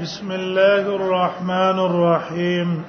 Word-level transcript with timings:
بسم 0.00 0.32
الله 0.32 0.96
الرحمن 0.96 1.78
الرحيم 1.90 2.82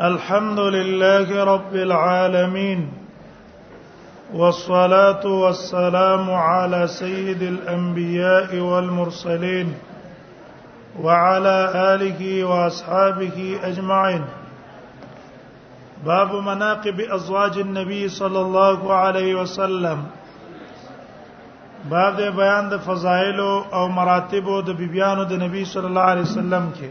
الحمد 0.00 0.58
لله 0.58 1.44
رب 1.44 1.74
العالمين 1.76 2.88
والصلاه 4.34 5.26
والسلام 5.26 6.30
على 6.30 6.86
سيد 6.88 7.42
الانبياء 7.42 8.56
والمرسلين 8.56 9.74
وعلى 11.02 11.56
اله 11.94 12.44
واصحابه 12.44 13.58
اجمعين 13.62 14.24
باب 16.06 16.34
مناقب 16.34 17.00
ازواج 17.00 17.58
النبي 17.58 18.08
صلى 18.08 18.40
الله 18.40 18.92
عليه 18.94 19.34
وسلم 19.34 20.06
باب 21.88 22.16
د 22.18 22.26
بیان 22.36 22.68
د 22.70 22.74
فضایل 22.86 23.38
او 23.76 23.80
مراتب 23.88 24.46
د 24.66 24.70
بیبيانو 24.78 25.24
د 25.30 25.38
نبی 25.44 25.60
صلی 25.72 25.86
الله 25.86 26.04
علیه 26.12 26.22
وسلم 26.24 26.64
کې 26.74 26.90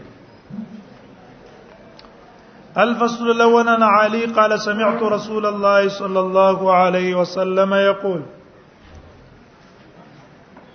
الفصل 2.84 3.28
الاول 3.30 3.68
عن 3.68 3.82
علي 3.82 4.26
قال 4.38 4.58
سمعت 4.60 5.02
رسول 5.14 5.46
الله 5.46 5.88
صلى 5.96 6.20
الله 6.20 6.74
عليه 6.76 7.14
وسلم 7.16 7.74
يقول 7.74 8.22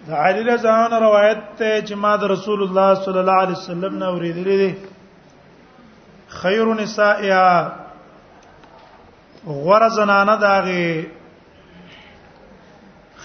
دا 0.07 0.15
علي 0.27 0.41
رضوان 0.53 0.93
روایت 1.01 1.39
ته 1.57 1.81
چې 1.81 1.93
ما 2.05 2.15
د 2.17 2.23
رسول 2.33 2.59
الله 2.63 2.89
صلی 3.07 3.19
الله 3.19 3.37
علیه 3.47 3.57
وسلم 3.57 3.93
نه 4.03 4.07
اوریدلې 4.11 4.55
دي 4.63 4.75
خير 6.37 6.65
نسائها 6.83 7.51
غور 9.45 9.83
زنانه 9.99 10.35
داغه 10.47 10.83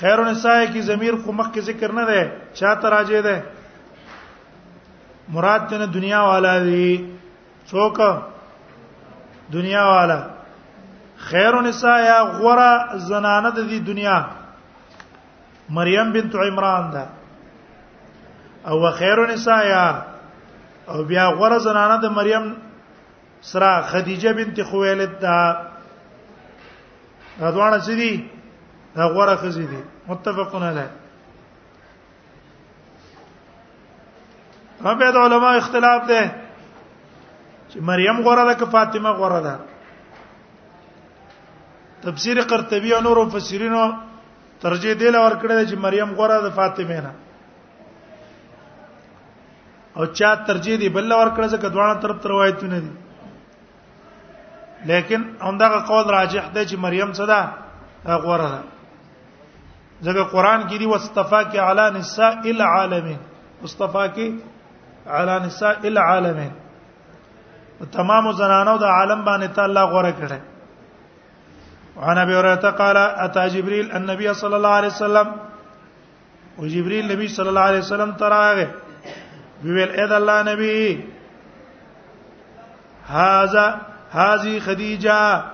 خیر 0.01 0.19
النساء 0.21 0.59
کی 0.73 0.81
ضمیر 0.89 1.15
کو 1.25 1.33
مخ 1.35 1.53
کی 1.55 1.61
ذکر 1.69 1.93
نه 1.93 2.05
ده 2.07 2.33
چاته 2.55 2.89
راځي 2.91 3.21
ده 3.27 3.37
مراد 5.37 5.63
ته 5.71 5.87
دنیا 5.95 6.21
والا 6.29 6.59
دی 6.65 6.91
څوک 7.71 7.99
دنیا 9.53 9.85
والا 9.89 10.21
خیر 11.31 11.55
النساء 11.55 11.99
یا 12.11 12.19
غورا 12.39 12.71
زنانه 13.09 13.51
د 13.51 13.59
دې 13.71 13.79
دنیا 13.89 14.17
مریم 15.81 16.09
بنت 16.13 16.35
عمران 16.47 16.85
ده 16.95 17.05
او 18.71 18.81
خیر 19.03 19.19
النساء 19.27 19.61
یا 19.75 19.85
او 20.93 20.99
بیا 21.11 21.25
غورا 21.41 21.59
زنانه 21.67 21.97
د 22.07 22.19
مریم 22.21 22.47
سره 23.53 23.71
خدیجه 23.91 24.33
بنت 24.39 24.57
خویلد 24.71 25.15
ده 25.23 25.39
رضوانه 27.45 27.79
سدي 27.91 28.13
دا 28.99 29.05
غوړه 29.15 29.35
خزي 29.43 29.67
دي 29.73 29.81
متفقون 30.09 30.63
علیه 30.71 30.91
هم 34.85 34.99
د 35.01 35.17
علماء 35.25 35.55
اختلاف 35.63 36.01
ده 36.11 36.23
چې 37.71 37.77
مریم 37.91 38.17
غوړه 38.25 38.45
ده 38.49 38.55
که 38.61 38.67
فاطمه 38.75 39.11
غوړه 39.21 39.41
ده 39.47 39.55
تفسیر 42.07 42.37
قرطبی 42.51 42.91
او 42.95 43.01
نورو 43.07 43.25
مفسرینو 43.27 43.85
ترجیح 44.65 44.95
دی 45.01 45.09
لور 45.17 45.33
کړی 45.43 45.65
چې 45.71 45.77
مریم 45.85 46.11
غوړه 46.19 46.39
ده 46.45 46.51
فاطمه 46.51 47.01
نه 47.07 47.13
او 49.97 50.07
چا 50.19 50.31
ترجیح 50.49 50.77
دی 50.81 50.89
بل 50.97 51.05
لور 51.13 51.29
کړی 51.37 51.49
چې 51.53 51.71
دوه 51.75 51.95
طرف 52.03 52.27
روایتونه 52.33 52.79
دي 52.81 52.93
لیکن 54.91 55.21
همدغه 55.47 55.79
قول 55.91 56.05
راجح 56.19 56.43
ده 56.49 56.67
چې 56.67 56.77
مریم 56.87 57.13
صدا 57.21 57.41
غوړه 58.07 58.53
ده 58.55 58.61
ځکه 60.05 60.23
قران 60.33 60.61
کې 60.71 60.77
دی 60.79 60.87
واستفا 60.87 61.43
کې 61.43 61.59
علی 61.59 61.99
نساء 61.99 62.31
العالمین 62.55 63.19
مصطفی 63.63 64.05
کې 64.15 64.27
علی 65.19 65.37
نساء 65.47 65.73
العالمین 65.91 66.53
تمام 67.95 68.33
زنانو 68.39 68.77
د 68.79 68.83
عالم 68.99 69.25
باندې 69.25 69.57
تعالی 69.57 69.83
غوړه 69.83 70.13
کړه 70.21 70.39
وعن 71.97 72.19
ابي 72.25 72.37
هريره 72.37 72.71
قال 72.81 72.97
اتى 72.99 73.47
جبريل 73.55 73.93
النبي 74.01 74.35
صلى 74.35 74.57
الله 74.57 74.71
عليه 74.71 74.89
وسلم 74.89 75.33
وجبريل 76.59 77.09
نبي 77.13 77.29
صلى 77.39 77.49
الله 77.49 77.61
عليه 77.61 77.79
وسلم 77.79 78.13
تراغه 78.13 78.71
ویل 79.65 79.91
اذا 80.05 80.17
الله 80.17 80.43
نبي 80.43 81.09
هاذا 83.09 83.67
هذه 84.15 84.59
خديجه 84.59 85.45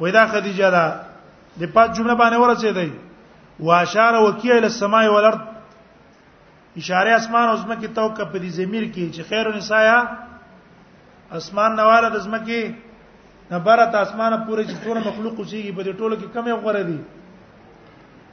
ودا 0.00 0.26
خديجه 0.26 1.09
د 1.58 1.62
پات 1.74 1.94
جمله 1.96 2.14
باندې 2.14 2.38
ورسېدای 2.42 2.90
واشار 3.60 4.14
وکیه 4.22 4.54
ال 4.58 4.64
السماء 4.68 5.06
والارض 5.14 5.40
اشاره 6.76 7.10
اسمان 7.14 7.48
او 7.48 7.56
زمکه 7.62 7.88
توکه 7.94 8.24
په 8.24 8.38
دې 8.38 8.48
زمير 8.58 8.84
کې 8.84 9.10
چې 9.14 9.22
خیر 9.28 9.46
النساء 9.46 11.38
اسمان 11.40 11.76
نواله 11.76 12.08
د 12.14 12.18
زمکه 12.26 12.74
نبره 13.54 13.86
ته 13.86 13.98
اسمانه 14.06 14.38
پوره 14.46 14.64
چې 14.64 14.74
ټول 14.84 14.98
مخلوق 15.08 15.34
اوسېږي 15.40 15.72
په 15.72 15.82
دې 15.82 15.92
ټولو 15.98 16.16
کې 16.16 16.28
کمې 16.34 16.52
غوړه 16.62 16.82
دي 16.82 16.98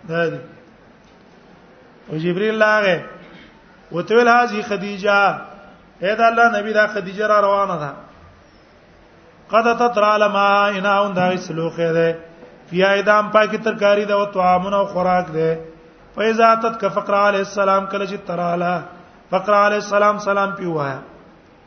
دا 0.10 0.28
دي 0.28 0.40
او 2.10 2.18
جبريل 2.26 2.56
لاغه 2.64 2.98
وته 3.92 4.16
ویل 4.16 4.28
هاذي 4.34 4.62
خديجه 4.64 5.42
اے 6.06 6.16
دا 6.22 6.26
الله 6.32 6.60
نبی 6.60 6.74
دا 6.74 6.88
خدیجه 6.96 7.28
را 7.34 7.42
روانه 7.48 7.76
ده 7.78 7.94
قد 9.54 9.68
تطرا 9.80 10.18
لما 10.24 10.48
انا 10.70 10.94
ان 11.06 11.14
دا 11.16 11.28
سلوخه 11.48 11.92
ده 11.98 12.10
فیا 12.70 12.90
ادام 13.00 13.30
پاکی 13.34 13.58
ترکاری 13.64 14.06
دا 14.06 14.16
او 14.16 14.26
طعامن 14.34 14.74
او 14.74 14.86
خوراک 14.94 15.28
ده 15.32 15.60
فیزا 16.16 16.54
تت 16.62 16.76
ک 16.82 16.88
فقر 16.96 17.14
علی 17.14 17.38
السلام 17.38 17.86
کله 17.86 18.06
چې 18.06 18.18
تراله 18.28 18.82
فقر 19.30 19.54
علی 19.68 19.76
السلام 19.76 20.18
سلام 20.28 20.52
پی 20.58 20.66
وایا 20.76 21.00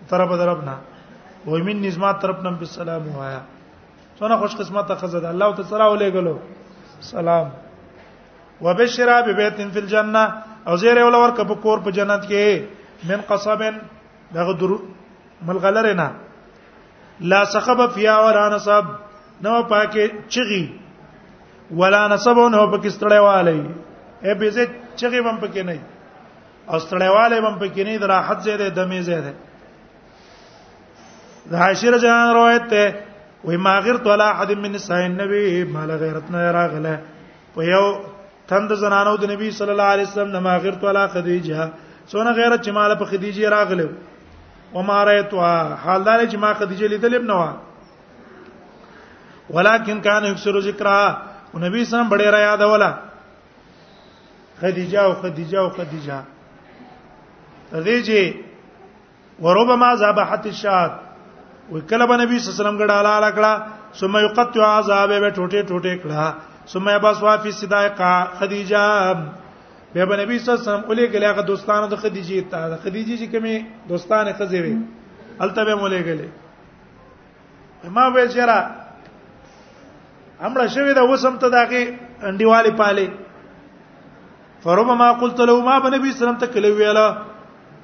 طرف 0.08 0.30
دربنا 0.38 0.74
و 1.46 1.58
من 1.64 1.76
نظما 1.86 2.12
طرفنا 2.22 2.50
بالسلام 2.60 3.08
وایا 3.16 3.40
څونه 4.18 4.36
خوش 4.40 4.56
قسمت 4.60 4.92
خزه 5.00 5.20
ده 5.20 5.28
الله 5.30 5.48
تعالی 5.54 5.86
علیه 5.94 6.10
غلو 6.18 6.36
سلام 7.08 7.46
وبشرا 8.64 9.20
ببیت 9.26 9.56
فی 9.74 9.80
الجنه 9.84 10.24
او 10.66 10.76
زیر 10.82 10.98
اول 11.02 11.14
ور 11.14 11.30
ک 11.36 11.60
کور 11.62 11.78
په 11.84 11.90
جنت 12.00 12.28
کې 12.28 12.62
من 13.12 13.20
قصبن 13.28 13.78
دغه 14.34 14.52
در 14.60 14.76
ملغلرنا 15.46 16.08
لا 17.32 17.44
سخب 17.52 17.82
فیا 17.94 18.18
ولا 18.24 18.48
نصب 18.56 18.84
نو 19.42 19.62
پاکه 19.72 20.06
چغي 20.36 20.64
ولا 21.78 22.02
نسبون 22.08 22.54
هو 22.54 22.66
پکې 22.72 22.88
ستړی 22.96 23.18
والی 23.26 23.60
ای 24.22 24.34
به 24.34 24.50
زه 24.56 24.64
چغې 24.96 25.20
بم 25.26 25.36
پکې 25.44 25.62
نه 25.68 25.78
او 26.68 26.76
ستړی 26.78 27.08
والی 27.16 27.38
بم 27.40 27.56
پکې 27.60 27.82
نه 27.86 28.06
راحت 28.14 28.38
زیاده 28.46 28.66
دمې 28.78 29.00
زیاده 29.10 29.32
د 31.52 31.54
عاشر 31.66 31.94
جان 31.98 32.26
روایت 32.34 32.64
ته 32.72 32.82
وای 33.44 33.56
ما 33.56 33.80
غیر 33.86 33.96
طلا 34.06 34.28
احد 34.30 34.50
من 34.64 34.70
نساء 34.72 35.02
النبي 35.04 35.64
مال 35.76 35.90
غیرتنا 36.02 36.38
راغله 36.52 36.94
په 37.54 37.60
یو 37.70 37.84
تند 38.50 38.70
زنانو 38.82 39.14
د 39.22 39.24
نبی 39.30 39.48
صلی 39.60 39.70
الله 39.76 39.84
علیه 39.94 40.04
وسلم 40.10 40.34
نما 40.36 40.54
غیر 40.66 40.74
طلا 40.82 41.04
خدیجه 41.14 41.60
سونه 42.12 42.30
غیرت 42.38 42.60
چې 42.66 42.68
مال 42.76 42.90
په 42.94 43.04
خدیجه 43.14 43.42
راغله 43.56 43.86
و 44.74 44.76
ما 44.90 45.00
رایتوا 45.04 45.54
حال 45.84 46.00
دار 46.04 46.18
چې 46.26 46.36
ما 46.44 46.50
خدیجه 46.58 46.86
لیدلې 46.92 47.18
بنوا 47.24 47.50
ولکن 49.54 49.98
کان 50.00 50.24
یکسر 50.24 50.60
ذکرها 50.70 51.02
او 51.52 51.58
نبی 51.58 51.84
سم 51.84 52.08
بڑے 52.08 52.30
را 52.30 52.38
یاد 52.40 52.62
ولا 52.72 52.90
خدیجه 54.60 55.00
او 55.02 55.14
خدیجه 55.22 55.58
او 55.58 55.68
خدیجه 55.70 56.18
رځي 57.72 58.24
وربما 59.42 59.94
ذبحت 59.94 60.46
الشات 60.46 60.92
وکله 61.72 62.06
به 62.06 62.16
نبی 62.16 62.38
صلی 62.38 62.50
الله 62.50 62.54
علیه 62.54 62.62
وسلم 62.62 62.78
ګډاله 62.78 63.10
اله 63.18 63.30
کړه 63.36 63.52
ثم 63.94 64.16
یقطع 64.16 64.62
عذاب 64.78 65.08
به 65.20 65.30
ټوټه 65.30 65.62
ټوټه 65.70 65.94
کړه 66.02 66.34
ثم 66.66 66.88
اباس 66.88 67.22
وافي 67.22 67.52
صدائقه 67.52 68.24
خدیجه 68.40 68.86
به 69.94 70.04
به 70.06 70.16
نبی 70.16 70.38
صلی 70.38 70.50
الله 70.50 70.60
علیه 70.60 70.72
وسلم 70.72 70.84
اولې 70.88 71.06
ګلې 71.14 71.26
هغه 71.26 71.42
دوستانو 71.42 71.86
د 71.88 71.96
خدیجه 71.96 72.40
ته 72.50 72.58
د 72.74 72.76
خدیجه 72.84 73.16
چې 73.22 73.26
کومه 73.34 73.64
دوستانه 73.88 74.32
خزې 74.32 74.58
وي 74.64 74.76
الته 75.40 75.64
به 75.64 75.74
مولې 75.76 76.00
ګلې 76.08 76.28
ما 77.88 78.10
به 78.10 78.28
چیرې 78.28 78.79
امړه 80.46 80.66
شوی 80.74 80.92
دا 80.98 81.02
وسم 81.12 81.34
ته 81.42 81.48
داګه 81.48 81.82
انډیوالی 82.28 82.72
پاله 82.80 83.06
فربما 84.64 85.08
قلت 85.22 85.40
له 85.48 85.56
ما 85.68 85.76
بنبي 85.86 86.12
سلام 86.20 86.38
ته 86.44 86.54
کله 86.54 86.68
ویلا 86.78 87.06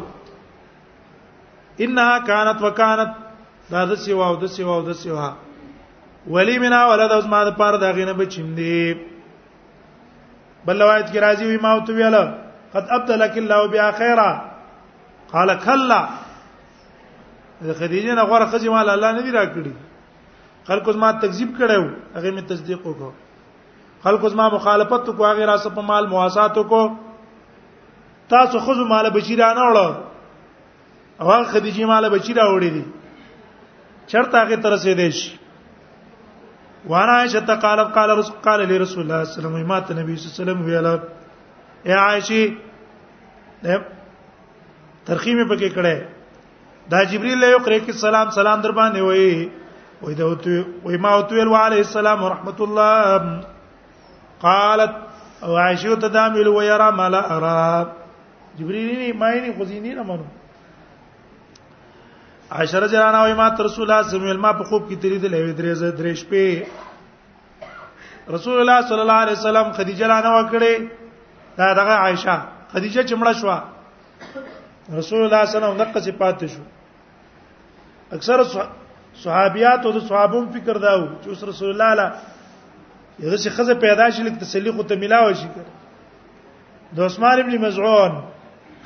انها 1.78 2.18
كانت 2.18 2.62
وكانت 2.62 3.10
دا 3.74 3.84
د 3.90 3.94
سیوا 4.06 4.26
او 4.30 4.36
د 4.42 4.46
سیوا 4.58 4.74
او 4.76 4.82
د 4.92 4.98
سیوا 5.02 5.28
ولی 6.30 6.58
منا 6.58 6.84
ولدا 6.86 7.16
از 7.18 7.26
ما 7.34 7.44
د 7.44 7.54
پاره 7.58 7.78
دا 7.82 7.92
غینه 7.92 8.12
بچیم 8.12 8.54
دی 8.54 8.96
بل 10.66 10.76
روایت 10.82 11.08
کې 11.10 11.18
راځي 11.24 11.44
وي 11.48 11.58
ما 11.64 11.70
او 11.72 11.80
تو 11.88 11.92
ویل 11.96 12.14
قد 12.76 12.84
ابدلك 12.96 13.34
الله 13.42 13.60
بها 13.74 13.88
خيرا 14.02 14.30
قال 15.34 15.52
كلا 15.66 16.00
خدیجه 17.80 18.14
نه 18.14 18.22
غوړه 18.22 18.46
خځه 18.52 18.68
مال 18.74 18.90
الله 18.94 19.10
نه 19.18 19.22
دی 19.26 19.30
راکړي 19.30 19.72
خلکو 20.70 20.92
زما 20.96 21.10
تکذیب 21.26 21.52
کړو 21.60 21.82
هغه 22.16 22.30
می 22.38 22.42
تصدیق 22.50 22.82
وکړو 22.86 23.12
خلکو 24.08 24.28
زما 24.34 24.46
مخالفت 24.56 25.06
کو 25.16 25.26
هغه 25.28 25.44
را 25.52 25.56
سپ 25.66 25.78
مال 25.92 26.08
مواسات 26.14 26.54
کو 26.74 26.82
تاسو 28.34 28.58
خو 28.66 28.74
مال 28.92 29.10
بشیرانه 29.18 29.60
وړو 29.70 29.88
او 31.20 31.32
هغه 31.32 31.44
خدیجه 31.54 31.84
مال 31.94 32.10
بشیرا 32.18 32.50
وړې 32.60 32.70
دي 32.76 32.84
چرته 34.14 34.34
هغه 34.42 34.56
ترسه 34.68 34.92
دي 35.02 35.10
شي 35.20 35.32
وانا 36.88 37.12
عائشه 37.12 37.48
قالت 37.64 37.88
قال 37.98 38.08
رسول 38.18 38.36
قال 38.46 38.68
لي 38.68 38.76
رسول 38.84 39.02
الله 39.04 39.24
صلى 39.24 39.36
الله 39.36 39.48
عليه 39.48 39.56
وسلم 39.56 39.68
مات 39.68 39.86
النبي 39.90 40.12
صلى 40.16 40.24
الله 40.26 40.34
عليه 40.34 40.42
وسلم 40.42 40.60
ویلا 40.66 40.92
اے 41.86 41.92
عائشه 42.04 42.42
ترخیمه 45.06 45.44
پکې 45.50 45.68
کړه 45.76 45.96
دا 46.90 46.98
جبريل 47.12 47.40
له 47.40 47.46
یو 47.54 47.58
کې 47.66 47.92
سلام 48.04 48.30
سلام 48.38 48.58
در 48.66 48.70
باندې 48.70 49.00
وای 49.00 49.50
وای 50.02 50.14
دا 50.14 50.24
وای 50.84 50.96
ما 51.04 51.10
او 51.14 51.22
تویل 51.28 51.48
وعليه 51.48 51.78
السلام 51.86 52.22
ورحمت 52.22 52.60
الله 52.62 53.02
قالت 54.46 54.92
او 55.44 55.56
عائشه 55.58 55.94
تدامل 56.06 56.48
ويرى 56.48 56.88
ما 56.98 57.06
لا 57.14 57.22
ارى 57.36 57.92
جبريل 58.58 58.88
نه 58.98 59.12
ماینه 59.22 59.58
خزینه 59.60 59.94
نه 59.94 60.02
منو 60.02 60.24
عشر 62.50 62.86
جرانا 62.86 63.18
وای 63.22 63.34
ما 63.34 63.48
رسول 63.50 63.80
الله 63.90 64.06
صلی 64.10 64.18
الله 64.20 64.26
علیه 64.26 64.38
وسلم 64.38 64.38
په 64.58 64.64
خوب 64.64 64.88
کې 64.88 64.94
تیرې 65.02 65.18
د 65.18 65.24
لوي 65.34 65.52
درې 65.54 65.72
ز 65.74 65.82
درې 65.98 66.12
شپې 66.22 66.46
رسول 68.34 68.56
الله 68.60 68.78
صلی 68.88 69.00
الله 69.02 69.12
علیه 69.24 69.32
وسلم 69.38 69.72
خدیجه 69.72 70.06
رانه 70.06 70.30
وکړې 70.34 70.74
دا 71.58 71.74
دغه 71.74 71.90
عائشه 72.02 72.42
خدیجه 72.72 73.02
چمړه 73.06 73.32
شو 73.40 73.48
رسول 74.98 75.18
الله 75.24 75.44
صلی 75.44 75.44
الله 75.44 75.44
علیه 75.46 75.54
وسلم 75.54 75.76
دغه 75.82 76.00
صفات 76.06 76.44
شو 76.54 76.60
اکثر 78.12 78.38
صحابيات 79.22 79.80
او 79.86 80.00
صحابون 80.00 80.44
فکر 80.52 80.76
داو 80.78 81.06
چې 81.22 81.42
رسول 81.50 81.68
الله 81.70 81.94
له 81.94 82.04
یغه 83.18 83.36
شي 83.36 83.50
خزه 83.50 83.74
پیدا 83.74 84.10
شي 84.10 84.22
لکه 84.22 84.36
تسلی 84.44 84.70
خو 84.76 84.82
ته 84.82 84.96
ملاوي 84.96 85.34
شي 85.34 85.48
د 86.96 87.00
عثمان 87.00 87.40
ابن 87.40 87.58
مزعون 87.66 88.22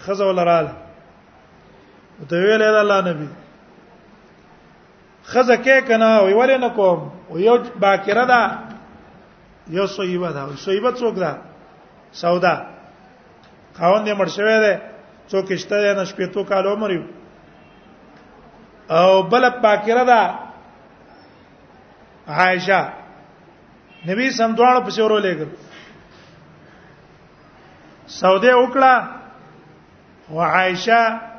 خزه 0.05 0.25
ولراله 0.29 0.73
ته 2.29 2.37
ویل 2.37 2.59
دا 2.61 2.81
الله 2.81 3.01
نبی 3.13 3.29
خزه 5.31 5.57
کې 5.65 5.81
کنه 5.89 6.25
وی 6.27 6.33
ولې 6.35 6.57
نه 6.59 6.69
کوم 6.77 6.99
یو 7.39 7.57
باکره 7.81 8.25
ده 8.25 8.41
یو 9.71 9.87
صیبه 9.87 10.33
ده 10.33 10.57
صیبه 10.67 10.91
څوک 10.99 11.15
ده 11.15 11.31
سودا 12.13 12.55
خاوند 13.79 14.07
یې 14.09 14.15
مړ 14.19 14.29
شوی 14.37 14.57
ده 14.67 14.75
څوک 15.31 15.55
شته 15.57 15.77
ده 15.83 15.95
نه 15.95 16.05
شپې 16.05 16.35
تو 16.35 16.45
کال 16.45 16.67
عمر 16.67 16.91
یو 16.91 17.03
او 18.91 19.23
بل 19.23 19.51
باکره 19.51 20.05
ده 20.05 20.23
عائشه 22.29 22.81
نبی 24.09 24.31
سم 24.31 24.53
دوانو 24.59 24.81
په 24.81 24.91
شورو 24.91 25.19
لګل 25.21 25.49
سوده 28.19 28.53
وکړه 28.61 28.95
و 30.31 30.41
عائشه 30.43 31.30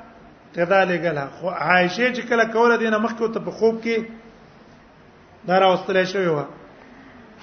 کذالک 0.55 1.05
له 1.17 1.27
خو 1.39 1.49
عائشه 1.51 2.07
چې 2.15 2.29
کله 2.31 2.43
کوله 2.55 2.77
دینه 2.83 2.97
مخکې 3.03 3.33
ته 3.33 3.43
په 3.47 3.51
خوب 3.59 3.77
کې 3.85 5.47
دا 5.51 5.59
راوستل 5.63 5.99
شوی 6.13 6.31
و 6.31 6.41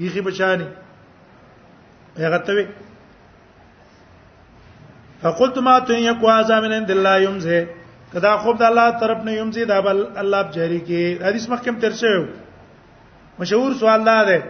یخي 0.00 0.20
بچانی 0.26 0.66
هغه 2.18 2.38
ته 2.48 2.52
وی 2.58 2.64
فقلت 5.22 5.58
ما 5.68 5.78
تو 5.88 5.92
یک 6.00 6.22
واذا 6.28 6.60
من 6.66 6.72
عند 6.80 6.90
الله 6.96 7.16
یمزه 7.22 7.68
کدا 8.12 8.32
خوب 8.44 8.56
د 8.64 8.66
الله 8.70 8.90
طرف 9.04 9.20
نه 9.26 9.32
یمزه 9.40 9.64
دا 9.72 9.80
بل 9.88 9.98
الله 10.24 10.42
جاری 10.58 10.80
کی 10.90 11.02
حدیث 11.24 11.48
مخکم 11.54 11.78
تر 11.86 11.92
شوی 12.00 12.26
مشهور 13.38 13.72
سوال 13.84 14.04
دا 14.10 14.20
ده 14.24 14.42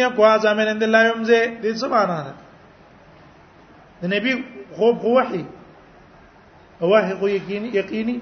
یا 0.00 0.08
کو 0.16 0.22
ځامن 0.46 0.68
اند 0.72 0.82
الله 0.86 1.02
یمزه 1.12 1.40
دې 1.62 1.72
څه 1.80 1.86
معنا 1.88 2.18
ده 2.26 2.32
د 4.02 4.12
نبی 4.16 4.32
خوب 4.76 4.96
خو 5.06 5.10
وحي 5.16 5.44
وحي 6.92 7.14
خو 7.22 7.28
یقیني 7.28 7.68
یقیني 7.80 8.20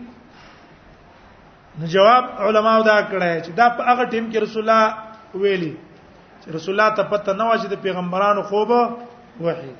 نو 1.78 1.86
جواب 1.86 2.24
علماو 2.46 2.82
دا 2.82 2.96
کړه 3.08 3.42
چې 3.42 3.50
دا 3.58 3.66
په 3.78 3.82
هغه 3.88 4.04
ټیم 4.12 4.24
کې 4.30 4.38
رسول 4.44 4.62
الله 4.64 5.38
ویلي 5.42 5.70
چې 6.42 6.50
رسول 6.56 6.72
الله 6.74 6.96
ته 7.00 7.10
پته 7.12 7.32
نه 7.40 7.44
واجد 7.50 7.72
پیغمبرانو 7.84 8.42
خوب 8.48 8.70
وحي 9.40 9.70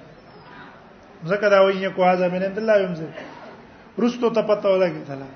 ځکه 1.24 1.48
دا 1.54 1.58
وایي 1.66 1.88
کو 1.96 2.04
هاذا 2.10 2.28
من 2.36 2.42
عند 2.50 2.58
الله 2.62 2.78
یمز 2.82 3.02
رستو 4.04 4.30
ته 4.38 4.42
پته 4.52 4.68
ولګی 4.68 5.04
تله 5.06 5.26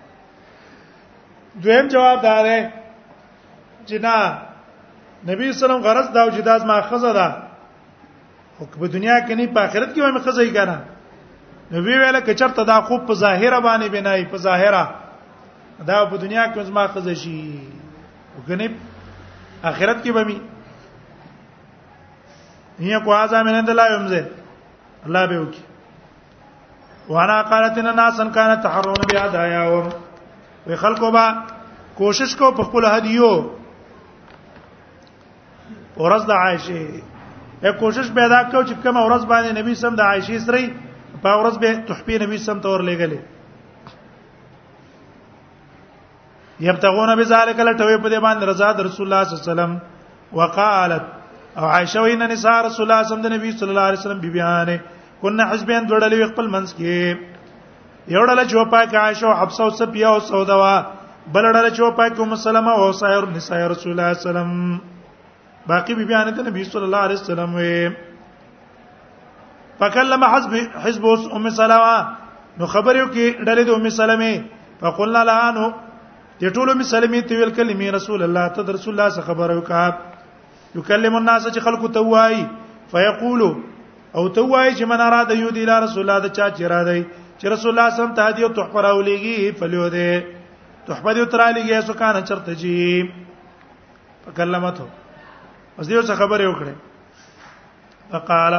دویم 1.67 1.89
جواب 1.97 2.23
دا 2.29 2.37
دی 2.47 2.61
چې 3.87 4.01
نه 4.07 4.39
نبی 5.35 5.53
سلام 5.59 5.83
غرض 5.91 6.09
دا 6.15 6.27
چې 6.31 6.41
داس 6.53 6.63
ماخذه 6.65 7.13
ده 7.13 7.33
خو 8.57 8.67
په 8.79 8.87
دنیا 8.97 9.21
کې 9.21 9.33
نه 9.33 9.47
په 9.47 9.61
آخرت 9.67 9.95
کې 9.95 10.01
وایم 10.01 10.19
خزه 10.25 10.45
یې 10.45 10.55
کنه 10.55 10.79
نبی 11.77 11.99
ویله 11.99 12.27
کچرته 12.33 12.65
دا 12.75 12.81
خوب 12.81 13.07
په 13.07 13.15
ظاهره 13.27 13.59
باندې 13.61 13.89
بنای 14.01 14.25
په 14.35 14.47
ظاهره 14.51 14.85
دا 15.87 16.05
په 16.11 16.17
دنیا 16.17 16.45
کې 16.55 16.63
زما 16.71 16.87
خزه 16.95 17.15
شي 17.25 17.43
وګنه 18.39 18.67
اخرت 19.71 19.99
کې 20.05 20.11
به 20.15 20.23
می 20.25 20.39
هي 22.85 22.95
کو 23.05 23.11
اعظم 23.15 23.45
من 23.47 23.55
الله 23.71 23.87
يمزه 23.95 24.23
الله 25.07 25.23
به 25.31 25.39
وکي 25.45 25.63
وانا 27.15 27.37
قالت 27.53 27.75
ان 27.79 27.87
الناس 27.93 28.17
كانت 28.39 28.59
تحرون 28.67 29.01
بهداياهم 29.13 29.87
وخلقوا 30.67 31.11
با 31.19 31.27
کوشش 31.99 32.37
کو 32.37 32.51
په 32.59 32.63
خپل 32.71 32.83
هدیو 32.93 33.31
ورځ 35.97 36.23
د 36.31 36.33
عائشه 36.43 36.83
یا 37.67 37.73
کوشش 37.85 38.07
پیدا 38.15 38.39
کو 38.51 38.63
چې 38.63 38.73
کومه 38.83 39.01
ورځ 39.09 39.25
باندې 39.25 39.59
نبی 39.61 39.73
سم 39.83 39.93
د 40.01 40.03
عائشه 40.09 40.39
سره 40.47 40.65
په 41.25 41.29
ورځ 41.41 41.55
به 41.63 41.69
تحفی 41.89 42.15
نبی 42.25 42.37
سم 42.47 42.57
تور 42.67 42.81
لګلې 42.91 43.19
یبتغون 46.69 47.11
بذلک 47.21 47.59
لټوي 47.67 47.97
په 48.03 48.09
دې 48.13 48.19
باندې 48.27 48.45
رضا 48.51 48.69
د 48.79 48.81
رسول 48.89 49.05
الله 49.07 49.23
صلی 49.25 49.33
الله 49.35 49.43
علیه 49.45 49.51
وسلم 49.53 49.73
وقالت 50.41 51.05
او 51.59 51.65
عائشه 51.75 51.99
وین 52.05 52.23
نساء 52.35 52.59
رسول 52.67 52.85
الله 52.87 53.01
صلی 53.09 53.13
الله 53.15 53.15
علیه 53.15 53.15
وسلم 53.15 53.25
د 53.25 53.27
الله 53.71 53.85
علیه 53.89 54.01
وسلم 54.01 54.21
بیبیانه 54.27 54.77
کنا 55.23 55.43
حزبین 55.53 55.83
دوړلې 55.91 56.27
خپل 56.31 56.47
منس 56.55 56.71
کې 56.79 56.97
یو 58.17 58.23
ډله 58.31 58.43
چې 58.51 58.71
پاک 58.77 58.89
عائشه 59.03 59.27
او 59.31 59.35
حفصه 59.43 59.63
او 59.67 59.71
صفیه 59.81 60.07
او 60.13 60.19
سوده 60.31 60.55
وا 60.63 60.75
بل 61.35 61.45
ډله 61.53 61.69
چې 61.77 61.81
پاک 62.01 62.13
ام 62.25 62.33
سلمہ 62.47 62.73
او 62.85 62.89
سایر 63.03 63.23
نساء 63.37 63.61
رسول 63.75 63.91
الله 63.93 64.07
صلی 64.07 64.07
الله 64.07 64.09
علیه 64.13 64.25
وسلم 64.25 64.51
باقی 65.73 65.93
بیبیانه 66.01 66.31
ته 66.39 66.43
نبی 66.51 66.63
صلی 66.73 66.87
الله 66.89 67.03
علیه 67.09 67.19
وسلم 67.21 67.51
وې 67.61 67.79
فکلم 69.83 70.23
حزب 70.33 70.53
حزب 70.85 71.05
ام 71.41 71.47
سلمہ 71.61 71.95
نو 72.59 72.65
خبر 72.77 72.93
یو 73.03 73.07
کې 73.15 73.27
ډلې 73.47 73.63
د 73.69 73.71
ام 73.81 73.87
سلمہ 74.01 74.33
فقلنا 74.83 75.23
لها 75.31 75.49
ته 76.41 76.49
ټولو 76.59 76.75
می 76.77 76.85
سلمي 76.91 77.21
ته 77.31 77.37
ویل 77.39 77.51
کلمې 77.59 77.91
رسول 77.97 78.23
الله 78.29 78.47
ته 78.57 78.73
رسول 78.77 78.95
الله 78.95 79.09
څخه 79.09 79.27
خبر 79.27 79.57
وکاب 79.59 79.95
یکلم 80.79 81.15
الناس 81.17 81.47
چې 81.53 81.61
خلق 81.61 81.93
ته 81.93 82.01
وایي 82.13 82.43
فیقول 82.93 83.43
او 84.17 84.29
ته 84.29 84.41
وایي 84.41 84.75
چې 84.75 84.85
من 84.93 85.01
اراد 85.09 85.31
یو 85.41 85.51
دی 85.59 85.67
رسول 85.73 86.05
الله 86.11 86.21
د 86.29 86.35
چا 86.37 86.49
چې 86.51 86.63
را 86.75 86.81
دی 86.91 87.03
چې 87.39 87.45
رسول 87.55 87.75
الله 87.79 87.97
سم 87.99 88.15
ته 88.21 88.33
دی 88.37 88.43
او 88.49 88.53
تحفه 88.61 88.83
راولېږي 88.83 89.59
فلیو 89.59 89.89
دی 89.89 90.23
تحفه 90.89 91.15
دی 91.19 91.25
تر 91.35 91.41
علیږي 91.41 91.81
سو 91.87 91.93
کان 91.95 92.25
چرته 92.25 92.55
جی 92.55 93.13
فکلمته 94.27 94.85
اوس 95.77 95.87
دیو 95.87 96.03
څه 96.03 96.13
خبر 96.25 96.41
یو 96.49 96.55
کړه 96.55 96.75
فقال 98.13 98.55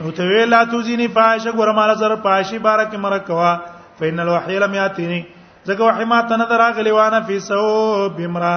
او 0.00 0.10
ته 0.18 0.22
ویلا 0.32 0.64
تو 0.72 0.82
زینی 0.88 1.08
پاشه 1.20 1.52
ګورماله 1.52 1.94
سره 2.04 2.14
پاشي 2.26 2.58
بارک 2.66 2.94
مرکوا 3.04 3.52
فین 4.00 4.20
الوحی 4.20 4.58
لم 4.58 4.74
یاتینی 4.74 5.22
ځکه 5.68 5.82
وحما 5.88 6.20
تنه 6.30 6.44
دراغلی 6.50 6.90
وانه 6.92 7.20
فی 7.26 7.38
سو 7.48 8.08
بمرا 8.16 8.54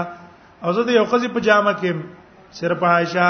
او 0.63 0.71
زه 0.75 0.83
د 0.88 0.89
یو 0.97 1.05
خزي 1.12 1.27
په 1.35 1.39
جامه 1.47 1.74
کې 1.74 1.91
سر 2.57 2.74
په 2.81 2.85
عائشہ 2.93 3.29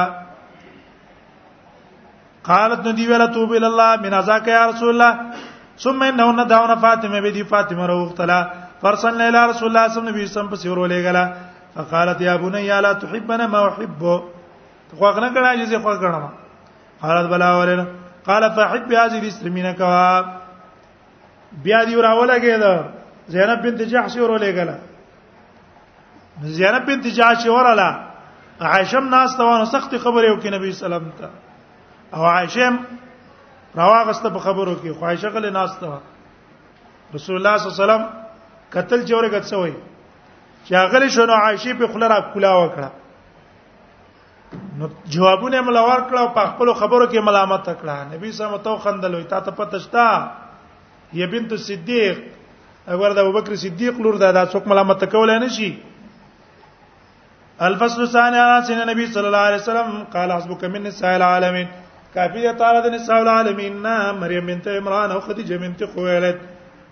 قالت 2.49 2.85
ندی 2.87 3.07
ویلا 3.07 3.25
توب 3.35 3.51
ال 3.59 3.63
الله 3.71 3.89
من 4.05 4.13
ازاک 4.21 4.47
یا 4.53 4.63
رسول 4.71 4.89
الله 4.93 5.13
ثم 5.85 6.03
انه 6.09 6.27
ندعون 6.39 6.73
فاطمه 6.85 7.21
بدی 7.27 7.43
فاطمه 7.51 7.85
روختلا 7.91 8.39
فرسلنا 8.81 9.27
الى 9.27 9.47
رسول 9.47 9.67
الله 9.69 9.87
صلی 9.87 9.99
الله 9.99 10.11
علیه 10.13 10.25
وسلم 10.31 10.49
په 10.53 10.61
سیور 10.63 10.77
ولېګلا 10.77 11.33
فقالت 11.75 12.21
یا 12.21 12.35
بني 12.41 12.67
لا 12.87 12.93
تحبنا 13.03 13.47
ما 13.53 13.67
احب 13.67 14.09
خو 14.99 15.07
غنه 15.11 15.33
کړه 15.33 15.59
چې 15.59 15.63
زه 15.63 15.79
خو 15.79 15.89
غنه 15.89 16.29
قالت 17.05 17.29
بلا 17.29 17.51
ولنا 17.59 17.85
قال 18.27 18.49
فحب 18.57 18.93
هذه 18.93 19.19
الاسلمين 19.21 19.71
كواب 19.73 20.25
بیا 21.63 21.83
دی 21.83 21.95
راولګېده 22.03 22.94
زینب 23.33 23.61
بنت 23.63 23.81
جحش 23.91 24.15
ورولې 24.17 24.51
غلا 24.57 24.75
زینب 26.57 26.83
بنت 26.87 27.05
جحش 27.15 27.41
ورلا 27.47 27.89
عائشه 28.61 28.99
ناس 29.13 29.37
توانه 29.37 29.65
سخت 29.71 29.95
خبره 30.03 30.31
وکي 30.33 30.49
نبی 30.49 30.71
سلام 30.81 31.03
ته 31.19 31.29
او 32.13 32.23
عائشه 32.25 32.71
راواغسته 33.77 34.29
په 34.29 34.39
خبرو 34.39 34.75
کې 34.81 34.89
خواهشه 34.99 35.29
غلې 35.37 35.51
ناس 35.59 35.71
ته 35.79 35.89
رسول 37.15 37.35
الله 37.37 37.55
صلی 37.57 37.67
الله 37.67 37.67
علیه 37.77 37.85
وسلم 37.85 38.03
قتل 38.75 38.99
جوړه 39.09 39.27
غڅوي 39.33 39.73
چې 40.65 40.73
هغه 40.81 40.97
شنو 41.17 41.33
عائشه 41.39 41.71
په 41.81 41.87
خله 41.95 42.07
را 42.13 42.19
کولا 42.35 42.53
وکړه 42.59 42.89
نو 44.79 44.85
جوابونه 45.15 45.57
ملوار 45.67 46.01
کړه 46.09 46.33
په 46.39 46.43
خپل 46.53 46.67
خبرو 46.81 47.05
کې 47.07 47.27
ملامت 47.31 47.65
کړه 47.69 47.95
نبی 48.13 48.23
صلی 48.23 48.23
الله 48.23 48.23
علیه 48.23 48.31
وسلم 48.31 48.57
تو 48.69 48.75
خندل 48.87 49.13
وي 49.15 49.23
تا 49.35 49.39
ته 49.49 49.55
پته 49.59 49.79
شته 49.87 50.05
یا 51.19 51.25
بنت 51.33 51.49
صدیق 51.67 52.15
اگر 52.93 53.13
د 53.15 53.19
ابوبکر 53.19 53.55
صدیق 53.61 53.99
لور 54.05 54.13
ده 54.23 54.31
دا 54.37 54.45
څوک 54.51 54.67
ملامت 54.71 55.03
کول 55.11 55.31
نه 55.39 55.47
شي 55.57 55.69
الفصل 57.69 58.01
الثاني 58.01 58.39
عن 58.41 58.63
سنة 58.63 58.83
النبي 58.83 59.07
صلى 59.11 59.27
الله 59.27 59.37
عليه 59.49 59.55
وسلم 59.61 59.93
قال 60.15 60.31
حسبك 60.33 60.63
من 60.73 60.83
نساء 60.87 61.15
العالمين 61.15 61.67
كافية 62.15 62.51
طالة 62.63 62.89
نساء 62.95 63.19
العالمين 63.21 63.79
مريم 64.21 64.45
بنت 64.51 64.67
عمران 64.75 65.11
أو 65.11 65.19
خديجة 65.27 65.55
بنت 65.63 65.83
خويلد 65.95 66.39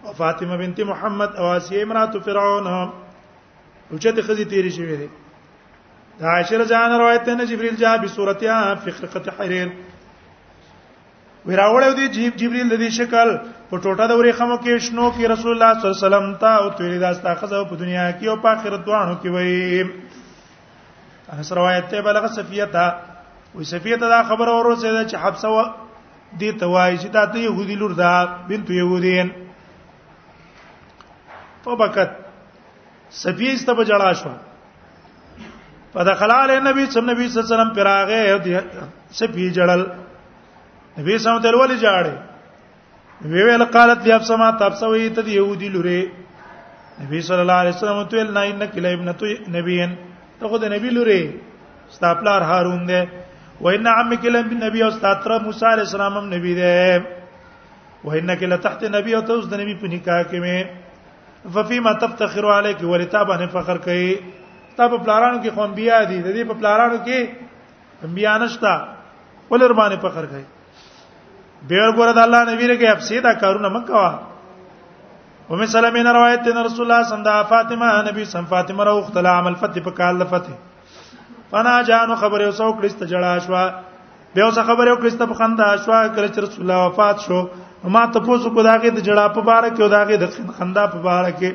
وفاطمة 0.06 0.56
بنت 0.64 0.82
محمد 0.94 1.36
أو 1.36 1.56
آسية 1.58 1.84
امرأة 1.84 2.12
فرعون 2.30 2.68
او 2.68 3.98
چته 4.04 4.22
خزي 4.28 4.44
تیری 4.52 4.70
شوی 4.72 4.96
دی 4.98 5.04
عائشه 5.04 6.36
عائشہ 6.36 6.54
رضی 6.62 6.74
الله 6.74 6.86
عنها 6.86 6.98
روایت 7.00 7.26
ده 7.30 7.44
جبريل 7.52 7.76
جاء 7.80 7.96
بصورتها 8.04 8.76
في 8.76 8.92
خرقة 8.92 9.32
حرير 9.40 9.72
وراوړ 11.46 11.94
دی 11.98 12.08
جیب 12.16 12.34
جبريل 12.40 12.68
د 12.70 12.76
دې 12.82 12.90
شکل 12.98 13.30
په 13.70 13.76
ټوټه 13.84 14.06
د 14.10 14.12
ورې 14.20 14.32
خمو 14.38 14.58
کې 14.64 14.74
شنو 14.88 15.06
کې 15.16 15.24
رسول 15.32 15.52
الله 15.54 15.70
صلی 15.74 15.86
الله 15.86 15.98
علیه 15.98 16.06
وسلم 16.08 16.28
ته 16.44 16.50
او 16.62 16.66
تویل 16.80 16.98
داستا 17.06 17.32
خزو 17.40 17.62
په 17.72 17.76
دنیا 17.82 18.06
کې 18.12 18.26
او 18.30 18.36
په 18.44 18.50
آخرت 18.56 18.82
دوانو 18.86 19.16
کې 19.24 19.30
وای 19.34 19.56
انس 21.38 21.50
روایت 21.60 21.86
ته 21.94 21.98
بلغه 22.06 22.28
صفیته 22.36 22.86
وې 23.56 23.64
صفیته 23.72 24.06
دا 24.14 24.22
خبر 24.30 24.48
اورسه 24.52 24.90
ده 25.00 25.04
چې 25.10 25.16
حبسه 25.24 25.48
و 25.56 25.58
دې 26.40 26.52
ته 26.62 26.66
وای 26.76 26.94
چې 26.98 27.08
دا 27.18 27.24
ته 27.34 27.38
يهودي 27.40 27.76
لور 27.82 27.92
ده 28.00 28.12
بنت 28.52 28.68
يهودين 28.78 29.28
فبكت 31.66 32.12
صفیه 33.10 33.54
است 33.58 33.70
په 33.74 33.84
جړا 33.92 34.12
شو 34.22 34.32
فدخل 35.94 36.32
علی 36.38 36.56
النبي 36.62 36.84
صلی 36.86 36.94
الله 37.02 37.16
علیه 37.16 37.42
وسلم 37.42 37.72
پراغه 37.76 38.20
صفیه 39.20 39.52
جړل 39.60 39.84
نبی 40.98 41.18
سم 41.26 41.38
ته 41.44 41.52
ولې 41.60 41.78
جاړې 41.86 43.34
وی 43.34 43.44
ویل 43.46 43.64
قالت 43.76 44.02
لي 44.08 44.12
اب 44.16 44.26
سما 44.30 44.50
تبسوي 44.62 45.10
ته 45.20 45.24
يهودي 45.36 45.70
لوري 45.76 46.02
نبی 47.04 47.22
صلی 47.30 47.42
الله 47.46 47.58
علیه 47.64 47.76
وسلم 47.78 48.04
ته 48.12 48.16
ویل 48.28 48.32
نه 48.34 48.42
انک 48.52 48.76
لابنه 48.86 49.32
نبیین 49.56 49.96
ته 50.42 50.48
خو 50.54 50.58
د 50.66 50.72
نبی 50.76 50.90
لوري 50.98 51.22
استاپلار 51.92 52.42
هارون 52.50 52.86
دی 52.92 53.02
و 53.66 53.68
ان 53.74 53.88
عمک 53.96 54.26
لابن 54.36 54.60
نبی 54.68 54.82
او 54.84 54.88
استاتر 54.90 55.32
موسی 55.44 55.66
علیہ 55.72 55.84
السلام 55.90 56.16
هم 56.20 56.26
نبی 56.34 56.54
دی 56.62 57.04
و 58.06 58.12
انک 58.20 58.44
لتحت 58.54 58.84
نبی 58.96 59.14
او 59.16 59.22
ته 59.28 59.34
اوس 59.34 59.50
د 59.52 59.62
نبی 59.64 59.76
په 59.82 59.88
نکاح 59.98 60.22
کې 60.30 60.40
مې 60.46 61.52
ففيما 61.58 61.92
تفتخر 62.06 62.52
عليك 62.60 62.84
ولتابه 62.94 63.48
فخر 63.60 63.78
کوي 63.90 64.10
تاب 64.78 64.92
پلارانو 65.06 65.42
کې 65.44 65.50
خو 65.56 65.64
انبیا 65.70 66.04
دي 66.10 66.22
د 66.24 66.28
دې 66.28 66.44
په 66.48 66.54
پلارانو 66.64 67.02
کې 67.06 68.10
انبیا 68.10 68.38
نشتا 68.46 68.76
ولر 69.50 69.74
باندې 69.74 70.02
فخر 70.10 70.26
کوي 70.34 70.44
به 71.68 71.76
ورګور 71.80 72.10
د 72.18 72.20
الله 72.26 72.42
نبی 72.52 72.66
رګه 72.72 72.88
افسی 72.96 73.20
دا 73.26 73.32
کارونه 73.42 73.68
مکوا 73.76 74.08
ام 75.52 75.62
سلمین 75.76 76.08
روایت 76.18 76.44
ته 76.48 76.64
رسول 76.68 76.84
الله 76.86 77.04
صلی 77.12 77.18
الله 77.18 77.44
فاطمه 77.52 77.88
نبی 78.08 78.26
سم 78.36 78.46
فاطمه 78.54 78.84
رو 78.90 78.96
اختلا 79.04 79.32
عمل 79.40 79.56
فتح 79.62 79.82
په 79.88 79.92
کال 80.00 80.24
فتح 80.24 80.54
فنا 81.54 81.74
جانو 81.92 82.16
خبر 82.26 82.42
یو 82.48 82.52
سو 82.60 82.70
کړست 82.74 83.04
جړا 83.04 83.40
شوا 83.48 83.64
به 84.36 84.42
اوس 84.46 84.60
خبر 84.72 84.88
یو 84.94 85.00
کړست 85.00 85.26
په 85.32 85.40
خندا 85.40 85.70
شوا 85.88 86.00
کله 86.08 86.28
چې 86.28 86.40
رسول 86.48 86.62
الله 86.62 86.90
وفات 86.90 87.20
شو 87.30 87.42
ما 87.96 88.04
ته 88.16 88.20
پوسو 88.28 88.50
کو 88.50 88.64
داګه 88.64 88.90
د 88.98 89.00
جړه 89.00 89.28
په 89.40 89.48
بار 89.50 89.64
کې 89.64 89.82
او 89.82 89.88
داګه 89.98 90.24
د 90.24 90.56
خندا 90.60 90.86
په 90.96 91.04
بار 91.10 91.32
کې 91.32 91.52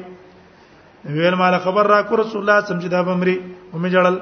ویل 1.21 1.35
مال 1.41 1.55
خبر 1.65 1.87
را 1.91 2.01
کو 2.09 2.17
رسول 2.21 2.41
الله 2.43 2.67
سمجدا 2.71 3.03
بمری 3.09 3.39
او 3.73 3.79
می 3.79 3.91
جړل 3.97 4.19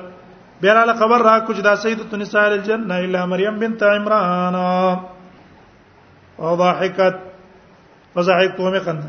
بیراله 0.61 0.93
خبر 1.01 1.19
را 1.31 1.39
کو 1.39 1.53
چې 1.53 1.61
دا 1.69 1.77
سیدتن 1.87 2.19
نساء 2.27 2.45
الجنه 2.53 2.95
الا 3.09 3.27
مریم 3.33 3.59
بنت 3.65 3.83
عمران 3.91 4.55
او 6.41 6.55
ضاحکت 6.57 7.15
وضحكت 8.15 8.57
فضحكت 8.57 8.61
ومقنت 8.61 9.03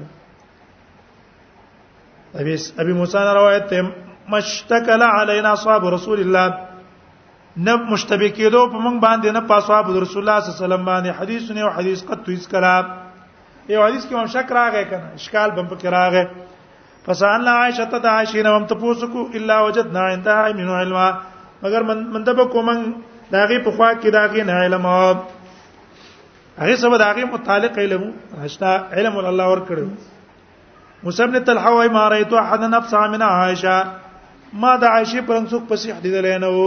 ابي 2.39 2.55
ابي 2.79 2.93
موسى 2.93 3.17
روایت 3.17 3.67
ته 3.69 3.91
مشتکل 4.29 5.01
علينا 5.03 5.55
صاحب 5.55 5.85
رسول 5.85 6.19
الله 6.19 6.67
نه 7.57 7.75
مشتبه 7.75 8.49
دو 8.51 8.67
په 8.69 8.79
موږ 8.79 8.95
باندې 9.05 9.29
نه 9.37 9.41
په 9.49 9.55
اصحاب 9.57 9.89
رسول 10.03 10.21
الله 10.23 10.39
صلی 10.39 10.49
الله 10.49 10.59
علیه 10.59 10.65
وسلم 10.65 10.83
باندې 10.91 11.17
حدیث 11.19 11.51
نه 11.51 11.61
او 11.61 11.69
حدیث 11.77 12.03
قد 12.09 12.19
تو 12.25 12.33
کلام 12.51 12.85
یو 13.69 13.77
إيوه، 13.79 13.87
حدیث 13.89 14.05
کې 14.09 14.13
هم 14.13 14.27
شک 14.35 14.51
راغی 14.51 14.83
کنه 14.89 15.07
اشکال 15.19 15.49
بم 15.55 15.65
پکې 15.67 15.85
راغی 15.85 16.27
فسالنا 17.05 17.51
عائشه 17.61 17.85
ته 17.85 17.97
د 17.97 18.05
عائشه 18.11 18.43
نه 18.47 18.55
هم 18.57 18.65
تاسو 18.71 18.81
پوسکو 18.83 19.23
الا 19.39 19.59
وجدنا 19.65 20.01
عندها 20.01 20.51
من 20.59 20.69
علم 20.69 21.15
مگر 21.63 21.83
من 21.89 22.07
منتبه 22.13 22.45
کوم 22.53 22.69
داغي 23.31 23.59
په 23.65 23.71
خوا 23.71 23.93
کې 24.01 24.07
داغي 24.19 24.43
نه 24.43 24.53
علم 24.65 24.85
او 24.85 25.15
هغه 26.61 26.75
سبا 26.83 26.97
د 26.99 27.03
هغه 27.09 27.23
متعلق 27.33 27.75
علم 27.83 28.03
هشتا 28.43 28.69
علم 28.99 29.15
الله 29.23 29.45
ور 29.51 29.59
کړو 29.67 29.87
مصعب 31.07 31.33
تلحوی 31.49 31.87
ما 31.97 32.05
رایتو 32.13 32.35
احد 32.43 32.61
نفس 32.75 32.93
من 33.15 33.21
عائشه 33.25 33.77
ما 34.63 34.71
د 34.83 34.89
عائشه 34.93 35.21
پرنسوک 35.27 35.63
پسې 35.71 35.87
حدیث 35.97 36.15
لینه 36.27 36.49
وو 36.57 36.63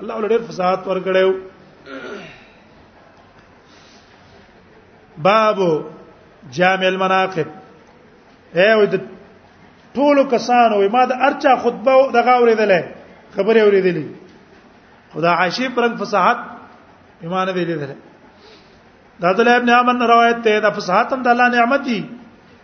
الله 0.00 0.14
ولر 0.18 0.34
فساحت 0.50 0.86
ور 0.90 1.00
کړو 1.06 1.32
باب 5.28 5.58
جامع 6.60 6.86
المناقب 6.92 7.48
ایو 8.66 8.84
د 8.94 9.00
ټولو 9.98 10.22
کسانو 10.36 10.80
ما 10.94 11.02
د 11.14 11.26
ارچا 11.32 11.56
خطبه 11.66 11.98
دغه 12.20 12.38
اوریدلې 12.38 13.34
خبره 13.36 13.58
اوریدلې 13.66 14.06
خدا 15.18 15.34
عائشه 15.42 15.68
پرنګ 15.76 16.00
فصاحت 16.06 16.48
ایمان 17.26 17.54
ویلې 17.54 17.76
ده 17.84 17.92
د 19.20 19.24
عبد 19.30 19.40
الله 19.40 19.56
ابن 19.56 19.70
عمر 19.78 20.06
روایت 20.14 20.38
ته 20.44 20.52
د 20.64 20.74
فصاحت 20.76 21.08
هم 21.12 21.20
د 21.22 21.26
الله 21.34 21.48
نعمت 21.56 21.82
دی 21.88 21.98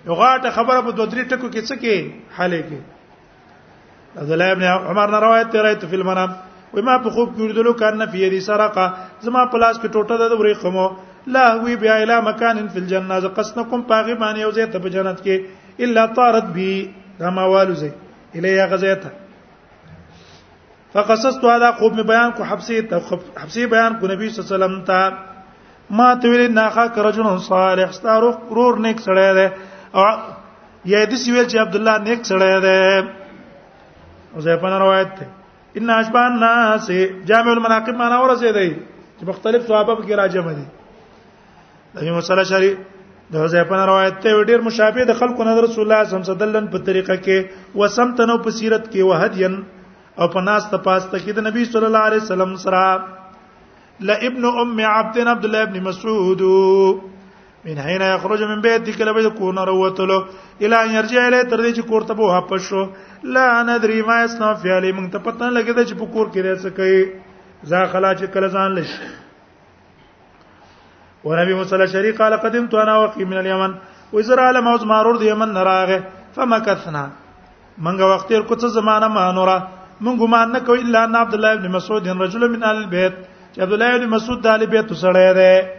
یو 0.08 0.14
غاټه 0.22 0.50
خبره 0.56 0.80
په 0.86 0.90
دوه 0.96 1.06
درې 1.12 1.22
ټکو 1.30 1.48
کې 1.54 1.60
څه 1.68 1.74
کې 1.82 1.96
حاله 2.36 2.60
کې 2.68 2.80
عبد 4.20 4.32
الله 4.36 4.48
ابن 4.56 4.64
عمر 4.90 5.08
روایت 5.26 5.48
ته 5.52 5.58
راځي 5.66 5.86
په 5.90 5.96
المنام 6.00 6.30
و 6.74 6.78
ما 6.86 6.94
په 7.04 7.08
خوب 7.14 7.28
کې 7.36 7.42
ورته 7.44 7.78
کان 7.80 8.02
فی 8.12 8.18
یدی 8.26 8.40
سرقه 8.48 8.86
زما 9.26 9.44
په 9.52 9.56
لاس 9.62 9.76
کې 9.82 9.88
ټوټه 9.94 10.16
د 10.30 10.32
ورې 10.40 10.54
خمو 10.62 10.86
لا 11.36 11.44
وی 11.64 11.76
بیا 11.84 11.94
اله 12.04 12.18
مکان 12.30 12.56
فی 12.72 12.78
الجنه 12.82 13.20
ز 13.24 13.32
قسنکم 13.38 13.80
پاغي 13.92 14.14
باندې 14.14 14.40
یو 14.44 14.50
ځای 14.56 14.66
ته 14.72 14.78
په 14.84 14.88
جنت 14.96 15.18
کې 15.24 15.36
الا 15.84 16.06
طارت 16.20 16.46
بی 16.58 16.72
رموالو 17.20 17.74
زی 17.80 17.90
الیه 18.36 18.64
غزیته 18.72 19.10
فقصصت 20.92 21.42
هذا 21.52 21.70
خوب 21.78 21.94
می 21.96 22.02
بیان 22.10 22.30
کو 22.36 22.42
حبسی 22.50 22.80
ته 22.90 23.18
حبسی 23.42 23.66
بیان 23.76 23.98
کو 24.00 24.06
نبی 24.12 24.28
صلی 24.28 24.38
الله 24.38 24.48
علیه 24.48 24.54
وسلم 24.54 24.76
ته 24.90 25.00
ما 25.96 26.06
ته 26.22 26.28
ویل 26.30 26.52
ناخا 26.54 26.86
کرجن 26.94 27.36
صالح 27.46 27.90
ستارو 27.98 28.30
کرور 28.48 28.76
نیک 28.86 28.98
سړی 29.00 29.28
دی 29.36 29.44
او 29.98 30.04
یا 30.92 30.98
دې 31.04 31.16
سی 31.22 31.30
ویل 31.32 31.46
چې 31.48 31.58
عبد 31.64 31.74
الله 31.78 31.98
نیک 32.08 32.20
سړی 32.26 32.60
دی 32.64 33.10
او 34.34 34.40
زه 34.46 34.56
په 34.64 34.68
روایت 34.84 35.14
ته 35.20 35.24
ان 35.80 35.90
اشبان 35.96 36.28
الناس 36.32 36.90
جامع 37.30 37.50
المناقب 37.52 37.96
معنا 38.02 38.18
ورسې 38.18 38.52
دی 38.58 38.68
چې 39.18 39.24
مختلف 39.30 39.66
صحابه 39.68 39.94
کې 39.94 40.14
راجم 40.20 40.50
دي 40.50 40.66
دغه 41.94 42.16
مسله 42.20 42.42
شری 42.52 42.72
د 43.32 43.36
حذیفه 43.44 43.80
روایت 43.92 44.20
ته 44.26 44.44
ډیر 44.50 44.60
مشابه 44.68 45.04
د 45.12 45.18
خلکو 45.22 45.44
نظر 45.50 45.62
رسول 45.68 45.84
الله 45.84 46.04
صلی 46.04 46.20
الله 46.20 46.34
علیه 46.36 46.46
وسلم 46.46 46.70
په 46.76 46.84
طریقه 46.90 47.16
کې 47.16 47.82
وسمتنو 47.82 48.36
په 48.46 48.50
سیرت 48.60 48.84
کې 48.92 49.08
وهدین 49.12 49.58
او 50.20 50.28
په 50.36 50.44
ناس 50.50 50.68
ته 50.74 50.84
پاسته 50.90 51.16
کې 51.18 51.40
د 51.40 51.48
نبی 51.48 51.64
صلی 51.72 51.86
الله 51.92 52.04
علیه 52.10 52.22
وسلم 52.26 52.52
سره 52.66 52.84
لابن 54.00 54.44
ام 54.46 54.78
عبد 54.84 55.18
عبد 55.18 55.44
الله 55.44 55.64
بن 55.64 55.82
مسعود 55.88 56.42
من 57.66 57.78
حين 57.84 58.00
يخرج 58.14 58.40
من 58.50 58.58
بيته 58.66 58.92
کله 58.98 59.12
به 59.12 59.28
کونه 59.38 59.64
له 59.64 60.24
الى 60.62 60.76
ان 60.84 60.90
يرجع 60.98 61.20
الى 61.28 61.44
تردي 61.50 61.72
دې 61.72 61.76
چې 61.78 61.82
کور 61.90 62.02
ته 62.02 62.14
واپس 62.20 62.72
لا 63.36 63.62
ندري 63.62 64.02
ما 64.02 64.24
اسنا 64.24 64.54
في 64.54 64.68
علي 64.78 64.92
من 64.92 65.10
پته 65.10 65.50
لگے 65.50 65.54
لګیدا 65.56 65.82
چې 65.88 65.94
په 66.02 66.06
کور 66.12 66.26
کې 66.32 66.40
راځي 66.44 66.70
کوي 66.78 66.98
خلا 67.92 68.10
چې 68.14 68.26
کله 68.34 68.48
ځان 68.56 68.70
لش 68.78 68.90
ونبي 71.26 71.54
موسى 71.54 71.76
الله 71.76 72.12
قال 72.22 72.32
قدمت 72.44 72.74
انا 72.74 72.96
وقي 72.98 73.24
من 73.24 73.36
اليمن 73.38 73.72
وزر 74.12 74.40
على 74.40 74.60
موز 74.60 74.82
مارور 74.84 75.16
دي 75.18 75.28
يمن 75.30 75.48
نراغه 75.54 75.98
فمكثنا 76.34 77.04
منګه 77.84 78.04
وخت 78.14 78.30
یې 78.30 78.46
کوڅه 78.50 78.66
زمانہ 78.78 79.08
مانوره 79.18 79.56
منګو 80.00 80.26
مان 80.36 80.52
نه 80.52 80.58
کوي 80.66 80.78
الا 80.82 81.04
ان 81.04 81.16
عبد 81.24 81.34
الله 81.34 81.54
بن 81.54 81.68
مسعود 81.76 82.08
رجل 82.08 82.48
من 82.50 82.62
ال 82.64 82.76
البيت 82.76 83.14
چې 83.54 83.60
عبد 83.62 83.72
الله 83.72 83.98
بن 83.98 84.08
مسعود 84.14 84.42
د 84.42 84.46
ال 84.46 84.66
بیت 84.72 84.92
سره 85.02 85.32
ده 85.32 85.72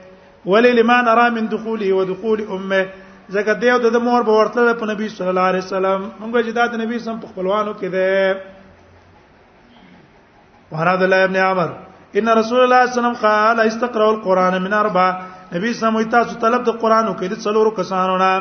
ولی 0.51 0.71
لمن 0.81 1.07
ارى 1.13 1.25
من 1.37 1.45
دخوله 1.53 1.89
ودخول 1.97 2.39
امه 2.55 2.87
زکه 3.35 3.53
دیو 3.63 3.77
د 3.83 3.95
مور 4.05 4.21
په 4.29 4.37
ورتله 4.37 4.73
په 4.81 4.85
نبی 4.91 5.09
صلی 5.17 5.29
الله 5.33 5.47
علیه 5.51 5.63
وسلم 5.65 6.07
موږ 6.19 6.41
جداد 6.49 6.75
نبی 6.83 6.99
سم 7.05 7.19
په 7.25 7.33
خپلوانو 7.33 7.73
کې 7.73 7.87
ده 7.95 8.41
وراد 10.71 11.03
الله 11.05 11.23
ابن 11.29 11.35
عمر 11.49 11.69
ان 12.15 12.29
رسول 12.39 12.61
الله 12.63 12.65
صلی 12.65 12.65
الله 12.65 12.81
علیه 12.81 12.93
وسلم 12.99 13.17
قال 13.27 13.59
استقرأوا 13.71 14.13
القرآن 14.15 14.57
من 14.65 14.73
اربع 14.81 15.07
نبی 15.53 15.73
سم 15.81 15.95
وي 15.95 16.05
تاسو 16.15 16.39
طلب 16.45 16.63
د 16.65 16.69
قران 16.81 17.05
او 17.07 17.15
کې 17.15 17.27
د 17.33 17.35
څلورو 17.45 17.71
کسانو 17.81 18.17
نه 18.17 18.33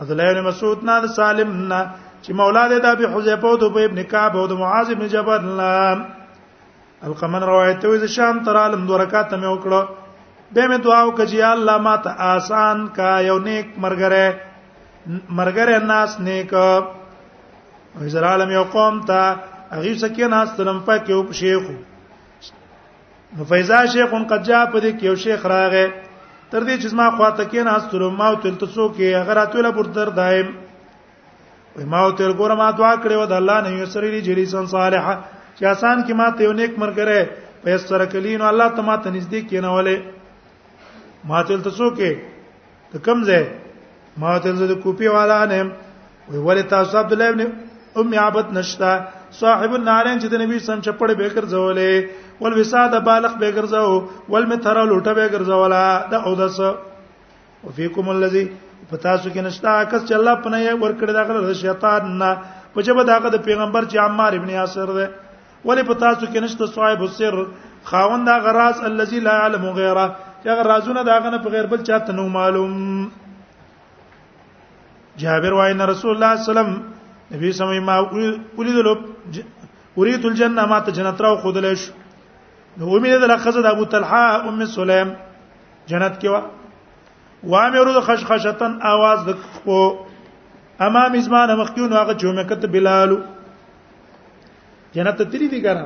عبد 0.00 0.10
الله 0.10 0.34
بن 0.34 0.40
مسعود 0.48 0.84
نه 0.90 1.06
سالم 1.18 1.54
نه 1.68 1.90
چې 2.22 2.32
مولا 2.40 2.66
دې 2.68 2.80
د 2.80 2.86
ابي 2.86 3.06
حذیفه 3.14 3.48
او 3.48 3.56
د 3.56 3.64
ابن 3.88 4.02
کعب 4.12 4.36
او 4.36 4.46
د 4.52 4.60
معاذ 4.60 4.94
بن 5.00 5.06
جبل 5.14 5.42
نه 5.62 5.70
القمن 7.08 7.42
روایت 7.48 7.80
ته 7.84 7.88
وې 7.92 8.12
شام 8.16 8.38
تر 8.44 8.56
عالم 8.58 8.84
دوه 8.90 8.98
رکعات 9.02 9.32
مې 9.34 9.48
وکړه 9.54 9.82
به 10.56 10.62
مې 10.70 10.78
دعا 10.84 11.00
وکړه 11.06 11.26
چې 11.30 11.38
الله 11.54 11.76
ما 11.86 11.96
ته 12.04 12.10
آسان 12.34 12.76
کا 12.98 13.10
یو 13.28 13.38
نیک 13.48 13.66
مرګره 13.84 14.24
مرګره 15.40 15.76
ناس 15.90 16.12
نیک 16.28 16.50
او 17.98 18.04
زر 18.14 18.24
عالم 18.30 18.50
یو 18.58 18.64
قوم 18.76 18.96
ته 19.08 19.22
هغه 19.74 19.94
سکه 20.04 20.26
ناس 20.36 20.48
تلم 20.60 20.78
پکې 20.86 21.12
او 21.16 21.32
شیخ 21.40 21.64
نو 23.36 23.44
فیضا 23.52 23.78
شیخ 23.96 24.10
قد 24.30 24.42
جاء 24.48 24.64
په 24.72 24.78
دې 24.80 24.92
کې 24.98 25.06
یو 25.10 25.14
شیخ 25.26 25.40
راغې 25.46 25.86
تر 26.50 26.62
دې 26.68 26.76
چې 26.82 26.88
ما 27.00 27.10
خواته 27.16 27.44
کې 27.50 27.60
ناس 27.70 27.82
تلم 27.94 28.14
ما 28.24 28.30
تل 28.42 28.54
تاسو 28.66 28.84
کې 28.96 29.06
هغه 29.22 29.32
راتوله 29.42 29.70
پر 29.78 29.86
در 30.00 30.10
دایم 30.22 30.48
ما 31.92 32.10
تل 32.18 32.32
ګورم 32.32 32.56
ما 32.56 32.70
دعا 32.82 32.94
کړې 32.96 33.16
و 33.22 33.26
د 33.32 33.40
الله 33.42 33.60
نه 33.68 33.78
یو 33.84 33.94
سری 33.94 34.20
جری 34.26 34.46
سن 34.56 34.66
صالحه 34.76 35.18
چې 35.58 35.64
آسان 35.66 36.02
کې 36.06 36.12
ماته 36.20 36.40
یو 36.44 36.52
نیک 36.60 36.72
مرګره 36.78 37.28
په 37.62 37.76
سره 37.86 38.06
کلینو 38.14 38.44
الله 38.52 38.68
ته 38.78 38.82
ماته 38.90 39.08
نږدې 39.10 39.40
کینولې 39.48 39.96
ما 41.30 41.42
تل 41.48 41.60
تاسو 41.66 41.90
کې 41.94 42.12
ته 42.94 42.98
کم 43.06 43.22
ځای 43.28 43.44
ما 44.22 44.38
تل 44.46 44.56
زه 44.62 44.66
د 44.72 44.80
کوپی 44.86 45.08
والا 45.16 45.38
نه 45.52 45.60
وی 46.30 46.38
ولې 46.38 46.62
تاسو 46.74 46.98
عبد 47.02 47.12
الله 47.12 47.26
ابن 47.34 47.40
ام 48.02 48.08
عبد 48.26 48.46
نشتا 48.58 48.90
صاحب 49.40 49.74
النارین 49.76 50.18
چې 50.20 50.28
د 50.32 50.42
نبی 50.44 50.58
سم 50.64 50.80
چپړ 50.80 51.08
به 51.20 51.28
کر 51.36 51.44
ځولې 51.44 52.08
ول 52.44 52.52
وساده 52.60 53.00
بالغ 53.08 53.32
به 53.42 53.48
ګرځاو 53.56 54.02
ول 54.34 54.46
متره 54.52 54.82
لوټه 54.90 55.12
به 55.18 55.26
ګرځولا 55.32 55.84
د 56.10 56.14
اودس 56.28 56.60
وفيكم 57.64 58.10
الذي 58.16 58.44
پتاسو 58.90 59.28
کې 59.30 59.42
نشتا 59.48 59.74
کس 59.90 60.02
چې 60.08 60.14
الله 60.18 60.34
پنه 60.46 60.56
یې 60.64 60.82
ورکړی 60.82 61.12
دا 61.12 61.22
غره 61.28 61.54
شیطان 61.66 62.18
نه 62.22 62.30
پچه 62.74 62.94
به 62.98 63.04
داغه 63.10 63.28
د 63.34 63.42
پیغمبر 63.48 63.82
چې 63.82 63.96
عمار 64.06 64.32
ابن 64.38 64.50
یاسر 64.56 64.92
ده 64.98 65.06
ولې 65.64 65.82
په 65.90 65.94
تاسو 66.04 66.26
کې 66.26 66.42
نشته 66.44 66.66
صاحب 66.76 67.02
السر 67.06 67.36
خاوند 67.90 68.30
هغه 68.36 68.52
راز 68.58 68.80
الذي 68.90 69.20
لا 69.26 69.34
يعلم 69.40 69.64
غيره 69.80 70.06
چې 70.42 70.48
هغه 70.52 70.64
رازونه 70.70 71.02
دا 71.08 71.14
غنه 71.26 71.38
په 71.44 71.52
غیر 71.54 71.66
بل 71.72 71.82
چاته 71.88 72.16
نو 72.20 72.28
معلوم 72.34 72.74
جابر 75.22 75.56
وای 75.58 75.74
نه 75.74 75.84
رسول 75.92 76.10
الله 76.14 76.36
سلام 76.48 76.70
نبی 77.30 77.52
سمې 77.60 77.80
ما 77.88 77.96
ولیدلو 78.60 78.96
اريد 79.98 80.24
الجنه 80.30 80.66
ما 80.72 80.80
ته 80.86 80.92
جنت 80.98 81.20
راو 81.26 81.36
خودلې 81.44 81.74
شو 81.82 81.92
نو 82.80 82.90
امید 82.96 83.18
د 83.24 83.30
لخصه 83.32 83.62
د 83.66 83.70
ابو 83.76 83.84
طلحه 83.96 84.50
ام 84.50 84.64
سلیم 84.78 85.12
جنت 85.92 86.18
کې 86.22 86.32
وا 86.34 86.42
وامرو 87.54 87.96
د 88.00 88.04
خشخشتن 88.10 88.78
आवाज 88.92 89.26
د 89.28 89.44
کو 89.68 89.80
امام 90.88 91.18
ازمان 91.22 91.54
مخکیون 91.64 91.92
هغه 92.00 92.20
جمعه 92.24 92.44
کته 92.52 92.68
بلالو 92.76 93.18
جنت 94.94 95.14
ته 95.18 95.24
تری 95.30 95.46
دي 95.52 95.58
ګره 95.66 95.82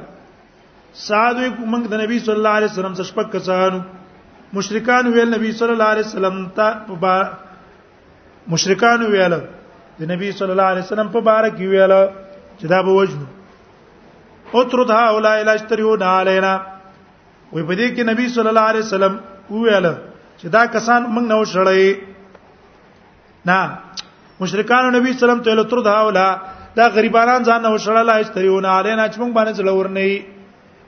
سعد 1.08 1.36
یو 1.42 1.52
موږ 1.72 1.82
د 1.92 1.94
نبی 2.02 2.16
صلی 2.26 2.38
الله 2.40 2.54
علیه 2.58 2.70
وسلم 2.72 2.94
سره 2.96 3.06
شپک 3.10 3.28
کسانو 3.34 3.78
مشرکان 4.56 5.04
ویل 5.14 5.30
نبی 5.36 5.50
صلی 5.60 5.72
الله 5.76 5.90
علیه 5.94 6.06
وسلم 6.08 6.36
ته 6.58 6.66
مشرکان 8.54 9.00
ویل 9.12 9.32
د 10.00 10.02
نبی 10.12 10.28
صلی 10.40 10.52
الله 10.54 10.68
علیه 10.72 10.84
وسلم 10.86 11.08
په 11.14 11.20
بارک 11.28 11.54
ویل 11.72 11.92
چې 12.58 12.66
دا 12.74 12.80
به 12.88 12.92
وجنو 12.98 13.26
اترد 14.58 14.90
هؤلاء 14.96 15.36
لا 15.48 15.52
اشتريون 15.58 16.02
علينا 16.10 16.52
وي 17.52 17.62
په 17.62 17.74
دې 17.80 17.86
کې 17.94 18.02
نبی 18.10 18.24
صلی 18.36 18.48
الله 18.52 18.66
علیه 18.72 18.84
وسلم 18.88 19.14
ویل 19.54 19.86
چې 20.38 20.46
دا 20.58 20.62
کسان 20.76 21.00
موږ 21.14 21.24
نه 21.32 21.36
وشړې 21.40 21.88
نه 23.52 23.60
مشرکان 24.40 24.84
نبی 24.96 25.12
صلی 25.12 25.24
الله 25.24 25.34
علیه 25.34 25.36
وسلم 25.42 25.42
ته 25.50 25.66
ترد 25.74 25.86
هؤلاء 25.96 26.30
دا 26.78 26.86
غریبانان 26.96 27.40
ځان 27.48 27.60
نه 27.62 27.70
وشړل 27.74 28.10
اشتریون 28.14 28.66
علینا 28.76 29.04
چې 29.12 29.16
موږ 29.22 29.32
باندې 29.36 29.52
څلور 29.58 29.86
نه 29.96 30.00
ای 30.06 30.16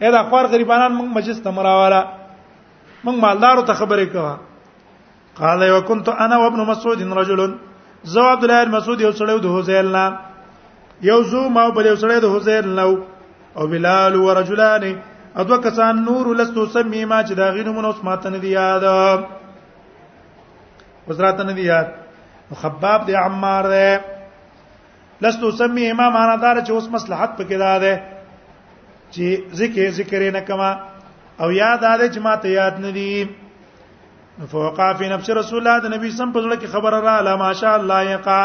اې 0.03 0.09
دا 0.16 0.22
خور 0.29 0.44
غریبانان 0.55 0.92
موږ 0.98 1.09
مجلس 1.18 1.38
ته 1.44 1.50
مراواله 1.59 2.00
موږ 3.05 3.16
مالدارو 3.24 3.62
ته 3.68 3.74
خبرې 3.81 4.07
کوه 4.12 4.38
قال 5.40 5.62
یو 5.70 5.79
كنت 5.88 6.09
انا 6.24 6.38
وابن 6.42 6.61
مسعود 6.72 7.03
رجل 7.20 7.40
زو 8.12 8.20
عبد 8.35 8.44
الله 8.44 8.64
بن 8.64 8.70
مسعود 8.79 9.00
یو 9.07 9.12
سړیو 9.20 9.42
د 9.44 9.59
حسین 9.59 9.92
نه 9.96 10.05
یو 11.11 11.18
زو 11.33 11.42
ما 11.57 11.68
بل 11.76 11.87
یو 11.90 11.96
سړی 12.03 12.18
د 12.26 12.37
حسین 12.37 12.68
نو 12.81 12.90
او 13.59 13.66
بلال 13.72 14.14
و 14.20 14.35
رجلان 14.40 14.85
ادو 15.42 15.57
کسان 15.66 16.05
نور 16.05 16.26
لستو 16.37 16.66
سمی 16.76 17.05
ما 17.05 17.18
چې 17.24 17.33
دا 17.40 17.50
غینو 17.57 17.72
من 17.72 17.85
اوس 17.85 17.98
ماته 18.05 18.31
نه 18.31 18.38
دی 18.44 18.48
یاد 18.55 18.87
وزرات 21.09 21.40
نه 21.50 21.55
دی 21.59 21.62
یاد 21.72 21.87
خباب 22.62 23.05
دی 23.07 23.14
عمار 23.26 23.68
دی 23.74 23.87
لستو 25.22 25.50
سمي 25.50 25.90
امام 25.90 26.16
انا 26.16 26.37
دار 26.42 26.56
چې 26.64 26.70
اوس 26.72 26.87
مصلحت 26.96 27.37
پکې 27.38 27.56
دا 27.59 27.78
ده 27.78 28.02
چې 29.14 29.26
ذکر 29.61 29.90
ذکر 29.98 30.22
نه 30.33 30.40
کما 30.48 30.70
او 31.42 31.48
یاد 31.52 31.85
اده 31.85 32.06
چې 32.12 32.18
ما 32.26 32.37
ته 32.42 32.48
یاد 32.48 32.80
نه 32.80 32.90
دي 32.90 33.28
فوقا 34.50 34.92
فی 34.98 35.09
نفس 35.09 35.30
رسول 35.30 35.59
الله 35.66 35.76
د 35.88 35.92
نبی 35.94 36.11
سم 36.11 36.33
په 36.33 36.40
ځل 36.42 36.66
خبر 36.72 36.92
را 37.06 37.20
لا 37.28 37.37
ماشاء 37.37 37.74
الله 37.80 38.02
یقا 38.12 38.40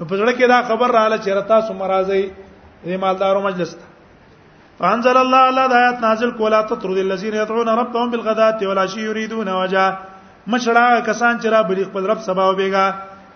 په 0.00 0.16
ځل 0.18 0.28
کې 0.34 0.46
دا 0.48 0.62
خبر 0.62 0.90
رااله 0.90 1.18
چې 1.22 1.28
رتا 1.38 1.58
سو 1.68 1.72
مرাজি 1.78 2.24
دې 2.84 2.96
مالدارو 3.06 3.42
مجلس 3.48 3.74
ته 3.78 3.84
فانزل 4.82 5.16
الله 5.22 5.48
الله 5.48 5.66
د 5.74 6.00
نازل 6.08 6.30
کولا 6.38 6.62
تطرد 6.62 6.98
الذين 7.06 7.34
يدعون 7.42 7.68
ربهم 7.68 8.10
بالغداة 8.10 8.58
ولا 8.58 8.68
والعشي 8.68 9.00
يريدون 9.04 9.48
وجهه 9.62 10.07
مشړه 10.52 10.86
کسان 11.06 11.34
چې 11.42 11.48
را 11.54 11.60
بلی 11.68 11.84
خپل 11.88 12.02
رب 12.10 12.20
سبا 12.28 12.44
وبېګا 12.50 12.86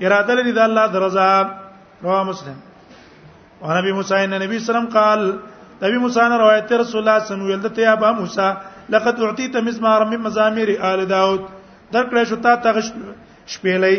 اراده 0.07 0.35
لري 0.39 0.53
د 0.57 0.61
الله 0.67 0.85
درضا 0.97 1.29
رواه 2.05 2.23
مسلم 2.31 2.57
او 3.63 3.69
نبی 3.79 3.93
موسی 3.99 4.15
ان 4.25 4.35
نبی 4.45 4.59
سلام 4.69 4.87
قال 4.97 5.21
نبی 5.83 5.99
موسی 6.05 6.21
نے 6.33 6.37
روایت 6.43 6.73
رسول 6.83 7.01
الله 7.03 7.17
صلی 7.19 7.35
الله 7.35 7.47
علیه 7.47 7.57
وسلم 7.57 7.75
ته 7.77 7.83
ابا 7.93 8.11
موسی 8.21 8.49
لقد 8.95 9.21
اعطيت 9.27 9.57
مزمار 9.69 10.01
من 10.13 10.21
مزامير 10.27 10.69
آل 10.93 11.05
داود 11.15 11.43
در 11.93 12.05
کړه 12.11 12.25
شو 12.29 12.37
تا 12.37 12.55
تغش 12.67 12.93
شپېلې 13.49 13.95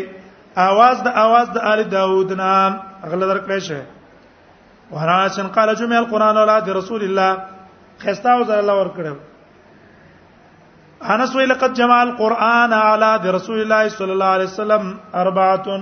आवाज 0.66 0.96
د 1.04 1.08
आवाज 1.26 1.46
د 1.58 1.68
آل 1.74 1.84
داود 1.96 2.32
نام 2.40 2.72
اغله 3.04 3.26
در 3.32 3.38
کړه 3.46 3.58
شه 3.58 3.82
وهراشن 4.90 5.46
قال 5.58 5.74
جمع 5.82 5.96
القران 6.00 6.36
اولاد 6.42 6.68
رسول 6.80 7.04
الله 7.04 7.36
خستا 8.02 8.34
وزر 8.40 8.58
الله 8.64 8.72
ور 8.80 8.90
کړو 8.98 9.14
انس 11.12 11.34
وی 11.36 11.44
لقد 11.46 11.72
جمع 11.76 11.96
القران 12.02 12.72
على 12.76 13.32
رسول 13.36 13.58
الله 13.62 13.88
صلی 13.96 14.12
الله 14.16 14.30
علیه 14.36 14.48
وسلم 14.52 14.82
اربعه 15.24 15.78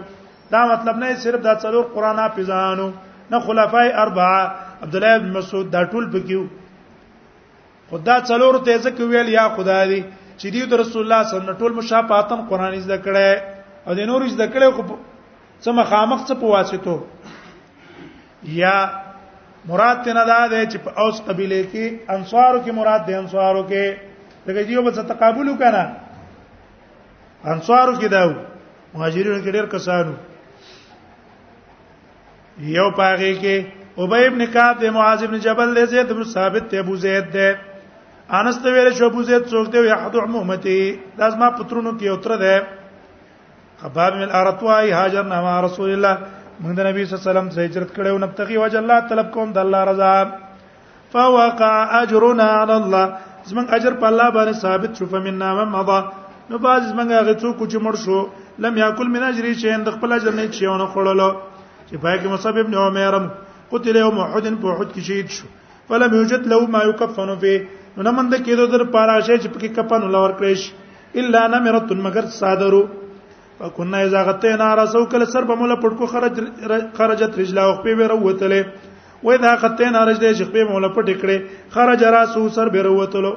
دا 0.54 0.60
مطلب 0.72 1.02
نه 1.02 1.10
صرف 1.24 1.42
دا 1.48 1.54
څلور 1.64 1.90
قران 1.96 2.18
حافظانو 2.22 2.86
نه 3.34 3.40
خلفای 3.48 3.92
اربعه 4.04 4.40
عبد 4.86 4.96
الله 5.00 5.18
بن 5.24 5.36
مسعود 5.38 5.68
دا 5.76 5.82
ټول 5.92 6.08
پکیو 6.14 6.46
خدا 7.90 8.16
څلور 8.30 8.58
ته 8.70 8.80
ځکه 8.86 9.10
ویل 9.12 9.28
یا 9.34 9.44
خدای 9.60 9.84
دی 9.92 10.00
چې 10.00 10.56
دی 10.56 10.64
د 10.72 10.82
رسول 10.82 11.04
الله 11.04 11.22
صلی 11.24 11.38
الله 11.38 11.44
علیه 11.44 11.50
وسلم 11.50 11.60
ټول 11.62 11.78
مشابهاتم 11.82 12.48
قران 12.54 12.80
زده 12.86 13.00
کړي 13.04 13.84
او 13.86 14.00
د 14.00 14.10
نور 14.14 14.26
زده 14.32 14.48
کړي 14.56 14.66
خو 14.78 14.96
څه 14.96 15.78
مخامخ 15.82 16.26
څه 16.26 16.34
په 16.42 16.56
واسطه 16.56 18.50
یا 18.64 18.76
مراد 19.66 20.04
ته 20.04 20.12
نه 20.12 20.24
دا 20.24 20.46
ده 20.48 20.66
چې 20.68 20.78
په 20.84 20.90
اوس 21.02 21.16
قبيله 21.28 21.60
کې 21.72 21.84
انصارو 22.14 22.60
کې 22.64 22.72
مراد 22.80 23.02
ده 23.06 23.18
انصارو 23.18 23.62
کې 23.62 23.96
دغه 24.46 24.62
دیو 24.68 24.82
په 24.86 25.02
تقابل 25.12 25.48
وکړه 25.48 25.86
انصارو 27.52 27.92
کې 28.00 28.08
داو 28.14 28.30
مهاجرینو 28.94 29.40
کې 29.44 29.50
ډېر 29.56 29.66
کسانو 29.74 30.12
یو 32.76 32.88
پاره 32.98 33.32
کې 33.42 33.56
ابي 34.02 34.24
ابن 34.28 34.40
کعب 34.54 34.76
د 34.80 34.84
معاذ 34.96 35.22
ابن 35.22 35.36
جبل 35.44 35.68
له 35.76 35.84
زید 35.92 36.08
ابن 36.10 36.24
ثابت 36.34 36.64
ته 36.72 36.76
ابو 36.80 36.94
زید 37.04 37.30
ده 37.36 37.48
انس 38.40 38.56
ته 38.64 38.68
ویل 38.72 38.92
شو 38.96 39.06
ابو 39.06 39.20
زید 39.28 39.42
څوک 39.52 39.66
دی 39.72 39.78
یحد 39.92 40.14
عمومتي 40.24 40.80
دا 41.18 41.28
زما 41.36 41.48
پترونو 41.58 41.92
کې 41.98 42.06
اوتره 42.08 42.36
ده 42.36 42.54
خباب 43.82 44.12
من 44.20 44.28
الارتوای 44.28 44.90
هاجر 44.92 45.22
نما 45.32 45.54
رسول 45.68 45.90
الله 45.94 46.18
موږ 46.62 46.74
د 46.78 46.86
نبی 46.86 47.04
صلی 47.04 47.12
الله 47.14 47.22
علیه 47.22 47.30
وسلم 47.30 47.48
سره 47.54 47.64
هجرت 47.66 47.90
کړو 47.96 48.18
نبتغي 48.22 48.56
وجه 48.62 48.78
الله 48.82 48.98
طلب 49.12 49.28
کوم 49.36 49.52
د 49.52 49.58
الله 49.64 49.80
رضا 49.90 50.10
فوقع 51.14 51.70
اجرنا 52.02 52.48
على 52.60 52.74
الله 52.80 53.04
زمنګ 53.50 53.68
اجر 53.78 53.94
په 54.02 54.06
الله 54.10 54.26
باندې 54.34 54.60
ثابت 54.64 54.98
شو 55.00 55.06
فمننا 55.12 55.48
من 55.60 55.70
مضى 55.76 55.98
نو 56.50 56.60
باز 56.66 56.82
زمنګ 56.90 57.08
هغه 57.20 57.36
څوک 57.42 57.62
چې 57.70 57.86
مړ 57.86 57.94
شو 58.04 58.18
لم 58.66 58.76
یاکل 58.82 59.08
من 59.16 59.24
اجر 59.30 59.48
شيء 59.62 59.78
د 59.86 59.96
خپل 59.96 60.16
اجر 60.18 60.36
نه 60.40 60.44
شي 60.58 60.68
ونه 60.72 60.88
خړلو 60.94 61.30
چې 61.38 62.04
پای 62.04 62.18
کې 62.18 62.34
مصعب 62.34 62.60
ابن 62.64 62.78
عمر 62.84 63.18
قتل 63.72 64.00
یوم 64.04 64.20
احد 64.28 64.50
په 64.62 64.74
احد 64.74 64.92
کې 64.94 65.10
شهید 65.10 65.36
شو 65.38 65.50
فلم 65.88 66.18
یوجد 66.20 66.46
له 66.54 66.70
ما 66.78 66.84
یکفن 66.92 67.34
فيه 67.46 67.58
نو 67.96 68.08
نه 68.10 68.16
مند 68.20 68.38
کېدو 68.44 68.70
در 68.76 68.84
پاره 68.98 69.18
شي 69.26 69.40
چې 69.42 69.56
پکې 69.56 69.76
کفن 69.80 70.08
لور 70.18 70.36
کړی 70.40 71.20
الا 71.24 71.46
نمرت 71.56 71.98
مگر 72.08 72.26
صادرو 72.40 72.84
فكنا 73.60 73.98
اذا 74.04 74.20
غطينا 74.28 74.66
راسو 74.74 75.06
کله 75.12 75.24
سر 75.32 75.44
به 75.44 75.54
مولا 75.54 75.74
پټکو 75.82 76.06
خرج 76.12 76.36
خرجت 76.98 77.38
رجلا 77.40 77.62
او 77.68 77.72
په 77.82 77.94
بیره 78.00 78.14
وتله 78.26 78.64
و 79.24 79.30
اذا 79.32 79.50
غطينا 79.64 80.04
رجله 80.08 80.30
چې 80.38 80.44
په 80.54 80.64
مولا 80.70 80.88
پټ 80.96 81.08
کړي 81.20 81.36
خرج 81.74 82.04
راسو 82.14 82.44
سر 82.56 82.70
بیره 82.76 82.90
وتلو 83.00 83.32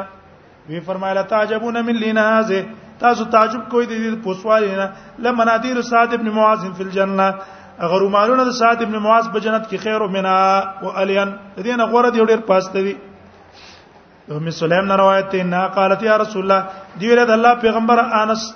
وی 0.69 0.80
فرمایله 0.88 1.21
تعجبون 1.23 1.80
من 1.88 1.93
لین 2.03 2.17
هذا 2.23 2.62
تاسو 2.99 3.25
تعجب 3.36 3.62
کوی 3.71 3.86
د 3.86 3.91
دې 3.91 4.23
پوسوالینا 4.23 4.88
لمنادیر 5.25 5.82
صاد 5.89 6.13
ابن 6.19 6.30
معاذ 6.38 6.65
فی 6.77 6.84
الجنه 6.84 7.27
غرومالونه 7.93 8.43
د 8.51 8.56
صاد 8.62 8.82
ابن 8.88 8.97
معاذ 9.08 9.27
په 9.34 9.39
جنت 9.47 9.67
کې 9.69 9.75
خیر 9.84 10.08
منا 10.15 10.38
او 10.60 10.97
الین 10.97 11.36
دې 11.58 11.67
نه 11.82 11.86
غوړه 11.91 12.12
دی 12.12 12.25
ډیر 12.34 12.39
پاسته 12.39 12.82
دی 12.88 12.95
ام 14.38 14.49
سلیم 14.62 14.86
نه 14.88 14.95
روایت 15.03 15.30
ته 15.36 15.43
نه 15.51 15.67
قالت 15.80 16.03
یا 16.10 16.17
رسول 16.23 16.41
الله 16.41 16.65
دی 17.01 17.10
ویله 17.12 17.25
د 17.32 17.39
الله 17.39 17.56
پیغمبر 17.67 17.99
انس 18.08 18.49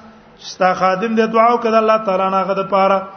ستا 0.51 0.73
خادم 0.79 1.15
دې 1.15 1.33
دعا 1.33 1.47
وکړه 1.53 1.77
الله 1.83 1.97
تعالی 2.05 2.29
نه 2.29 2.41
غد 2.41 2.69
پاره 2.69 3.07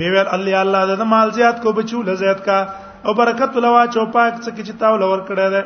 وی 0.00 0.10
ویل 0.10 0.28
الله 0.28 0.60
الله 0.60 0.96
دې 0.96 1.00
مال 1.14 1.30
زیات 1.38 1.62
کو 1.62 1.72
بچو 1.78 2.02
لزیات 2.10 2.44
کا 2.50 2.58
او 3.06 3.12
برکت 3.14 3.54
لوا 3.64 3.82
چو 3.94 4.02
پاک 4.14 4.34
څه 4.44 4.50
کې 4.54 4.62
چې 4.68 4.72
تاول 4.80 5.02
ور 5.12 5.20
کړه 5.28 5.46
ده 5.54 5.62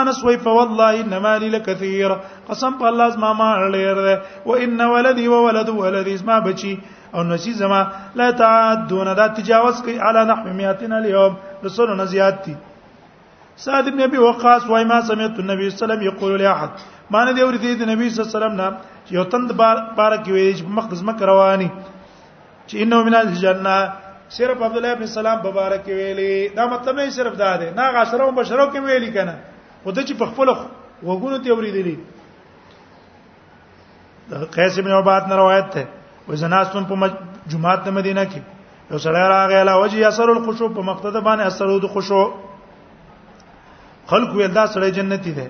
انس 0.00 0.18
وی 0.26 0.36
فوالله 0.46 0.90
انما 1.02 1.32
لي 1.42 1.48
لكثير 1.54 2.10
قسم 2.48 2.72
په 2.82 2.86
الله 2.90 3.08
زما 3.14 3.30
ما 3.40 3.48
لري 3.62 3.94
ده 4.08 4.16
و 4.50 4.54
ان 4.66 4.82
ولدي 4.92 5.24
وولد 5.32 5.68
ولدي 5.80 6.14
زما 6.22 6.36
بچي 6.46 6.72
او 7.14 7.22
نشي 7.32 7.52
زما 7.62 7.80
لا 8.18 8.30
تعدون 8.42 9.12
دا 9.20 9.26
تجاوز 9.38 9.82
کوي 9.86 9.98
على 10.06 10.24
نحو 10.30 10.52
مئتنا 10.60 10.96
اليوم 11.02 11.32
رسولنا 11.66 12.04
زیات 12.16 12.36
دي 12.46 12.54
سعد 13.64 13.88
بن 13.94 14.00
ابي 14.10 14.18
وقاص 14.28 14.66
وای 14.70 14.84
ما 14.92 15.00
سمعت 15.10 15.36
النبي 15.38 15.70
صلى 15.70 15.70
الله 15.70 15.78
عليه 15.82 15.86
وسلم 15.94 16.02
يقول 16.10 16.40
لاحد 16.42 16.68
ما 17.12 17.24
نه 17.26 17.32
دی 17.36 17.42
ورته 17.48 17.74
دی 17.80 17.86
نبی 17.94 18.04
صلی 18.10 18.18
الله 18.20 18.30
علیه 18.30 18.36
وسلم 18.38 18.54
نه 18.60 18.66
یو 19.16 19.24
تند 19.32 19.52
بار 19.60 19.76
بار 19.98 20.16
کې 20.16 20.30
ویل 20.34 20.56
چې 20.58 20.74
مقدس 20.80 21.00
مکه 21.02 21.24
رواني 21.30 21.70
چې 22.68 22.76
انه 22.82 23.02
من 23.08 23.14
الجنه 23.22 23.76
صرف 24.30 24.62
عبد 24.62 24.76
الله 24.76 24.92
ابن 24.92 25.06
سلام 25.06 25.38
مبارک 25.46 25.84
ویلي 25.98 26.48
دا 26.56 26.66
مطلب 26.66 26.96
نه 27.00 27.10
صرف 27.18 27.34
دا 27.42 27.56
ده 27.60 27.68
نه 27.78 27.84
غشرو 27.96 28.30
بشرو 28.40 28.64
کې 28.72 28.80
ویلي 28.84 29.10
کنه 29.16 29.34
خو 29.84 29.90
د 29.96 29.98
چې 30.06 30.14
په 30.20 30.26
خپل 30.30 30.48
وګونو 31.06 31.38
ته 31.44 31.48
اوریدلی 31.52 31.96
د 34.30 34.32
قیس 34.56 34.78
بن 34.84 34.92
عباد 35.00 35.22
نه 35.30 35.34
روایت 35.42 35.66
ده 35.74 35.84
و 36.28 36.34
زناستون 36.40 36.84
په 36.90 36.94
جمعات 37.50 37.80
د 37.84 37.88
مدینه 37.98 38.24
کې 38.32 38.40
یو 38.90 38.98
سړی 39.04 39.24
راغی 39.34 39.56
علا 39.60 39.74
وجه 39.82 40.06
اثر 40.08 40.28
الخشوع 40.34 40.68
په 40.76 40.82
مقتده 40.90 41.20
باندې 41.26 41.42
اثر 41.46 41.66
د 41.84 41.88
خشوع 41.94 42.28
خلق 44.10 44.30
ویل 44.34 44.52
دا 44.54 44.64
سړی 44.74 44.90
جنتی 44.98 45.32
ده 45.38 45.46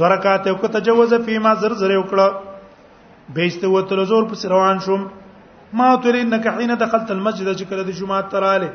درکات 0.00 0.46
یو 0.46 0.54
که 0.62 0.68
تجوز 0.76 1.14
فيما 1.14 1.52
زرزر 1.62 1.92
وکړه 1.98 2.28
بیسته 3.36 3.66
وتر 3.68 4.04
زور 4.10 4.24
په 4.32 4.48
روان 4.54 4.76
شوم 4.84 5.02
ما 5.72 5.94
ترى 6.02 6.20
انك 6.22 6.48
حين 6.48 6.74
دخلت 6.78 7.10
المسجد 7.10 7.56
چې 7.58 7.64
کله 7.70 8.20
تراله 8.30 8.70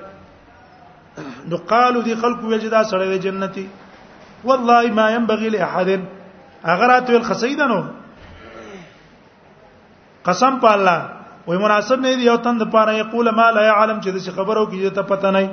نو 1.50 1.58
قالوا 1.58 2.02
دي 2.02 2.16
خلق 2.16 2.44
وجدا 2.44 2.84
سره 2.84 3.16
جنتي 3.18 3.68
والله 4.44 4.92
ما 4.92 5.12
ينبغي 5.12 5.50
لاحد 5.50 5.90
اگر 6.66 6.90
اتو 6.98 7.16
الخسیدنو 7.18 7.82
قسم 10.26 10.54
په 10.60 10.70
الله 10.76 11.00
وې 11.48 11.58
مناسب 11.64 12.00
نه 12.00 12.16
دی 12.16 12.26
یو 12.26 12.36
تند 12.46 12.64
پاره 12.72 12.92
یقول 12.98 13.30
ما 13.36 13.52
لا 13.52 13.62
يعلم 13.64 14.00
چې 14.02 14.10
د 14.16 14.20
خبرو 14.36 14.66
کې 14.68 14.96
ته 14.96 15.02
پته 15.04 15.32
نه 15.32 15.52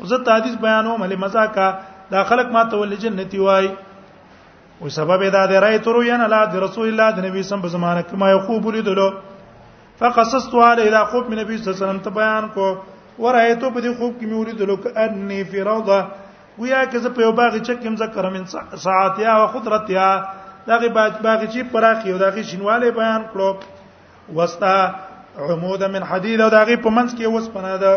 زه 0.00 0.18
ته 0.24 0.34
حدیث 0.36 0.56
بیانو 0.64 0.96
مله 0.96 1.16
مزاکا 1.16 1.68
دا 2.10 2.24
خلق 2.24 2.50
ما 2.52 2.64
ته 2.64 2.76
ول 2.76 2.98
جنتي 2.98 3.38
وای 3.40 3.70
او 4.80 4.88
سبب 4.88 5.20
دا 5.32 5.46
دی 5.46 5.54
رای 5.58 5.78
تر 5.78 5.96
لا 6.28 6.44
رسول 6.44 6.88
الله 6.88 7.10
د 7.10 7.18
نبی 7.24 7.42
سم 7.42 7.60
په 7.60 7.66
زمانه 7.68 8.02
کې 8.02 8.14
ما 8.16 8.30
یقوب 8.30 8.70
لیدلو 8.74 9.08
فقصصت 9.98 10.54
علی 10.64 10.82
اذا 10.88 11.04
خوب 11.12 11.30
من 11.30 11.38
نبی 11.38 11.56
صلی 11.58 11.72
الله 11.72 11.76
علیه 11.76 11.86
وسلم 11.86 11.98
ته 12.06 12.10
بیان 12.20 12.48
کو 12.54 12.66
ورایته 13.22 13.70
په 13.76 13.80
دې 13.84 13.92
خوب 13.98 14.12
کې 14.18 14.26
مې 14.26 14.34
ولیدل 14.34 14.76
ک 14.82 14.96
انی 15.04 15.38
فی 15.44 15.60
روضه 15.70 16.00
ویا 16.58 16.84
که 16.92 16.98
زه 17.06 17.10
په 17.16 17.20
یو 17.24 17.32
باغ 17.32 17.56
چې 17.56 17.82
کوم 17.82 17.96
ذکر 18.02 18.28
من 18.36 18.44
ساعتیا 18.84 19.32
او 19.40 19.46
خضرتیا 19.54 20.06
دغه 20.68 20.88
باغ 20.98 21.40
چې 21.46 21.70
پراخي 21.72 22.12
او 22.12 22.18
دغه 22.22 22.42
شینواله 22.50 22.90
بیان 23.00 23.24
کړو 23.34 24.38
وستا 24.38 24.76
عمود 25.50 25.82
من 25.94 26.02
حديد 26.10 26.40
او 26.40 26.48
دغه 26.56 26.76
په 26.84 26.90
منځ 26.98 27.10
کې 27.16 27.26
وسپنه 27.26 27.76
ده 27.84 27.92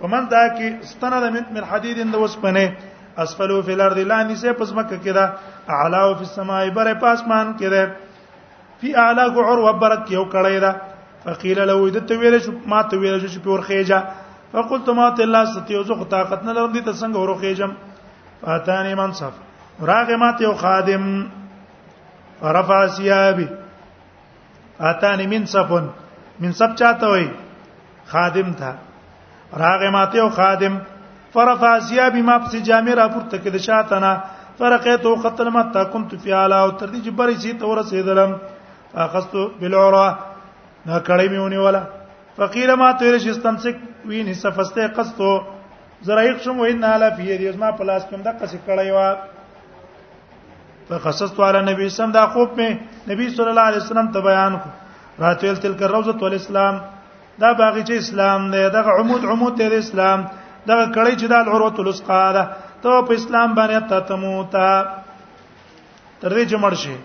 په 0.00 0.06
منځ 0.12 0.24
دا 0.30 0.44
کې 0.56 0.86
ستنه 0.92 1.20
ده 1.20 1.28
من 1.56 1.64
حديد 1.72 2.00
د 2.04 2.14
وسپنه 2.14 2.76
اسفلو 3.22 3.62
فی 3.66 3.72
الارض 3.72 3.98
لانی 4.10 4.34
سے 4.44 4.52
پس 4.62 4.72
مکه 4.72 4.96
کې 5.04 5.12
ده 5.18 5.76
اعلاو 5.78 6.14
فی 6.18 6.24
السماء 6.28 6.62
بر 6.80 6.94
پاسمان 7.06 7.54
کې 7.60 7.66
ده 7.76 8.78
فی 8.80 8.94
اعلا 9.04 9.24
عروه 9.32 9.72
برت 9.78 10.06
کې 10.08 10.12
یو 10.12 10.24
کړی 10.24 10.60
ده 10.66 10.72
فقيل 11.24 11.58
له 11.68 11.78
د 11.94 11.98
ته 12.08 12.14
ویل 12.20 12.36
شو 12.46 12.52
ما 12.72 12.80
ته 12.92 12.96
ویل 13.00 13.16
شو 13.22 13.28
چې 13.28 13.38
پور 13.46 13.60
خېجا 13.68 13.98
فقلت 14.52 14.88
ما 15.00 15.08
ته 15.16 15.24
لا 15.36 15.42
ستیو 15.54 15.82
زه 15.88 16.04
طاقت 16.16 16.44
نه 16.48 16.52
لرم 16.58 16.72
دي 16.76 16.80
ته 16.86 16.92
څنګه 16.92 17.18
ورو 17.20 17.34
خېجم 17.34 17.72
فاتانی 18.44 18.94
منصف 19.00 19.32
راغه 19.90 20.16
ما 20.22 20.30
ته 20.38 20.42
یو 20.44 20.52
خادم 20.62 21.04
رفع 22.58 22.78
سیابي 22.98 23.46
فاتانی 24.78 25.26
منصف 25.34 25.72
منصف 26.40 26.74
چاته 26.82 27.08
وي 27.16 27.28
خادم 28.14 28.52
تھا 28.62 28.72
راغه 29.64 29.90
ما 29.98 30.04
ته 30.14 30.18
یو 30.22 30.28
خادم 30.38 30.80
فرفع 31.36 31.74
سیابي 31.90 32.22
ما 32.30 32.38
په 32.46 32.62
جامع 32.70 32.94
را 33.02 33.08
پورته 33.14 33.36
کې 33.38 33.50
د 33.58 33.66
شاته 33.68 33.98
نه 33.98 34.20
فرقیت 34.58 35.04
قتل 35.24 35.48
ما 35.52 35.62
تا 35.76 35.84
كنت 35.84 36.10
في 36.22 36.32
اعلی 36.38 36.54
او 36.64 36.70
تر 36.80 36.86
دي 36.96 37.00
جبري 37.10 37.34
سي 37.46 37.52
تور 37.62 37.82
سيدلم 37.92 38.34
اخذت 39.04 39.36
بالعره 39.60 40.29
نه 40.86 40.98
کړی 41.06 41.28
میونی 41.28 41.56
ولا 41.56 41.82
فقیر 42.36 42.74
ما 42.80 42.90
تیر 43.00 43.18
شستمسک 43.24 43.76
وین 44.08 44.28
حصہ 44.28 44.48
فسته 44.56 44.88
قصتو 44.96 45.30
زرایق 46.06 46.40
شم 46.44 46.60
وین 46.60 46.80
ناله 46.80 47.10
فی 47.16 47.36
دی 47.38 47.50
ما 47.60 47.70
پلاس 47.78 48.04
کوم 48.10 48.22
د 48.24 48.38
قص 48.40 48.54
کړی 48.66 48.90
وا 48.96 49.08
فقصصت 50.88 51.40
علی 51.48 51.60
نبی 51.72 51.88
سم 51.96 52.10
دا 52.16 52.26
خوب 52.34 52.50
می 52.60 52.68
نبی 53.10 53.28
صلی 53.34 53.48
الله 53.52 53.60
علیه 53.70 53.82
وسلم 53.82 54.08
ته 54.14 54.20
بیان 54.28 54.56
کو 54.62 54.68
راتل 55.22 55.54
تلک 55.62 55.82
روزه 55.92 56.22
الاسلام 56.30 56.74
دا 57.40 57.52
باغچه 57.60 57.94
اسلام 57.98 58.50
دی 58.50 58.64
دا 58.76 58.80
عمود 58.96 59.24
عمود 59.32 59.58
دی 59.58 59.74
اسلام 59.82 60.24
دا 60.68 60.74
کړی 60.86 61.14
چې 61.20 61.26
دا 61.34 61.38
عروه 61.38 61.80
الوسقا 61.80 62.24
ده 62.38 62.44
ته 62.82 63.02
په 63.08 63.12
اسلام 63.18 63.54
باندې 63.54 63.88
ته 63.88 64.00
تموتا 64.08 64.72
تر 66.20 66.30
دې 66.30 66.52
چې 66.52 66.56
مرشي 66.66 66.96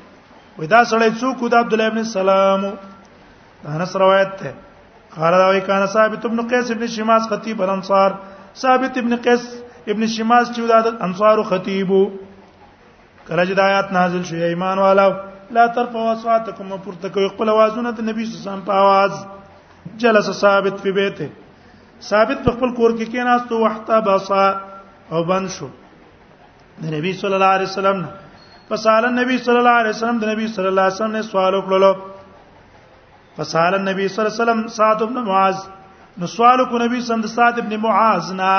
ودا 0.58 0.82
سړی 0.86 1.12
څوک 1.22 1.48
د 1.52 1.64
عبد 1.64 1.74
الله 1.74 1.88
ابن 1.94 2.04
سلام 2.18 2.62
انس 3.74 3.96
روایت 3.96 4.30
ده 4.40 4.54
قال 5.16 5.34
راوي 5.34 5.62
کان 5.62 5.86
ثابت 5.94 6.26
ابن 6.26 6.42
قیس 6.48 6.72
ابن 6.72 6.88
شماس 6.96 7.28
خطیب 7.30 7.62
الانصار 7.64 8.12
ثابت 8.62 8.98
ابن 8.98 9.16
قیس 9.26 9.44
ابن 9.92 10.06
شماس 10.16 10.52
چې 10.56 10.62
د 10.88 11.02
انصارو 11.06 11.44
خطیب 11.52 11.90
کله 13.28 13.46
چې 13.48 13.54
د 13.60 13.60
آیات 13.68 13.92
نازل 13.92 14.24
شوې 14.30 14.44
ایمان 14.54 14.78
والو 14.86 15.10
لا 15.58 15.66
ترفعوا 15.78 16.12
اصواتكم 16.12 16.76
پورته 16.84 17.10
کوي 17.16 17.30
خپل 17.30 17.50
اوازونه 17.56 17.92
د 18.00 18.08
نبی 18.10 18.26
صلی 18.26 18.40
الله 18.40 18.44
علیه 18.44 18.48
وسلم 18.48 18.68
په 18.70 18.84
आवाज 18.84 19.96
جلس 20.04 20.30
ثابت 20.42 20.76
په 20.84 20.92
بیته 21.00 21.30
ثابت 22.10 22.44
په 22.48 22.52
خپل 22.52 22.76
کور 22.82 22.92
کې 22.98 23.12
کېناستو 23.12 23.62
وحته 23.66 24.00
بصا 24.10 24.46
او 25.14 25.24
بن 25.32 25.48
شو 25.58 25.70
د 26.84 26.94
نبی 26.98 27.14
صلی 27.24 27.34
الله 27.38 27.54
علیه 27.60 27.72
وسلم 27.72 28.02
نه 28.02 28.74
فسال 28.74 29.06
النبي 29.12 29.38
صلی 29.46 29.58
الله 29.62 29.80
علیه 29.84 29.90
وسلم 29.96 30.20
د 30.26 30.34
نبی 30.36 30.48
صلی 30.58 30.68
الله 30.74 30.82
علیه 30.90 30.96
وسلم 30.98 31.16
نه 31.20 31.28
سوال 31.32 31.58
وکړلو 31.62 32.14
فسال 33.38 33.76
النبي 33.76 34.08
صلى 34.08 34.22
الله 34.28 34.34
عليه 34.38 34.44
وسلم 34.52 34.68
سعد 34.80 35.04
بن 35.04 35.18
معاذ 35.28 35.56
نو 36.18 36.28
سوال 36.32 36.64
کو 36.66 36.78
نبی 36.80 37.02
صلی 37.02 37.14
الله 37.14 37.28
سعد 37.28 37.58
بن 37.70 37.76
معاذ 37.86 38.32
نا 38.40 38.52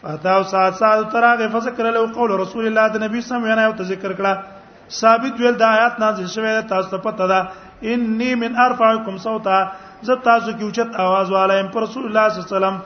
فاتاو 0.02 0.42
سعد 0.52 0.72
سعد 0.82 1.02
تراغه 1.16 1.48
فذكر 1.56 1.90
له 1.96 2.06
قول 2.18 2.30
رسول 2.42 2.66
الله 2.70 2.86
د 2.86 3.02
نبی 3.06 3.20
صلی 3.20 3.36
الله 3.38 3.52
علیه 3.54 3.68
وسلم 3.74 3.92
ذکر 3.94 4.12
کړه 4.20 4.98
ثابت 5.00 5.40
ویل 5.40 5.54
د 5.60 5.74
آیات 5.74 5.98
نازل 6.04 6.26
شوه 6.36 6.60
تاسو 6.74 6.90
ته 6.94 6.98
پته 7.10 7.26
ده 7.26 7.48
انی 7.92 8.34
من 8.40 8.56
ارفعکم 8.64 9.16
صوتا 9.26 9.58
زه 10.06 10.14
تاسو 10.28 10.50
کې 10.58 10.62
اوچت 10.64 10.90
आवाज 11.04 11.26
والایم 11.32 11.66
پر 11.74 11.82
رسول 11.86 12.04
الله 12.06 12.28
صلی 12.28 12.40
الله 12.40 12.50
علیه 12.50 12.56
وسلم 12.56 12.76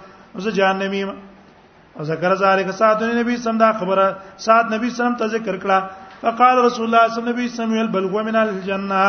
زه 0.44 0.50
جهنمی 0.59 1.02
ما 1.09 2.05
ذکر 2.09 2.35
ذالک 2.42 2.70
سات 2.81 3.02
نبی 3.02 3.37
سم 3.44 3.59
دا 3.59 3.72
خبره 3.81 4.07
سات 4.46 4.64
نبی 4.74 4.88
سم 4.98 5.14
ته 5.20 5.26
ذکر 5.35 5.55
کړه 5.62 5.79
فقال 6.22 6.57
رسول 6.66 6.85
الله 6.94 7.05
صلی 7.09 7.22
الله 7.22 7.35
علیه 7.35 7.52
وسلم 7.52 7.92
بل 7.94 8.05
هو 8.12 8.18
من 8.29 8.37
الجنه 8.44 9.02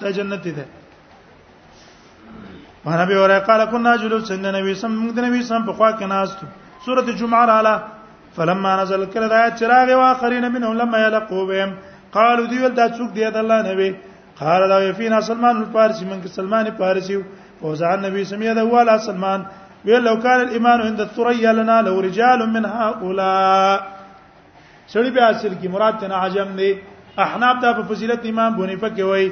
ته 0.00 0.10
جنت 0.16 0.48
ده 0.56 0.64
وانا 2.84 3.04
به 3.10 3.14
اوره 3.18 3.38
قال 3.48 3.64
كنا 3.66 3.96
جلوس 3.96 4.32
عند 4.32 4.46
النبي 4.46 4.74
صلى 4.74 4.90
الله 4.90 5.22
عليه 5.22 5.40
وسلم 5.44 5.64
په 5.68 5.72
خوا 5.78 5.90
کې 5.98 6.02
ناست 6.14 6.38
سوره 6.86 7.02
جمعه 7.20 7.44
رااله 7.50 7.76
فلما 8.36 8.72
نزل 8.82 9.04
کړه 9.12 9.26
دا 9.34 9.50
چراغ 9.60 9.94
واخرین 10.00 10.44
منهم 10.54 10.72
لما 10.82 10.98
يلقوا 11.06 11.46
بهم 11.50 11.70
قالوا 12.16 12.46
دی 12.50 12.58
ول 12.62 12.72
دا 12.76 12.86
څوک 12.96 13.08
دی 13.14 13.24
د 13.36 13.36
الله 13.42 13.58
نبی 13.72 13.88
قال 14.40 14.60
لا 14.70 14.78
يفينا 14.88 15.20
سلمان 15.30 15.56
الفارسي 15.62 16.04
من 16.04 16.26
سلمان 16.36 16.66
الفارسي 16.66 17.16
وزع 17.62 17.94
النبي 17.94 18.24
سميه 18.32 18.52
ده 18.52 18.64
ولا 18.64 18.98
سلمان 18.98 19.40
ویل 19.84 20.02
لو 20.04 20.16
کان 20.22 20.40
الايمان 20.40 20.80
عند 20.80 21.00
الثريا 21.00 21.52
لنا 21.52 21.82
لو 21.82 22.00
رجال 22.00 22.40
من 22.54 22.64
هؤلاء 22.64 23.78
سړي 24.92 25.10
به 25.14 25.30
اصل 25.30 25.54
کی 25.54 25.68
مراد 25.68 25.94
تنا 26.00 26.16
عجم 26.16 26.48
دی 26.58 26.70
احناف 27.24 27.56
دا 27.62 27.72
په 27.72 27.82
فضیلت 27.88 28.24
امام 28.26 28.52
بونیفه 28.56 28.88
کې 28.96 29.00
وای 29.00 29.26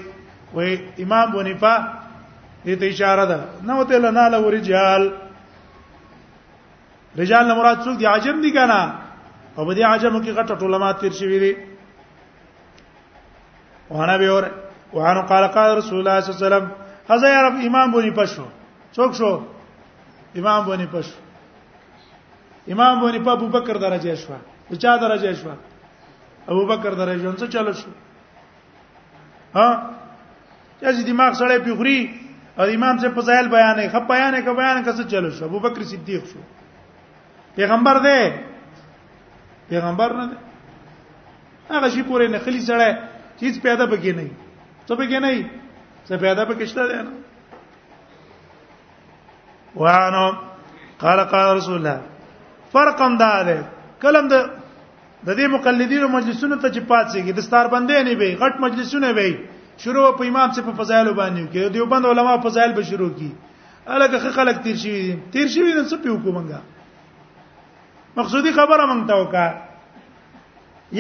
وای 0.55 0.79
امام 1.05 1.31
بونیفه 1.33 1.73
دې 2.67 2.75
ته 2.81 2.87
اشاره 2.89 3.25
ده 3.31 3.39
نو 3.63 3.85
ته 3.85 3.99
لنا 3.99 4.29
لو 4.29 4.49
رجال 4.51 5.03
رجال 7.19 7.47
نه 7.49 7.55
مراد 7.55 7.77
څوک 7.85 7.97
دي 7.99 8.07
عجم 8.07 8.41
دي 8.41 8.51
کنه 8.57 8.81
او 9.59 9.65
په 9.67 9.73
دې 9.75 9.81
عجم 9.83 10.23
کې 10.25 10.37
غټه 10.39 10.55
ټولما 10.63 10.93
تیر 11.01 11.13
شوی 11.21 11.39
دي 11.45 11.55
وانا 13.91 14.17
به 14.17 14.29
اور 14.29 14.45
وعن 14.93 15.23
قال 15.27 15.45
قال 15.49 15.79
رسول 15.79 15.99
الله 15.99 16.21
صلى 16.21 16.33
الله 16.35 16.47
عليه 16.47 16.47
وسلم 16.57 16.69
خزه 17.09 17.27
عرب 17.27 17.55
امام 17.67 17.91
بونی 17.93 18.11
پښو 18.11 18.45
څوک 18.95 19.13
شو 19.17 19.31
امام 20.39 20.65
بونی 20.65 20.87
پښو 20.93 21.15
امام 22.73 22.99
بونی 23.01 23.19
په 23.25 23.31
ابو 23.31 23.47
بکر 23.59 23.77
درجه 23.79 24.15
شو 24.17 24.35
چا 24.83 24.97
درجه 24.97 25.33
شو 25.43 25.51
ابو 26.49 26.67
بکر 26.67 26.91
درجه 26.95 27.33
څه 27.39 27.47
چلو 27.53 27.73
شو 27.73 27.91
ها 29.55 29.67
چې 30.83 31.03
دماغ 31.07 31.33
سره 31.39 31.59
پیغوري 31.67 31.99
او 32.59 32.65
امام 32.69 32.99
سے 33.03 33.09
فضایل 33.17 33.47
بیانې 33.51 33.89
خپ 33.93 34.05
بیانې 34.09 34.41
کا 34.45 34.53
بیان 34.53 34.83
کسه 34.87 35.05
چلو 35.11 35.31
شو 35.39 35.45
ابو 35.45 35.59
بکر 35.61 35.83
صدیق 35.91 36.23
شو 36.33 36.41
پیغمبر 37.57 37.99
دی 38.07 38.23
پیغمبر 39.69 40.13
نه 40.19 40.25
دی 40.31 40.37
هغه 41.71 41.91
شي 41.91 42.03
پورې 42.03 42.27
نه 42.35 42.39
خلی 42.39 42.61
سره 42.71 42.87
هیڅ 43.43 43.55
پیدا 43.67 43.85
پکې 43.91 44.13
نه 44.17 44.31
څه 44.87 44.95
پکې 44.95 45.19
نه 45.27 45.31
څه 46.09 46.15
پیدا 46.23 46.43
په 46.51 46.55
کشته 46.63 46.83
ده 46.93 47.03
نه 47.09 47.13
وانه 49.83 50.25
قال 51.03 51.21
قال 51.35 51.47
رسول 51.59 51.75
الله 51.79 51.99
فرقم 52.75 53.15
دا 53.23 53.37
ده 53.49 53.59
کلم 54.05 54.27
د 54.33 54.35
د 55.27 55.29
دې 55.37 55.47
مقلدینو 55.55 56.07
مجلسونو 56.09 56.57
ته 56.57 56.69
چې 56.69 56.81
پاتېږي 56.81 57.33
دستار 57.39 57.67
بندې 57.75 57.99
نه 58.11 58.15
وي 58.21 58.33
غټ 58.43 58.55
مجلسونه 58.67 59.09
وي 59.19 59.33
شروع 59.85 60.05
په 60.19 60.23
امام 60.25 60.51
څخه 60.51 60.65
په 60.71 60.77
فضایل 60.83 61.09
باندې 61.15 61.53
کې 61.53 61.61
دیوبند 61.77 62.05
علما 62.13 62.33
فضایل 62.49 62.73
به 62.79 62.83
شروع 62.91 63.11
کی 63.21 63.31
الګه 63.87 64.33
خلک 64.39 64.57
تیر 64.67 64.77
شي 64.85 64.97
تیر 65.37 65.49
شي 65.55 65.61
نن 65.69 65.87
څه 65.89 65.97
پیو 66.07 66.17
کومنګا 66.27 66.61
مقصودی 68.17 68.53
خبره 68.59 68.85
مونږ 68.93 69.05
ته 69.13 69.17
وکړه 69.23 69.49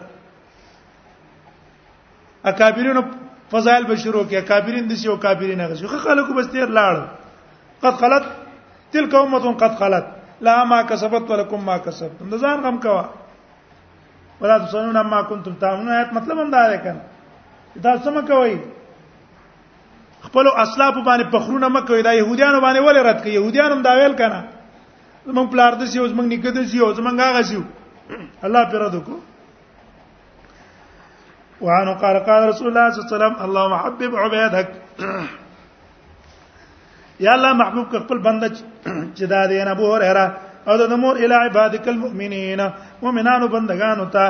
اکابرینو 2.44 3.00
فضائل 3.52 3.84
بشرو 3.86 4.22
کې 4.24 4.34
اکابرین 4.36 4.88
دسی 4.90 5.08
او 5.08 5.16
کابرین 5.16 5.60
هغه 5.60 5.74
شو 5.74 5.86
خلکو 6.04 6.32
بس 6.34 6.46
تیر 6.50 6.66
لاړ 6.66 6.96
قد 7.82 7.94
خلت 8.02 8.22
تلك 8.92 9.14
امه 9.14 9.52
قد 9.64 9.78
خلت 9.78 10.04
لا 10.46 10.64
ما 10.64 10.82
کسبت 10.90 11.30
ولکم 11.30 11.64
ما 11.64 11.76
کسبتم 11.84 12.34
نظام 12.34 12.60
غم 12.66 12.76
کوا 12.80 13.04
ولا 14.40 14.58
تسنون 14.58 15.00
ما 15.10 15.22
كنتم 15.22 15.52
تعملون 15.60 15.88
آیت 15.92 16.12
مطلب 16.12 16.38
هم 16.38 16.50
دا 16.50 16.68
دی 16.72 16.78
کنه 16.84 17.00
دا 17.84 17.96
سم 18.04 18.20
کوي 18.26 18.58
خپل 20.22 20.46
اسلاف 20.48 20.94
باندې 20.94 21.24
پخرونه 21.32 21.68
مکوي 21.68 22.02
دا 22.02 22.12
يهوديان 22.14 22.60
باندې 22.60 22.80
ولې 22.80 23.06
رد 23.08 23.22
کوي 23.22 23.32
يهوديان 23.34 23.72
هم 23.72 23.82
دا 23.88 23.94
ویل 24.00 24.14
کنه 24.22 24.44
زمونږ 25.28 25.52
پلار 25.52 25.72
د 25.82 25.92
سيو 25.92 26.08
زمونږ 26.08 26.28
نیکه 26.34 26.50
د 26.60 26.64
سيو 26.72 26.92
زمونږ 26.94 27.20
هغه 27.26 27.42
سيو 27.50 27.62
الله 28.44 28.62
پر 28.70 28.78
رد 28.86 28.94
کو 29.04 29.16
وعنه 31.60 31.94
قال 32.00 32.18
قال 32.28 32.42
رسول 32.48 32.66
الله 32.68 32.90
صلى 32.90 32.98
الله 33.00 33.10
عليه 33.10 33.16
وسلم 33.16 33.34
اللهم 33.46 33.74
حبب 33.82 34.12
عبادك 34.22 34.68
یا 37.26 37.32
الله 37.34 37.52
محبوب 37.52 37.86
کا 37.92 37.98
خپل 37.98 38.18
بنده 38.28 38.46
چې 39.14 39.24
دا 39.30 39.42
دی 39.52 39.60
نه 39.64 39.70
ابو 39.76 39.86
هريره 39.94 40.24
او 40.68 40.74
د 40.82 40.84
مور 41.02 41.14
الی 41.16 41.34
عبادك 41.46 41.84
المؤمنین 41.94 42.60
مؤمنانو 43.02 43.48
بندگانو 43.56 44.06
ته 44.16 44.26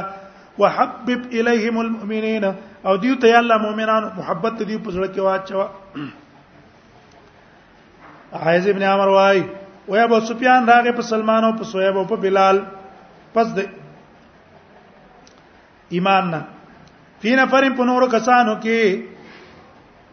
وحبب 0.59 1.23
اليهم 1.33 1.77
المؤمنين 1.81 2.45
او 2.87 2.93
دیو 3.03 3.15
ته 3.25 3.35
الله 3.39 3.57
مؤمنان 3.67 4.03
محبت 4.21 4.53
دیو 4.71 4.79
په 4.87 4.91
سره 4.99 5.07
کې 5.17 5.21
واچو 5.21 5.63
عايز 8.47 8.65
ابن 8.69 8.83
عمر 8.93 9.09
وای 9.09 9.39
و 9.89 9.97
ابو 10.05 10.17
سفیان 10.29 10.63
راغه 10.67 10.93
په 10.93 11.03
سلمان 11.13 11.43
او 11.45 11.53
په 11.59 11.65
سویب 11.73 11.97
او 11.99 12.05
په 12.05 12.17
بلال 12.23 12.57
پس 13.37 13.47
د 13.57 13.59
ایمان 15.95 16.25
نه 16.33 16.41
فینا 17.23 17.45
فرم 17.53 17.73
په 17.79 17.85
نورو 17.89 18.07
کسانو 18.15 18.53
کې 18.61 18.79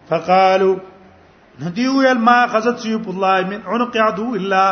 فقالو 0.10 0.72
ندیو 1.62 1.96
یل 2.06 2.20
ما 2.28 2.38
خذت 2.56 2.76
سیف 2.86 3.06
الله 3.14 3.38
من 3.52 3.60
عنق 3.76 3.96
عدو 4.08 4.28
الا 4.40 4.66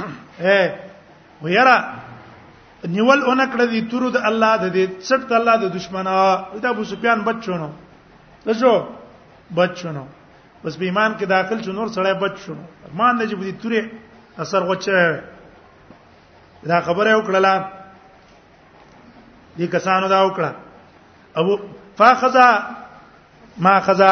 اے 0.40 0.60
ویرا 1.46 1.76
نیول 2.96 3.20
اونکړه 3.26 3.64
دي 3.72 3.80
تورو 3.92 4.08
د 4.16 4.18
الله 4.30 4.52
د 4.64 4.66
دې 4.74 4.84
څټ 5.08 5.26
د 5.30 5.32
الله 5.38 5.54
د 5.62 5.64
دشمنه 5.78 6.14
دا 6.66 6.70
ابو 6.74 6.84
سفیان 6.90 7.18
بچونو 7.30 7.68
دجو 8.46 8.72
بچونو 9.60 10.04
بس 10.64 10.74
به 10.76 10.84
ایمان 10.84 11.18
کې 11.18 11.24
داخل 11.24 11.62
چې 11.62 11.68
نور 11.80 11.86
سړی 11.96 12.14
بچونو 12.22 12.62
ارمان 12.90 13.12
دې 13.22 13.34
بده 13.42 13.54
تورې 13.64 13.82
اثر 14.46 14.62
وچه 14.70 14.96
دا 16.74 16.78
خبره 16.90 17.12
وکړه 17.18 17.54
دې 19.58 19.66
کسانو 19.74 20.08
دا 20.08 20.20
وکړه 20.26 20.50
ابو 21.40 21.56
فاخذا 21.98 22.48
ما 23.66 23.74
خذا 23.88 24.10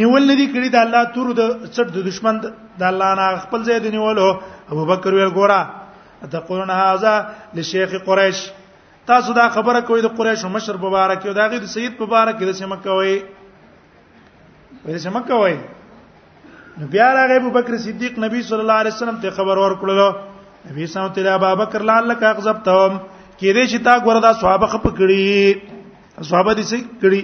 نیول 0.00 0.26
ندی 0.30 0.46
کړی 0.54 0.68
د 0.74 0.80
الله 0.84 1.04
تور 1.16 1.28
د 1.40 1.52
چټ 1.76 1.86
د 1.96 2.04
دشمن 2.08 2.40
د 2.46 2.82
الله 2.90 3.10
نه 3.20 3.40
خپل 3.44 3.62
ځای 3.68 3.78
د 3.86 3.94
نیولو 3.96 4.26
ابو 4.72 4.84
بکر 4.92 5.14
ویل 5.18 5.32
ګوره 5.38 6.28
تقولون 6.34 6.70
هذا 6.78 7.14
لشيخ 7.60 7.94
قريش 8.08 8.42
تاسو 9.10 9.32
دا 9.40 9.46
خبره 9.56 9.78
کوي 9.86 10.02
د 10.02 10.12
قریش 10.18 10.44
مشر 10.56 10.76
مبارک 10.84 11.24
او 11.26 11.32
دا 11.40 11.46
غي 11.54 11.58
د 11.62 11.70
سید 11.76 12.00
مبارک 12.02 12.42
د 12.48 12.52
سیمه 12.60 12.76
کوي 12.88 13.16
وایي 14.84 14.98
سیمه 15.06 15.20
کوي 15.30 15.56
نو 16.80 16.86
بیا 16.96 17.08
راغی 17.14 17.34
ابو 17.42 17.50
بکر 17.58 17.76
صدیق 17.86 18.18
نبی 18.18 18.40
صلی 18.50 18.60
الله 18.64 18.78
علیه 18.84 18.94
وسلم 18.98 19.18
ته 19.24 19.30
خبر 19.40 19.62
ورکړلو 19.62 20.70
نبی 20.70 20.86
صلی 20.86 21.00
الله 21.00 21.12
علیه 21.12 21.16
وسلم 21.16 21.16
ته 21.18 21.34
ابو 21.34 21.60
بکر 21.64 21.82
لعلک 21.90 22.22
اغضبتهم 22.30 22.96
کې 23.42 23.52
دې 23.56 23.64
چې 23.70 23.78
تا 23.86 23.94
ګوره 24.06 24.20
دا 24.26 24.32
صحابه 24.40 24.66
خپ 24.74 24.86
کړي 24.98 25.22
صحابه 26.30 26.52
دې 26.58 26.64
څه 26.70 26.76
کړي 27.02 27.20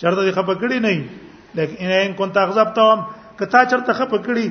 چرته 0.00 0.22
دې 0.26 0.32
خپ 0.36 0.50
کړي 0.60 0.78
نه 0.86 0.94
لیکن 1.56 1.90
ان 2.00 2.12
كنت 2.20 2.36
غضبتهم 2.48 2.98
کتا 3.40 3.60
چرته 3.72 3.92
خپ 4.00 4.12
کړي 4.26 4.46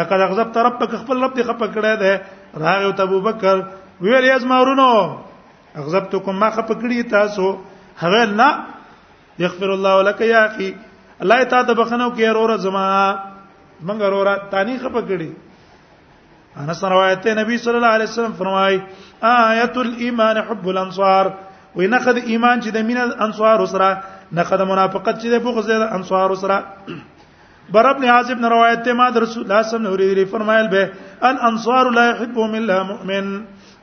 لقد 0.00 0.20
غضبت 0.30 0.56
ربك 0.66 0.92
خپل 1.02 1.16
رب 1.24 1.34
دې 1.34 1.44
خپ 1.48 1.60
کړي 1.74 1.92
ده 2.02 2.12
راغ 2.64 2.80
او 2.88 2.92
ابو 3.06 3.20
بکر 3.28 3.56
ویل 4.06 4.24
یز 4.30 4.44
مارونو 4.52 4.88
غضبتكم 5.76 6.36
ما 6.44 6.50
خپ 6.58 6.70
کړي 6.82 7.10
تاسو 7.14 7.46
هغه 8.02 8.24
نه 8.42 8.48
یغفر 9.44 9.70
الله 9.76 10.02
لك 10.10 10.20
یا 10.34 10.44
اخي 10.50 10.74
الله 11.22 11.42
تعالی 11.52 11.66
ته 11.72 11.80
بخنو 11.82 12.08
کې 12.14 12.22
اروره 12.32 12.56
زما 12.66 12.84
منګ 13.86 14.02
اروره 14.10 14.36
تانی 14.54 14.78
خپ 14.84 15.00
کړي 15.08 15.28
انس 16.62 16.84
روایت 16.90 17.24
نبی 17.40 17.56
صلی 17.64 17.76
الله 17.80 17.96
علیه 17.98 18.08
وسلم 18.10 18.32
فرمایي 18.42 18.78
آیت 19.24 19.76
آية 19.76 19.86
الايمان 19.86 20.36
حب 20.48 20.68
الانصار 20.68 21.26
وې 21.76 21.86
نه 21.92 22.22
ایمان 22.32 22.60
چې 22.64 22.70
د 22.76 22.78
مینه 22.88 23.02
انصار 23.26 23.66
سره 23.72 23.88
نه 24.38 24.64
منافقت 24.72 25.14
چې 25.22 25.28
د 25.34 25.36
بغز 25.44 25.66
د 25.70 25.84
انصار 25.98 26.30
سره 26.42 26.56
بر 27.74 27.86
ابن 27.90 28.02
عازب 28.16 28.38
نے 28.44 28.48
روایت 28.54 28.80
ته 28.84 28.92
ما 28.98 29.08
رسول 29.24 29.42
الله 29.44 29.62
صلی 29.68 29.76
الله 29.76 29.94
علیه 29.94 30.22
وسلم 30.22 30.32
فرمائل 30.34 30.66
بے 30.74 30.82
الانصار 31.30 31.84
لا 31.98 32.04
يحبهم 32.10 32.52
الا 32.58 32.76
مؤمن 32.90 33.26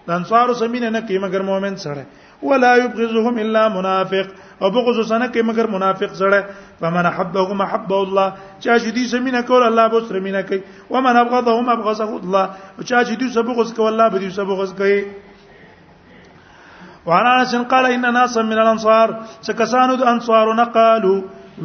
الانصار 0.08 0.54
سمینه 0.62 0.90
نہ 0.98 1.02
کی 1.08 1.18
مگر 1.26 1.42
مومن 1.50 1.76
سره 1.86 2.06
ولا 2.44 2.72
يبغضهم 2.76 3.36
الا 3.46 3.64
منافق 3.78 4.32
او 4.64 4.68
بغض 4.78 5.02
سنه 5.10 5.28
کې 5.34 5.42
مگر 5.50 5.68
منافق 5.76 6.16
سره 6.22 6.42
فمن 6.80 7.10
حبهم 7.18 7.62
حب 7.72 7.92
الله 7.94 8.30
چا 8.60 8.78
چې 8.78 8.90
دې 8.98 9.06
سمینه 9.16 9.42
کول 9.50 9.64
الله 9.64 9.88
به 9.94 10.06
سره 10.10 10.20
مینه 10.28 10.42
کوي 10.52 10.62
ومن 10.94 11.16
ابغضهم 11.26 11.66
ابغضه 11.76 12.10
الله 12.10 12.50
چا 12.84 13.04
چې 13.04 13.16
دې 13.22 13.28
سبغض 13.40 13.74
کول 13.80 13.92
الله 13.94 14.10
به 14.10 14.30
دې 14.30 14.34
سبغض 14.40 14.74
کوي 14.84 15.02
وانا 17.06 17.32
انس 17.42 17.56
قال 17.70 17.86
ان 17.92 18.14
ناس 18.14 18.38
من 18.38 18.54
الانصار 18.60 19.10
سکسانو 19.48 19.96
د 20.02 20.08
انصارو 20.14 20.54
نقالو 20.54 21.14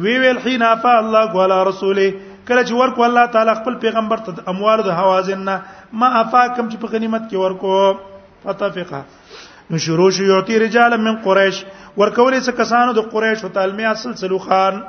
وی 0.03 0.17
ویل 0.21 0.39
حين 0.45 0.61
افا 0.65 0.93
الله 0.99 1.35
ولا 1.39 1.57
رسوله 1.69 2.07
کله 2.47 2.63
چې 2.63 2.73
ورکو 2.81 3.03
الله 3.07 3.25
تعالی 3.35 3.53
خپل 3.59 3.75
پیغمبر 3.83 4.23
ته 4.29 4.49
اموال 4.53 4.83
د 4.87 4.97
حوازن 5.01 5.43
نه 5.49 5.61
ما 6.03 6.07
افا 6.21 6.41
کم 6.55 6.69
چې 6.69 6.77
په 6.85 6.93
غنیمت 6.95 7.27
کې 7.29 7.43
ورکو 7.43 8.45
فتفقه 8.47 9.03
نو 9.71 9.77
شروع 9.85 10.09
شو 10.17 10.23
یوتی 10.31 10.59
رجال 10.65 10.97
من 11.05 11.21
قریش 11.27 11.61
ورکولې 11.71 12.47
څه 12.47 12.57
کسانو 12.61 12.97
د 13.01 13.09
قریش 13.15 13.45
او 13.45 13.51
تعلمي 13.59 13.85
اصل 13.91 14.15
سلو 14.23 14.37
خان 14.47 14.81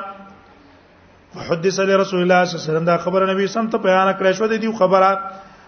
وحدث 1.35 1.79
لرسول 1.79 1.91
الله 2.21 2.43
صلی 2.45 2.55
الله 2.55 2.63
علیه 2.63 2.69
وسلم 2.69 2.85
دا 2.85 2.97
خبر 2.97 3.33
نبی 3.33 3.47
سم 3.47 3.67
ته 3.67 3.77
بیان 3.77 4.13
کړی 4.19 4.33
شو 4.37 4.47
دی 4.47 4.71
خبره 4.71 5.19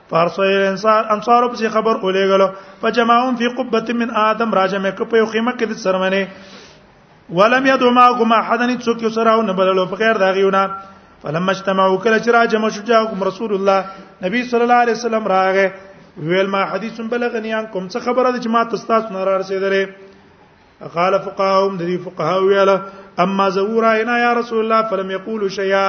فارسوی 0.10 0.68
انصار 0.68 1.04
انصار 1.15 1.48
په 1.48 1.70
خبر 1.74 1.96
اولېګلو 2.02 2.48
فجماعهم 2.82 3.36
فی 3.42 3.48
قبه 3.58 3.94
من 4.02 4.12
ادم 4.22 4.54
راجمه 4.60 4.92
ک 4.92 5.02
په 5.12 5.18
یو 5.18 5.26
خیمه 5.34 5.52
کې 5.52 5.65
د 5.65 5.74
سرمنه 5.74 6.28
ولم 7.39 7.68
يدعو 7.72 7.92
معكم 7.98 8.32
احد 8.38 8.62
ان 8.65 8.78
تسوك 8.80 9.04
يسراو 9.04 9.42
نبللو 9.50 9.86
بغیر 9.94 10.18
داغیونا 10.24 10.63
فلما 11.24 11.52
اجتمعوا 11.52 11.98
كل 11.98 12.22
شراج 12.26 12.56
مشجاكم 12.56 13.24
رسول 13.30 13.54
الله 13.60 13.86
نبي 14.26 14.44
صلى 14.50 14.63
الله 14.63 14.76
عليه 14.76 14.92
وسلم 14.94 15.28
راغه 15.36 15.72
ویل 16.18 16.48
ما 16.50 16.63
حدیث 16.74 17.02
بلغنی 17.02 17.54
انکم 17.54 17.88
څه 17.89 18.00
خبره 18.06 18.32
د 18.36 18.39
جماعت 18.46 18.74
استاد 18.80 19.12
نه 19.18 19.24
را 19.32 19.42
رسیدلې 19.44 20.09
قال 20.88 21.13
فقهاهم 21.28 21.78
دي 21.80 21.98
فقها 22.08 22.36
ویاله 22.38 22.76
اما 23.24 23.48
زورا 23.58 23.92
انا 24.02 24.15
یا 24.26 24.32
رسول 24.39 24.60
الله 24.63 24.82
فلم 24.89 25.10
يقولوا 25.18 25.50
شيئا 25.60 25.86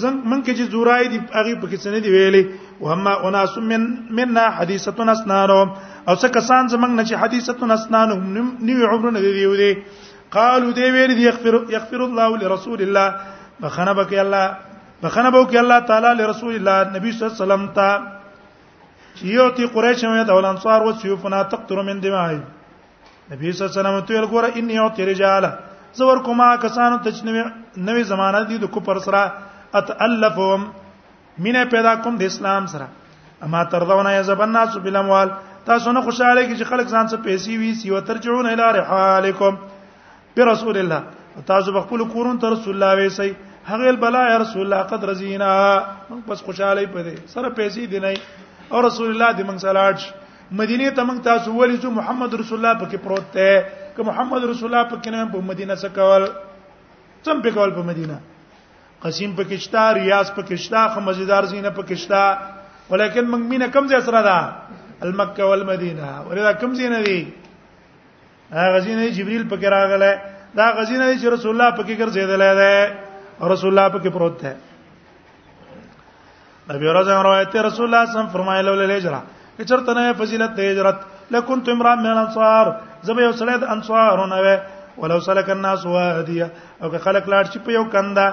زن 0.00 0.14
من 0.30 0.40
کې 0.44 0.52
چې 0.58 0.62
زورای 0.72 1.08
دي 1.12 1.18
هغه 1.38 1.54
په 1.60 1.66
کې 1.70 1.76
څه 1.82 1.86
نه 1.94 1.98
دی 2.04 2.10
ویلي 2.16 2.42
او 2.80 2.84
هما 2.92 3.12
اناس 3.28 3.54
من 3.70 3.82
منا 4.16 4.44
حدیثتون 4.58 5.08
اسنانو 5.16 5.60
او 6.08 6.14
څه 6.22 6.28
کسان 6.36 6.64
زمنګ 6.74 6.90
نه 6.98 7.04
چې 7.08 7.12
حدیثتون 7.22 7.70
اسنانو 7.70 8.14
نیو 8.66 8.86
عمرونه 8.92 9.18
دی 9.24 9.32
دیو 9.36 9.54
دی 9.60 9.72
قالو 10.36 10.68
دی 10.78 10.88
ویل 10.94 11.10
دی 11.18 11.22
یغفر 11.28 11.54
یغفر 11.76 12.00
الله 12.08 12.30
لرسول 12.42 12.78
الله 12.86 13.08
بخنه 13.60 13.92
بک 13.98 14.12
الله 14.24 14.46
بخنه 15.02 15.28
بک 15.34 15.52
الله 15.62 15.78
تعالی 15.88 16.10
لرسول 16.20 16.54
الله 16.58 16.76
نبی 16.96 17.08
صلی 17.12 17.22
الله 17.28 17.36
علیه 17.36 17.44
وسلم 17.44 17.64
ته 17.76 17.88
چې 19.16 19.24
یو 19.36 19.48
تی 19.56 19.64
قریش 19.74 20.00
مې 20.10 20.24
د 20.28 20.30
انصار 20.52 20.80
و 20.82 20.92
سیوفنا 21.00 21.40
تقتر 21.52 21.78
من 21.88 21.98
دمائی 22.06 22.38
نبی 23.32 23.52
صلی 23.52 23.64
الله 23.66 23.78
علیه 23.80 24.00
وسلم 24.00 24.06
ته 24.06 24.26
ګوره 24.30 24.48
ان 24.60 24.70
یو 24.70 24.88
ترجاله 24.96 25.50
زور 25.98 26.18
کوما 26.28 26.46
کسانو 26.64 26.96
ته 27.04 27.10
چې 27.12 27.22
نوې 27.78 28.02
زمانہ 28.12 28.40
دي 28.48 28.56
د 28.64 28.68
کوپر 28.74 28.98
سره 29.06 29.22
اتالفهم 29.74 30.66
مینه 31.44 31.64
پیدا 31.74 31.94
کوم 32.04 32.18
د 32.20 32.30
اسلام 32.32 32.66
سره 32.72 32.88
اما 33.46 33.62
ترضون 33.74 34.08
یذبن 34.14 34.42
الناس 34.44 34.76
بالاموال 34.86 35.32
تاسو 35.70 35.92
نه 35.96 36.00
خوشاله 36.08 36.42
کی 36.46 36.54
چې 36.56 36.64
خلک 36.72 36.86
ځان 36.92 37.08
څه 37.08 37.16
پیسې 37.26 37.58
وی 37.60 37.72
سی 37.80 37.90
او 37.92 38.00
ترجعون 38.10 38.46
الی 38.50 38.68
رحالکم 38.78 39.56
برسول 40.36 40.78
الله 40.80 41.02
تاسو 41.52 41.72
بخپل 41.76 42.04
کورون 42.16 42.38
تر 42.42 42.52
رسول 42.56 42.74
الله 42.74 43.00
ویسی 43.02 43.30
هغه 43.70 43.92
بلا 44.04 44.26
یا 44.32 44.36
رسول 44.44 44.62
الله 44.66 44.86
قد 44.92 45.04
رزینا 45.12 45.52
بس 46.28 46.42
خوشاله 46.50 46.84
پدې 46.98 47.32
سره 47.36 47.48
پیسې 47.62 47.94
دی 47.94 48.00
نه 48.06 48.14
او 48.76 48.82
رسول 48.88 49.08
الله 49.14 49.32
دې 49.36 49.44
موږ 49.50 49.56
سره 49.68 49.86
اړ 49.90 50.23
مدینه 50.50 50.90
ته 50.90 51.02
موږ 51.04 51.22
تاسو 51.22 51.50
ولې 51.54 51.80
زو 51.82 51.90
محمد 51.90 52.34
رسول 52.40 52.58
الله 52.64 52.78
پکې 52.78 52.96
پروت 53.04 53.34
دی 53.34 53.62
که 53.96 54.02
محمد 54.08 54.44
رسول 54.44 54.74
الله 54.74 54.88
پکې 54.88 55.10
نه 55.12 55.24
په 55.32 55.40
مدینه 55.50 55.74
څخه 55.76 55.94
کول 55.94 56.28
څم 57.24 57.42
په 57.44 57.50
کول 57.58 57.70
په 57.76 57.82
مدینه 57.90 58.18
قسیم 59.04 59.32
پکې 59.38 59.54
شتا 59.66 59.84
ریاض 59.94 60.30
پکې 60.36 60.54
شتا 60.66 60.82
خمزیدار 60.96 61.44
زینه 61.52 61.70
پکې 61.70 61.94
شتا 62.04 62.24
ولیکن 62.90 63.24
موږ 63.30 63.40
مینه 63.52 63.68
کم 63.76 63.88
ځای 63.92 64.00
سره 64.08 64.22
ده 64.22 64.52
المکه 65.06 65.44
والمدینه 65.50 66.08
وردا 66.28 66.52
کم 66.64 66.74
زینه 66.80 67.00
دي 67.06 67.20
هغه 68.52 68.80
زینه 68.80 69.10
جبرئیل 69.10 69.48
پکې 69.48 69.64
راغله 69.76 70.20
دا 70.58 70.66
غزینه 70.74 71.06
چې 71.22 71.26
رسول 71.36 71.54
الله 71.60 71.76
پکې 71.76 71.94
ګرځیدل 71.98 72.42
دی 72.60 73.46
رسول 73.52 73.72
الله 73.78 73.88
پکې 73.94 74.08
پروت 74.08 74.40
دی 74.42 74.52
نبی 76.74 76.84
رضی 76.84 76.88
الله 76.88 77.12
عنه 77.14 77.22
روایت 77.28 77.56
رسول 77.56 77.58
الله 77.60 77.72
صلی 77.72 77.86
الله 77.86 77.96
علیه 77.96 78.10
وسلم 78.10 78.32
فرمایله 78.34 78.86
له 78.90 78.94
هجره 78.98 79.22
چرته 79.62 79.94
نه 79.94 80.12
فضیلت 80.18 80.54
د 80.58 80.60
هجرت 80.66 80.98
لکنت 81.30 81.68
امرا 81.70 81.94
من 81.94 82.06
الانصار 82.10 82.66
زبې 83.06 83.22
یو 83.26 83.32
سړی 83.38 83.58
د 83.62 83.70
انصارونه 83.70 84.34
و 84.46 84.48
ولو 85.02 85.18
سلک 85.26 85.50
الناس 85.50 85.86
وادیا 85.86 86.46
او 86.82 86.90
که 86.90 86.98
خلک 87.06 87.24
لاړ 87.30 87.44
شي 87.52 87.58
په 87.66 87.70
یو 87.78 87.84
کنده 87.84 88.26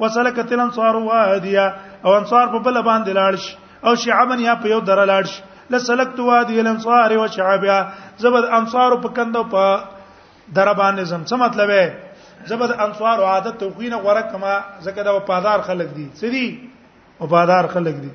وسلکت 0.00 0.52
الانصار 0.52 0.94
وادیا 1.10 1.66
او 2.04 2.14
انصار 2.14 2.46
په 2.54 2.58
بل 2.66 2.82
باندې 2.82 3.12
لاړ 3.18 3.34
شي 3.42 3.54
او 3.86 3.94
شعبن 4.04 4.40
یا 4.46 4.54
په 4.62 4.68
یو 4.74 4.80
در 4.90 5.02
لاړ 5.06 5.26
شي 5.32 5.42
لسلکت 5.74 6.20
وادی 6.30 6.60
الانصار 6.64 7.12
وشعبها 7.22 7.78
زبد 8.24 8.44
انصار 8.60 8.96
په 9.06 9.08
کندو 9.18 9.44
په 9.54 9.64
در 10.58 10.74
باندې 10.74 11.00
زم 11.14 11.24
څه 11.24 11.32
مطلب 11.32 11.70
دی 11.74 11.92
زبد 12.52 12.70
انصار 12.86 13.24
عادت 13.32 13.58
توقینه 13.64 13.96
غره 14.06 14.22
کما 14.30 14.54
زکه 14.86 15.02
دا 15.10 15.18
پادار 15.32 15.60
خلک 15.68 15.88
دي 15.98 16.08
سدي 16.22 16.46
او 17.20 17.26
پادار 17.34 17.66
خلک 17.76 17.94
دي 18.06 18.10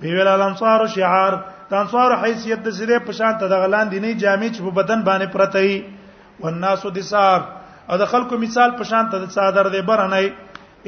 بیویل 0.00 0.26
الانصار 0.26 0.86
شعار 0.94 1.32
د 1.70 1.74
انصار 1.80 2.10
حیثیت 2.22 2.58
د 2.64 2.68
سره 2.78 2.96
په 3.10 3.14
شان 3.18 3.34
ته 3.42 3.46
د 3.52 3.54
غلان 3.64 3.86
دیني 3.92 4.12
جامې 4.22 4.48
چې 4.54 4.60
په 4.66 4.70
بدن 4.78 4.98
باندې 5.08 5.26
پرته 5.36 5.58
وي 5.66 5.78
والناس 6.44 6.82
دثار 6.96 7.40
او 7.90 7.94
د 8.02 8.04
خلکو 8.12 8.34
مثال 8.44 8.70
په 8.80 8.84
شان 8.90 9.04
ته 9.14 9.18
د 9.24 9.26
صادر 9.36 9.66
دی 9.76 9.82
برنه 9.92 10.18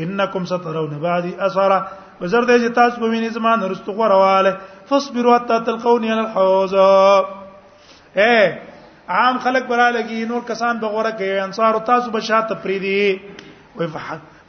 انکم 0.05 0.45
سترون 0.53 0.93
بعد 1.07 1.25
اثر 1.49 1.73
وزر 2.21 2.47
دې 2.49 2.57
چې 2.63 2.69
تاسو 2.81 2.95
په 3.01 3.07
ویني 3.15 3.29
زمان 3.39 3.59
رستو 3.73 3.91
غرواله 4.01 4.53
فاصبروا 4.91 5.35
حتى 5.39 5.57
تلقوني 5.71 6.09
على 6.13 6.23
الحوض 6.27 6.75
اے 8.25 8.41
عام 9.17 9.37
خلک 9.47 9.63
براله 9.73 10.03
کې 10.09 10.31
نور 10.33 10.47
کسان 10.53 10.83
به 10.85 10.89
غوړه 10.95 11.13
کوي 11.19 11.37
انصار 11.47 11.73
تاسو 11.93 12.07
به 12.17 12.21
شاته 12.31 12.55
پریدي 12.65 13.03
وي 13.79 13.89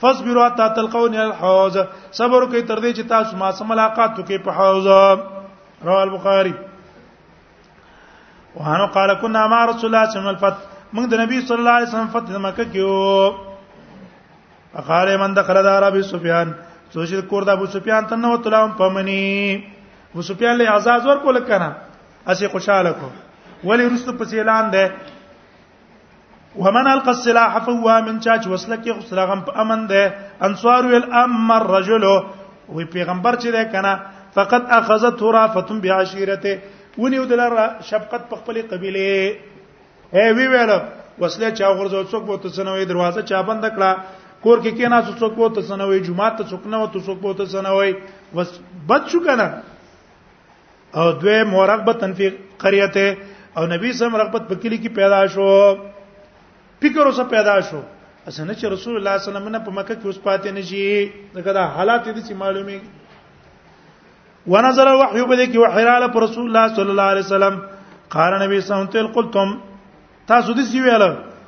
فصبروا 0.02 0.46
حتى 0.46 0.70
تلقون 0.76 1.16
الحوض 1.18 1.78
صبر 2.18 2.46
کوي 2.50 2.62
تر 2.62 2.80
دې 2.82 2.94
چې 2.94 3.08
تاسو 3.12 3.38
ما 3.44 3.52
سره 3.60 3.68
ملاقات 3.70 4.20
وکړي 4.20 4.44
په 4.46 4.52
حوض 4.58 4.90
رواه 5.88 6.02
البخاري 6.02 6.54
وانه 8.60 8.86
قال 8.98 9.14
كنا 9.24 9.48
مع 9.54 9.62
رسول 9.72 9.90
الله 9.90 10.12
صلى 10.12 10.20
الله 10.20 10.30
عليه 10.30 10.38
وسلم 10.38 10.64
موږ 10.98 11.10
د 11.14 11.22
نبی 11.24 11.42
صلی 11.48 11.58
الله 11.60 11.76
علیه 11.80 11.88
وسلم 11.94 12.12
فتح 12.18 12.38
مکه 12.46 12.68
کې 12.70 12.82
وو 12.86 14.78
اخاره 14.84 15.18
من 15.26 15.36
دخل 15.42 15.64
دار 15.72 15.88
ابي 15.90 16.04
سفيان 16.14 16.54
سوشل 16.94 17.26
کور 17.34 17.48
د 17.50 17.56
ابو 17.60 17.66
سفيان 17.78 18.08
تنه 18.14 18.32
وتلام 18.34 18.76
پمني 18.82 19.22
ابو 19.58 20.30
سفيان 20.32 20.58
له 20.60 20.70
عزاز 20.80 21.08
ور 21.10 21.24
کول 21.28 21.44
کنه 21.52 21.74
اسی 22.36 22.48
خوشاله 22.54 22.94
کو 23.02 23.10
ولی 23.72 23.90
رسل 23.96 24.18
پس 24.18 24.34
اعلان 24.42 24.70
ده 24.72 24.92
ومن 26.58 26.86
القى 26.88 27.12
السلاح 27.12 27.52
فهو 27.66 27.88
من 28.08 28.18
چاچ 28.26 28.48
وسله 28.52 28.76
کې 28.82 28.92
خو 28.98 29.02
سلاغم 29.10 29.42
په 29.46 29.52
امن 29.64 29.84
ده 29.94 30.34
انصار 30.48 30.84
ویل 30.92 31.04
اما 31.24 31.56
الرجل 31.62 32.04
وی 32.76 32.86
پیغمبر 32.96 33.34
چې 33.42 33.50
ده 33.56 33.64
کنه 33.70 33.94
فقط 34.38 34.64
اخذته 34.78 35.24
رافتم 35.38 35.78
بعشيرته 35.82 36.54
ونیو 37.04 37.26
دلاره 37.34 37.66
شفقت 37.90 38.24
په 38.30 38.36
خپل 38.42 38.56
قبيله 38.72 39.10
اے 40.18 40.26
وی 40.40 40.46
ویل 40.56 40.72
وسله 41.22 41.50
چا 41.60 41.72
غرزو 41.80 42.04
څوک 42.12 42.24
بوته 42.32 42.50
سنوي 42.50 42.86
دروازه 42.90 43.22
چا 43.22 43.42
بند 43.42 43.64
کړه 43.78 43.90
کور 44.44 44.58
کې 44.66 44.72
کینا 44.78 45.02
څوک 45.22 45.38
بوته 45.42 45.62
سنوي 45.62 46.00
جمعه 46.10 46.30
ته 46.38 46.44
څوک 46.50 46.66
نه 46.74 46.78
وته 46.84 47.00
څوک 47.06 47.18
بوته 47.28 47.46
سنوي 47.46 47.94
بس 48.36 48.50
بد 48.90 49.04
شو 49.14 49.20
کنه 49.26 49.48
او 50.98 51.12
دوی 51.22 51.44
مورغبه 51.44 51.94
تنفیق 51.94 52.34
قريته 52.60 53.06
او 53.58 53.64
نبی 53.66 53.94
سم 53.94 54.16
رغبت 54.16 54.48
په 54.50 54.56
کلی 54.62 54.78
کې 54.84 54.90
پیدا 54.98 55.22
شو 55.34 55.46
فکر 56.82 57.02
اوسه 57.06 57.24
پیدا 57.32 57.60
شو 57.70 57.82
اسنه 58.28 58.54
چې 58.54 58.66
رسول 58.72 58.96
الله 58.98 59.18
صلی 59.18 59.20
الله 59.20 59.22
علیه 59.22 59.30
وسلم 59.34 59.48
نه 59.56 59.60
په 59.66 59.72
مکه 59.78 59.94
کې 60.00 60.06
اوس 60.08 60.18
پاتې 60.26 60.50
نه 60.58 60.62
شي 60.62 61.12
دغه 61.36 61.52
دا 61.58 61.64
حالات 61.78 62.02
دې 62.04 62.28
چې 62.28 62.34
معلومي 62.34 62.80
ونظر 64.52 64.88
الوحي 64.90 65.24
بده 65.30 65.46
کې 65.46 65.58
وحراله 65.64 66.08
پر 66.16 66.22
رسول 66.28 66.46
الله 66.50 66.66
صلی 66.80 66.90
الله 66.94 67.10
علیه 67.16 67.24
وسلم 67.28 67.56
قال 68.18 68.34
نبی 68.44 68.56
صلی 68.60 68.74
الله 68.76 68.84
علیه 68.84 68.96
وسلم 69.02 69.14
قلتم 69.18 69.50
تاسو 70.32 70.50
دې 70.58 70.64
سی 70.72 70.78
ویل 70.84 71.04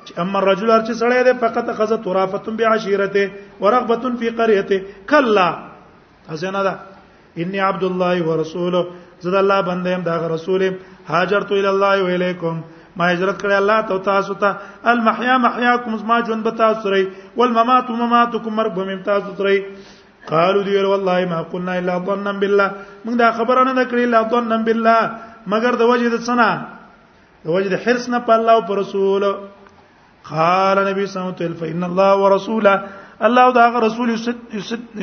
چې 0.05 0.13
اما 0.23 0.38
الرجل 0.39 0.69
ارچ 0.77 0.89
سړی 0.91 1.19
دی 1.27 1.34
فقط 1.43 1.69
خزه 1.82 1.97
ترافتن 2.07 2.55
بعشیرته 2.61 3.25
ورغبتن 3.61 4.17
فی 4.23 4.30
قريته 4.39 4.77
کلا 5.11 5.47
حسنا 6.32 6.63
ده 6.67 6.73
انی 7.41 7.59
عبد 7.69 7.84
الله 7.91 8.17
ورسوله 8.27 8.82
زه 9.21 9.30
د 9.32 9.36
الله 9.36 9.61
بنده 9.71 9.89
يم 9.95 10.03
دا 10.09 10.17
رسول 10.36 10.63
هاجرت 11.07 11.51
الی 11.51 11.65
الله 11.73 11.95
و 12.03 12.11
الیکم 12.15 12.55
ما 12.98 13.06
هجرت 13.14 13.38
کړی 13.44 13.56
الله 13.62 13.78
ته 13.90 13.98
تاسو 14.08 14.34
ته 14.44 14.90
المحیا 14.92 15.38
محیاکم 15.46 15.96
ما 16.12 16.20
جون 16.28 16.42
بتا 16.48 16.74
سری 16.84 17.04
والممات 17.38 17.90
مماتکم 18.02 18.56
مرګ 18.60 18.72
بم 18.78 19.02
تاسو 19.10 19.36
سری 19.38 19.60
قالو 20.32 20.62
دی 20.68 20.76
والله 20.84 21.20
ما 21.34 21.42
قلنا 21.52 21.76
الا 21.82 21.98
ظنا 22.08 22.32
بالله 22.44 22.70
موږ 23.06 23.16
دا 23.24 23.30
خبره 23.38 23.62
نه 23.66 23.84
کړی 23.92 24.04
الا 24.08 24.22
ظنا 24.34 24.58
بالله 24.70 25.02
مگر 25.54 25.78
د 25.82 25.92
وجد 25.92 26.16
سنا 26.30 26.50
د 27.46 27.56
وجد 27.58 27.74
حرس 27.86 28.10
نه 28.10 28.20
په 28.30 28.34
الله 28.38 28.54
او 28.58 28.62
پر 28.72 28.78
رسول 28.82 29.24
قال 30.32 30.78
نبی 30.90 31.06
صلی 31.06 31.22
الله 31.22 31.36
علیه 31.36 31.46
وسلم 31.46 31.60
فإن 31.60 31.84
الله 31.84 32.18
ورسوله 32.18 32.74
الله 33.22 33.54
دا 33.54 33.66
رسول 33.86 34.10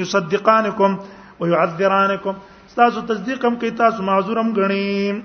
يصدقانكم 0.02 0.98
ويعذرانكم 1.40 2.34
تاسو 2.76 3.00
تصدیقم 3.08 3.54
کوي 3.56 3.70
تاسو 3.80 4.02
معذورم 4.02 4.52
غنیم 4.56 5.22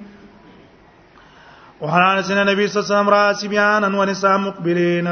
وحنا 1.82 2.08
نسنا 2.22 2.44
نبی 2.52 2.68
صلی 2.68 2.80
الله 2.80 2.88
علیه 2.88 2.96
وسلم 2.96 3.10
را 3.10 3.34
سیبیان 3.42 3.84
و 3.96 4.04
نساء 4.06 4.38
مقبلین 4.38 5.08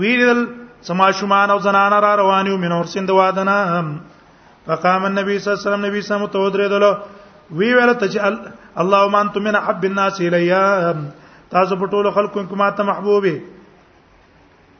ویل 0.00 0.44
سما 0.88 1.10
شمان 1.20 1.50
او 1.50 1.58
زنان 1.58 1.92
را 2.02 2.14
روانیو 2.16 2.56
من 2.56 2.72
اور 2.72 2.84
سند 2.94 3.10
وادنا 3.10 3.58
فقام 4.66 5.04
النبي 5.04 5.38
صلی 5.38 5.50
الله 5.52 5.60
علیه 5.60 5.68
وسلم 5.70 5.84
نبی 5.86 6.00
سم 6.02 6.26
تو 6.26 6.48
درې 6.50 6.68
دلو 6.72 6.92
وی 7.58 7.74
ویل 7.74 7.92
ته 7.92 8.08
چې 8.08 8.20
اللهم 8.82 9.14
انت 9.14 9.36
من 9.46 9.54
احب 9.62 9.82
الناس 9.90 10.20
الیا 10.26 10.92
تاسو 11.56 11.76
په 11.76 11.86
ټولو 11.86 12.10
خلکو 12.14 12.40
کې 12.42 12.56
ماته 12.62 12.82
محبوبه 12.82 13.40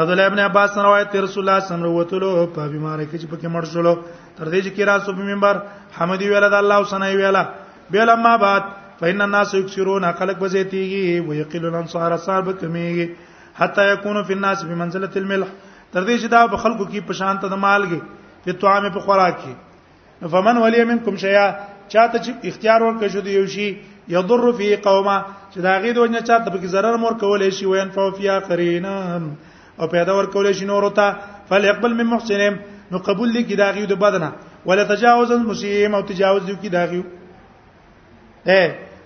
عبد 0.00 0.10
الله 0.10 0.26
ابن 0.30 0.38
عباس 0.48 0.76
روایت 0.88 1.16
رسول 1.16 1.44
الله 1.44 1.60
صلی 1.60 1.76
الله 1.76 1.88
علیه 1.88 2.12
وسلم 2.12 2.54
په 2.58 2.68
بیماری 2.72 3.06
کې 3.08 3.16
چې 3.22 3.26
پکې 3.32 3.48
مړ 3.54 3.64
شول 3.72 3.88
تر 4.36 4.46
دې 4.52 4.60
چې 4.66 4.70
کیرا 4.76 4.98
سو 5.06 5.12
په 5.16 5.26
منبر 5.30 5.62
حمدی 5.98 6.28
ویله 6.28 6.48
د 6.54 6.56
الله 6.62 6.84
سنای 6.94 7.16
ویله 7.16 7.42
بیل 7.96 8.14
ما 8.28 8.36
بعد 8.44 8.62
فإن 9.00 9.20
الناس 9.28 9.54
يكثرون 9.54 10.12
خلق 10.20 10.38
بزيتيږي 10.44 11.28
ويقل 11.28 11.64
الانصار 11.72 12.16
صار 12.26 12.40
بکمیږي 12.48 13.52
حتا 13.62 13.84
يكون 13.92 14.22
في 14.24 14.32
الناس 14.38 14.64
بمنزله 14.64 15.10
الملح 15.22 15.48
تر 15.92 16.06
دې 16.06 16.22
چې 16.22 16.26
دا 16.34 16.46
په 16.46 16.56
خلکو 16.64 16.84
کې 16.90 17.00
پشانت 17.08 17.44
د 17.52 17.62
مالګي 17.66 18.00
په 18.44 18.52
طعام 18.60 18.90
په 18.94 19.00
خوراک 19.06 19.36
کې 19.44 20.28
فمن 20.34 20.56
ولی 20.64 20.84
منکم 20.90 21.16
شیا 21.24 21.44
چاته 21.88 22.18
چې 22.18 22.30
اختیار 22.50 22.80
ورکړ 22.82 23.08
شو 23.14 23.20
دی 23.26 23.34
یو 23.36 23.46
شی 23.54 23.66
یضر 24.14 24.42
فی 24.60 24.68
قومه 24.86 25.16
چې 25.50 25.58
دا 25.66 25.74
غي 25.86 25.92
دوی 25.98 26.08
نه 26.14 26.20
چاته 26.28 26.50
به 26.54 26.66
ضرر 26.76 26.96
مور 27.04 27.16
کولای 27.24 27.50
شي 27.58 27.66
وین 27.72 27.90
فو 27.96 28.10
فی 28.18 28.28
اخرین 28.36 28.84
او 28.88 29.86
پیدا 29.94 30.16
ور 30.16 30.26
کولای 30.36 30.54
شي 30.60 30.64
نور 30.70 30.88
ته 30.90 31.16
فلیقبل 31.50 31.94
من 32.00 32.10
محسنهم 32.14 32.58
نو 32.94 32.98
قبول 33.10 33.32
دي 33.38 33.42
کی 33.50 33.56
دا 33.62 33.70
غي 33.78 33.84
د 33.92 34.00
بدنه 34.06 34.32
ولا 34.70 34.84
تجاوز 34.94 35.30
المسیم 35.38 35.94
او 35.94 36.02
تجاوز 36.14 36.46
دي 36.50 36.56
کی 36.64 36.68
دا 36.76 36.84
غي 36.92 37.02
اے 38.52 38.60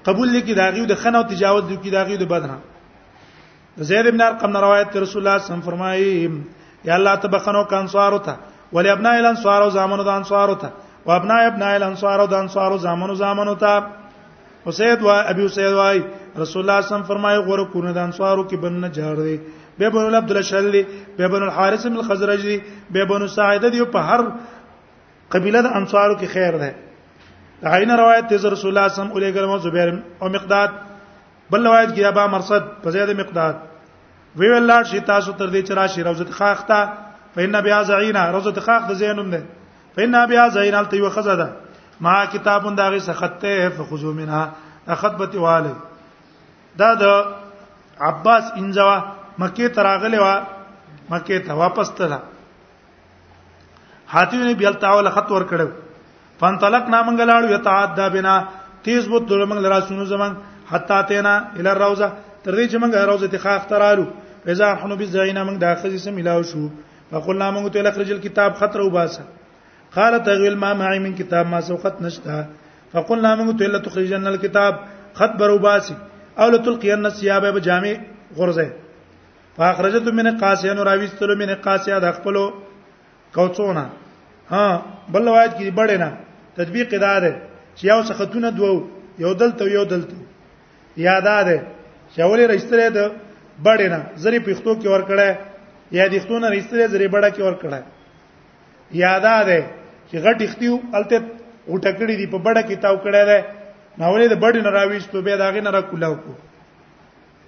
قبول 0.09 0.33
دي 0.33 0.41
کی 0.49 0.55
دا 0.63 0.69
غي 0.79 0.87
د 0.95 1.03
خنه 1.05 1.19
او 1.19 1.25
تجاوز 1.35 1.65
دي 1.69 1.77
کی 1.85 1.91
دا 1.99 2.03
غي 2.11 2.17
د 2.25 2.29
بدنه 2.35 2.59
زید 3.89 4.07
ابن 4.07 4.21
ارقم 4.27 4.57
روایت 4.65 4.97
رسول 5.05 5.27
الله 5.27 5.39
صلی 5.39 5.39
الله 5.39 5.39
علیه 5.39 5.45
وسلم 5.47 5.65
فرمایي 5.71 6.85
یا 6.85 6.95
الله 6.95 7.15
تبخنو 7.25 7.65
کانصار 7.73 8.19
ته 8.29 8.35
ول 8.73 8.87
ابناء 8.87 9.19
الانصار 9.21 9.63
او 9.63 9.71
زامنو 9.71 10.03
د 10.09 10.09
انصارو 10.19 10.55
ته 10.63 10.71
و 11.07 11.11
ابناء 11.13 11.47
ابناء 11.47 11.77
الانصار 11.77 12.19
او 12.21 12.27
د 12.27 12.35
انصارو 12.35 12.77
زامنو 12.85 13.15
زامنو 13.15 13.55
ته 13.55 13.83
وسید 14.67 15.03
و 15.03 15.09
ابي 15.11 15.49
سید 15.49 15.73
وای 15.73 16.03
رسول 16.39 16.63
الله 16.63 16.81
صم 16.81 17.03
فرمایي 17.11 17.39
غره 17.39 17.65
کونه 17.73 17.93
د 17.99 17.99
انصارو 18.07 18.49
کې 18.49 18.57
بن 18.63 18.73
نه 18.73 18.89
جاړ 18.97 19.15
دی 19.29 19.39
به 19.79 19.89
بن 19.95 20.15
عبد 20.15 20.31
الله 20.31 20.43
شلی 20.51 20.83
به 21.19 21.27
بن 21.29 21.43
الحارث 21.43 21.87
بن 21.87 21.97
الخزرج 21.99 22.43
دی 22.49 22.59
به 22.91 23.05
بن 23.11 23.27
ساعده 23.37 23.69
دی 23.71 23.85
په 23.95 23.99
هر 24.09 24.21
قبيله 25.31 25.61
د 25.67 25.69
انصارو 25.79 26.19
کې 26.19 26.25
خیر 26.25 26.59
ده 26.63 26.73
عین 27.75 27.91
روایت 27.99 28.29
تیز 28.31 28.47
رسول 28.47 28.71
الله 28.77 28.89
صم 28.99 29.11
علیه 29.17 29.33
ګرم 29.37 29.57
زبیر 29.69 29.89
او 30.23 30.29
مقداد 30.37 30.69
بل 31.51 31.67
روایت 31.67 31.91
کې 31.97 32.05
ابا 32.05 32.27
مرصد 32.37 32.63
په 32.83 32.91
زیاده 32.99 33.15
مقداد 33.23 33.55
وی 34.39 34.49
ویل 34.51 34.71
لاړ 34.73 34.83
شي 34.91 35.01
تاسو 35.01 35.33
تر 35.33 35.49
دې 35.51 35.61
چې 35.69 35.73
راشي 35.81 36.03
روزت 36.03 36.31
خاخته 36.39 37.06
فإن 37.37 37.61
بیا 37.61 37.83
زعینا 37.83 38.21
روزه 38.35 38.53
تخاق 38.53 38.83
د 38.89 38.93
زینم 39.03 39.31
ده 39.31 39.43
فإن 39.97 40.17
بیا 40.29 40.49
زعینا 40.57 40.83
تل 40.93 40.97
یو 40.97 41.11
خزده 41.17 41.49
ما 42.01 42.15
کتابون 42.33 42.75
داغه 42.75 42.99
سخته 43.09 43.69
فخذو 43.79 44.13
منها 44.19 44.43
اخذبت 44.95 45.35
والد 45.45 45.75
دا 46.79 46.91
د 47.03 47.05
عباس 48.01 48.45
انځوا 48.61 48.97
مکه 49.43 49.69
تراغله 49.81 50.21
وا 50.25 50.33
مکه 51.11 51.39
ته 51.39 51.53
واپس 51.61 51.89
تلا 52.01 52.19
حاتم 54.15 54.43
نے 54.47 54.55
بیل 54.59 54.75
تاول 54.85 55.09
خط 55.19 55.31
ور 55.37 55.45
کړو 55.53 55.69
فانطلق 56.41 56.85
نامنګلاړو 56.89 57.51
یتعدى 57.57 58.09
بنا 58.19 58.35
تیز 58.89 59.09
بوت 59.13 59.29
دغه 59.31 59.45
منګ 59.47 59.63
لرا 59.67 59.81
سونو 59.89 60.05
زمنګ 60.15 60.35
حتا 60.73 61.03
تینا 61.13 61.37
ال 61.59 61.67
الروزه 61.75 62.09
تر 62.45 62.53
دې 62.53 62.73
چې 62.73 62.77
منګ 62.83 62.95
روزه 62.95 63.29
تخاف 63.37 63.67
ترالو 63.71 64.05
اذا 64.55 64.75
حنو 64.83 64.97
بالزعينه 64.97 65.45
منګ 65.45 65.61
داخل 65.69 65.99
سم 66.05 66.19
الهو 66.25 66.43
شو 66.53 66.69
فقلنا 67.11 67.51
موږ 67.51 67.73
ته 67.73 67.83
لخرج 67.89 68.11
الكتاب 68.13 68.55
خطر 68.61 68.81
وباسه 68.87 69.23
قال 69.97 70.15
تغيل 70.25 70.57
ما 70.63 70.71
معي 70.81 70.99
من 70.99 71.15
كتاب 71.15 71.47
ما 71.47 71.61
سوقت 71.69 72.03
نشتا 72.03 72.39
فقلنا 72.93 73.31
موږ 73.37 73.59
ته 73.59 73.67
لتخرجن 73.75 74.27
الكتاب 74.33 74.77
خط 75.19 75.37
بروباسي 75.43 75.95
او 76.39 76.49
لتلقين 76.55 77.07
الثياب 77.11 77.47
بجامع 77.57 77.95
غرزه 78.39 78.71
فاخرجت 79.57 80.09
من 80.19 80.33
قاسيه 80.43 80.73
نراويستلو 80.79 81.35
من 81.43 81.51
قاسيه 81.67 81.99
د 82.05 82.07
خپلو 82.17 82.45
کوڅونه 83.37 83.85
ها 84.53 84.67
بل 85.13 85.23
روایت 85.29 85.53
کې 85.59 85.71
بڑے 85.81 85.97
نه 85.97 86.13
تطبیق 86.59 86.95
ادا 86.99 87.15
ده 87.25 87.33
چې 87.77 87.85
یو 87.91 88.01
سختونه 88.11 88.51
دوه 88.51 88.85
یو 89.25 89.33
دلته 89.43 89.65
یو 89.79 89.85
دلته 89.95 90.17
یادا 91.09 91.39
ده 91.49 91.59
چې 92.15 92.21
اولې 92.21 92.51
رښتره 92.55 92.89
ده 92.91 93.11
بڑے 93.67 93.87
نه 93.95 94.01
زری 94.23 94.41
پښتو 94.49 94.73
کې 94.81 94.87
ور 94.93 95.05
کړه 95.11 95.29
یا 95.95 96.05
د 96.13 96.15
ښتونه 96.25 96.47
رسېدل 96.51 96.89
زری 96.93 97.07
بڑا 97.15 97.29
کې 97.35 97.43
ور 97.47 97.57
کړه 97.63 97.81
یادا 99.05 99.37
ده 99.49 99.61
چې 100.09 100.17
غټ 100.25 100.39
اختیو 100.45 100.75
الته 100.99 101.17
وټکړې 101.73 102.15
دی 102.21 102.27
په 102.35 102.39
بڑا 102.47 102.63
کې 102.63 102.77
تاو 102.85 102.97
کړه 103.05 103.23
ده 103.31 103.39
ناولې 103.99 104.27
د 104.31 104.35
بډې 104.43 104.61
نه 104.67 104.71
راويستو 104.77 105.23
به 105.27 105.37
داغه 105.43 105.61
نه 105.67 105.71
را 105.77 105.83
کولاو 105.91 106.15
کو 106.25 106.33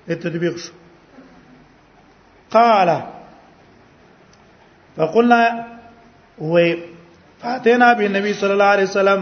د 0.08 0.20
تطبیق 0.24 0.54
شو 0.62 0.72
قال 2.54 2.88
فقلنا 4.96 5.40
و 6.50 6.54
فاتنا 7.42 7.88
بالنبي 7.98 8.32
صلى 8.40 8.52
الله 8.56 8.64
عليه 8.74 8.84
وسلم 8.90 9.20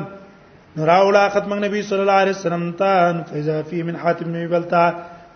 نراولا 0.76 1.28
ختم 1.34 1.50
نبی 1.64 1.82
صلی 1.88 2.00
الله 2.04 2.12
علیه 2.22 2.32
وسلم 2.36 2.64
تان 2.80 3.22
فاذا 3.28 3.56
فی 3.68 3.82
من 3.88 3.96
حاتم 4.02 4.32
بن 4.32 4.46
بلتا 4.52 4.84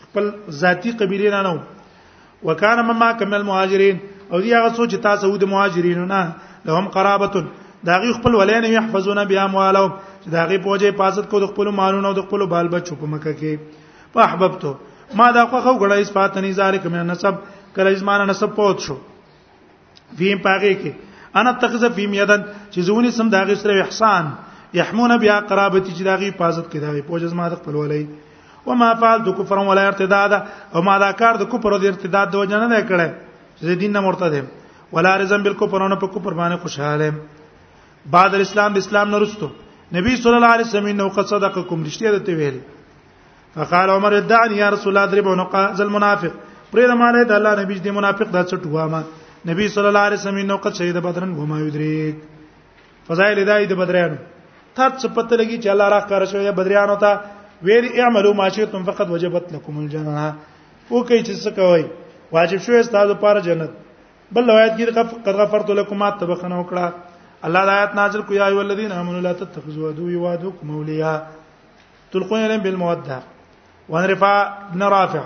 خپل 0.08 0.32
ذاتی 0.64 0.94
قبیله 1.04 1.36
نه 1.36 1.42
نو 1.48 2.50
وکانه 2.50 2.82
مما 2.92 3.10
کمل 3.22 3.42
مهاجرین 3.50 4.00
او 4.30 4.40
دی 4.40 4.54
هغه 4.54 4.70
سوچ 4.74 4.94
تاسو 4.94 5.36
د 5.42 5.44
مهاجرینو 5.44 6.06
نه 6.14 6.34
لهم 6.64 6.86
قرابتون 6.96 7.46
داغي 7.84 8.12
خپل 8.18 8.34
ولین 8.40 8.64
يحفظون 8.64 9.24
بیا 9.24 9.46
موالو 9.46 9.86
داغي 10.32 10.58
پوجي 10.66 10.90
پازت 11.00 11.30
کو 11.30 11.40
د 11.40 11.44
خپل 11.52 11.66
مالونو 11.80 12.12
د 12.12 12.20
خپل 12.26 12.46
بال 12.52 12.68
بچو 12.74 12.94
په 13.02 13.06
مکه 13.12 13.32
کې 13.40 14.12
په 14.14 14.20
احببتو 14.28 14.74
ما 15.20 15.30
دا 15.36 15.44
خو 15.46 15.60
خو 15.66 15.72
غړې 15.78 16.06
اسپات 16.06 16.38
نه 16.44 16.52
زارک 16.60 16.86
مې 16.86 17.10
نسب 17.12 17.34
کله 17.76 17.92
زمانه 18.02 18.24
نسب 18.30 18.54
پوت 18.58 18.84
شو 18.86 18.96
ویم 20.18 20.38
پاګه 20.44 20.74
کې 20.82 21.38
انا 21.42 21.52
تخذ 21.64 21.86
فیم 21.98 22.14
یدن 22.20 22.44
چې 22.70 22.86
زونی 22.90 23.10
سم 23.18 23.28
داغي 23.36 23.56
سره 23.64 23.82
احسان 23.86 24.30
يحمون 24.78 25.16
بیا 25.26 25.40
قرابتي 25.50 25.96
چې 25.96 26.02
داغي 26.10 26.30
پازت 26.44 26.68
کې 26.72 26.84
داغي 26.86 27.02
پوجي 27.10 27.32
زما 27.34 27.48
د 27.56 27.60
خپل 27.64 27.80
ولین 27.82 28.06
وما 28.66 28.92
فعلت 29.02 29.36
كفرا 29.42 29.60
ولا 29.70 29.86
ارتدادا 29.86 30.38
او 30.74 30.82
ما 30.90 30.98
دا 31.04 31.12
کار 31.22 31.42
د 31.42 31.50
کفر 31.54 31.74
او 31.76 31.82
د 31.86 31.92
ارتداد 31.94 32.32
د 32.36 32.44
وجنه 32.44 32.66
نه 32.76 32.80
کړه 32.92 33.29
زه 33.62 33.74
دین 33.80 33.92
نه 33.92 34.00
مرتد 34.00 34.34
یم 34.34 34.46
ولا 34.92 35.16
رزم 35.16 35.42
بالکفر 35.42 35.88
نه 35.88 35.96
په 35.96 36.06
کفر 36.06 36.32
باندې 36.40 36.56
خوشاله 36.56 37.12
بعد 38.14 38.34
الاسلام 38.34 38.72
د 38.74 38.78
اسلام 38.82 39.10
نه 39.10 39.18
رستو 39.22 39.48
نبی 39.96 40.16
صلی 40.22 40.34
الله 40.38 40.52
علیه 40.56 40.66
وسلم 40.66 40.86
نو 41.02 41.08
قد 41.16 41.26
صدقکم 41.32 41.84
رښتیا 41.86 42.10
ده 42.16 42.20
ته 42.28 42.36
ویل 42.40 42.58
فقال 43.54 43.90
عمر 43.90 44.12
ادعني 44.16 44.56
يا 44.62 44.68
رسول 44.70 44.88
الله 44.96 45.12
ضرب 45.14 45.28
عنق 45.34 45.56
ذل 45.78 45.88
منافق 45.96 46.32
پرې 46.72 46.84
د 46.90 46.92
مالې 47.00 47.24
د 47.30 47.32
الله 47.38 47.52
نبی 47.62 47.74
دې 47.78 47.90
منافق 48.00 48.28
دا 48.36 48.42
څټوا 48.50 48.84
ما 48.94 49.02
نبی 49.50 49.68
صلی 49.68 49.86
الله 49.90 50.00
علیه 50.08 50.16
وسلم 50.18 50.38
نو 50.52 50.56
قد 50.64 50.72
شهید 50.80 50.96
بدرن 51.06 51.34
غما 51.38 51.60
یدریک 51.60 52.16
فضائل 53.08 53.44
دای 53.46 53.66
د 53.66 53.72
بدریانو 53.80 54.16
تر 54.74 54.90
څه 54.90 55.06
پته 55.14 55.34
لګی 55.36 55.62
چې 55.62 55.68
الله 55.74 55.88
راخ 55.94 56.06
کار 56.08 56.24
شوی 56.32 56.50
بدریانو 56.60 56.96
ته 56.96 57.20
ویل 57.62 57.86
اعملوا 58.00 58.34
ما 58.42 58.48
شئتم 58.58 58.84
فقد 58.84 59.10
وجبت 59.10 59.52
لكم 59.54 59.78
الجنه 59.78 60.34
وکي 60.90 61.20
چې 61.24 61.34
څه 61.44 61.50
کوي 61.58 61.84
واجب 62.32 62.58
شوی 62.64 62.82
ستاسو 62.82 63.12
لپاره 63.12 63.40
جنت 63.46 63.70
بل 64.34 64.46
روایت 64.50 64.72
کې 64.76 65.22
قد 65.26 65.40
غفرت 65.42 65.70
لكم 65.80 65.98
ما 66.02 66.10
تبخنه 66.22 66.58
وکړه 66.60 67.46
الله 67.48 67.64
د 67.68 67.74
آیات 67.78 67.94
نازل 68.00 68.22
کو 68.28 68.34
یا 68.34 68.46
ای 68.46 68.58
الذین 68.60 68.92
آمنوا 69.00 69.20
لا 69.26 69.32
تتخذوا 69.40 69.88
عدو 69.90 70.10
وعدوكم 70.24 70.70
اولیاء 70.80 71.16
تلقون 72.12 72.40
الیهم 72.44 72.62
بالموده 72.68 73.18
وان 73.88 74.04
رفاع 74.12 74.38
بن 74.72 74.82
رافع 74.96 75.22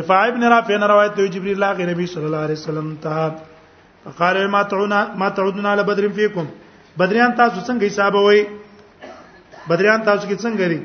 رفاع 0.00 0.20
بن 0.36 0.48
رافع 0.56 0.76
نے 0.76 0.86
روایت 0.94 1.16
دی 1.16 1.28
جبرئیل 1.38 1.58
لاغ 1.66 1.80
نبی 1.92 2.06
صلی 2.16 2.24
الله 2.24 2.42
علیه 2.48 2.60
وسلم 2.62 2.94
ته 3.06 3.28
فقال 4.04 4.42
ما 4.56 4.62
تعونا 4.74 5.00
ما 5.22 5.28
تعودنا 5.28 5.70
على 5.72 5.82
بدر 5.82 6.08
فيكم 6.20 6.46
بدریان 7.02 7.34
تاسو 7.42 7.60
څنګه 7.60 7.84
حساب 7.84 8.14
وای 8.14 8.46
بدریان 9.68 10.02
تاسو 10.02 10.28
کې 10.28 10.36
څنګه 10.46 10.60
لري 10.60 10.80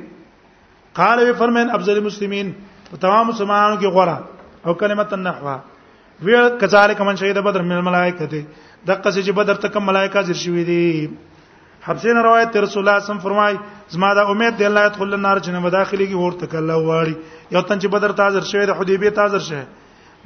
قال 0.99 1.19
وی 1.19 1.33
فرمین 1.37 1.69
افضل 1.77 1.97
المسلمین 2.01 2.51
په 2.91 2.97
تمام 2.97 3.27
مسلمانانو 3.33 3.79
کې 3.79 3.97
غوړه 3.97 4.37
او 4.65 4.73
کلمت 4.79 5.13
النحوا 5.13 5.57
وی 6.25 6.33
کذالک 6.59 7.01
من 7.01 7.15
شهید 7.15 7.37
بدر 7.45 7.61
من 7.61 7.71
الملائکه 7.75 8.25
دی 8.31 8.41
دغه 8.87 9.11
چې 9.11 9.31
بدر 9.41 9.55
ته 9.65 9.75
کوم 9.75 9.85
ملائکه 9.89 10.21
ځر 10.29 10.37
شوی 10.43 10.63
دي 10.69 10.79
حبسین 11.87 12.17
روایت 12.25 12.55
رسول 12.63 12.81
الله 12.87 12.99
صم 13.09 13.17
فرمای 13.25 13.53
زما 13.91 14.13
دا 14.17 14.23
امید 14.31 14.57
دی 14.61 14.65
الله 14.69 14.85
يدخل 14.85 15.13
النار 15.17 15.37
جن 15.45 15.55
مداخليږي 15.63 16.17
ورته 16.25 16.45
کله 16.53 16.75
واړي 16.75 17.13
یو 17.55 17.61
تن 17.61 17.79
چې 17.79 17.87
بدر 17.93 18.11
ته 18.19 18.29
ځر 18.37 18.43
شوی 18.51 18.65
د 18.71 18.77
حدیبیه 18.79 19.09
ته 19.19 19.27
ځر 19.37 19.41
شوی 19.49 19.65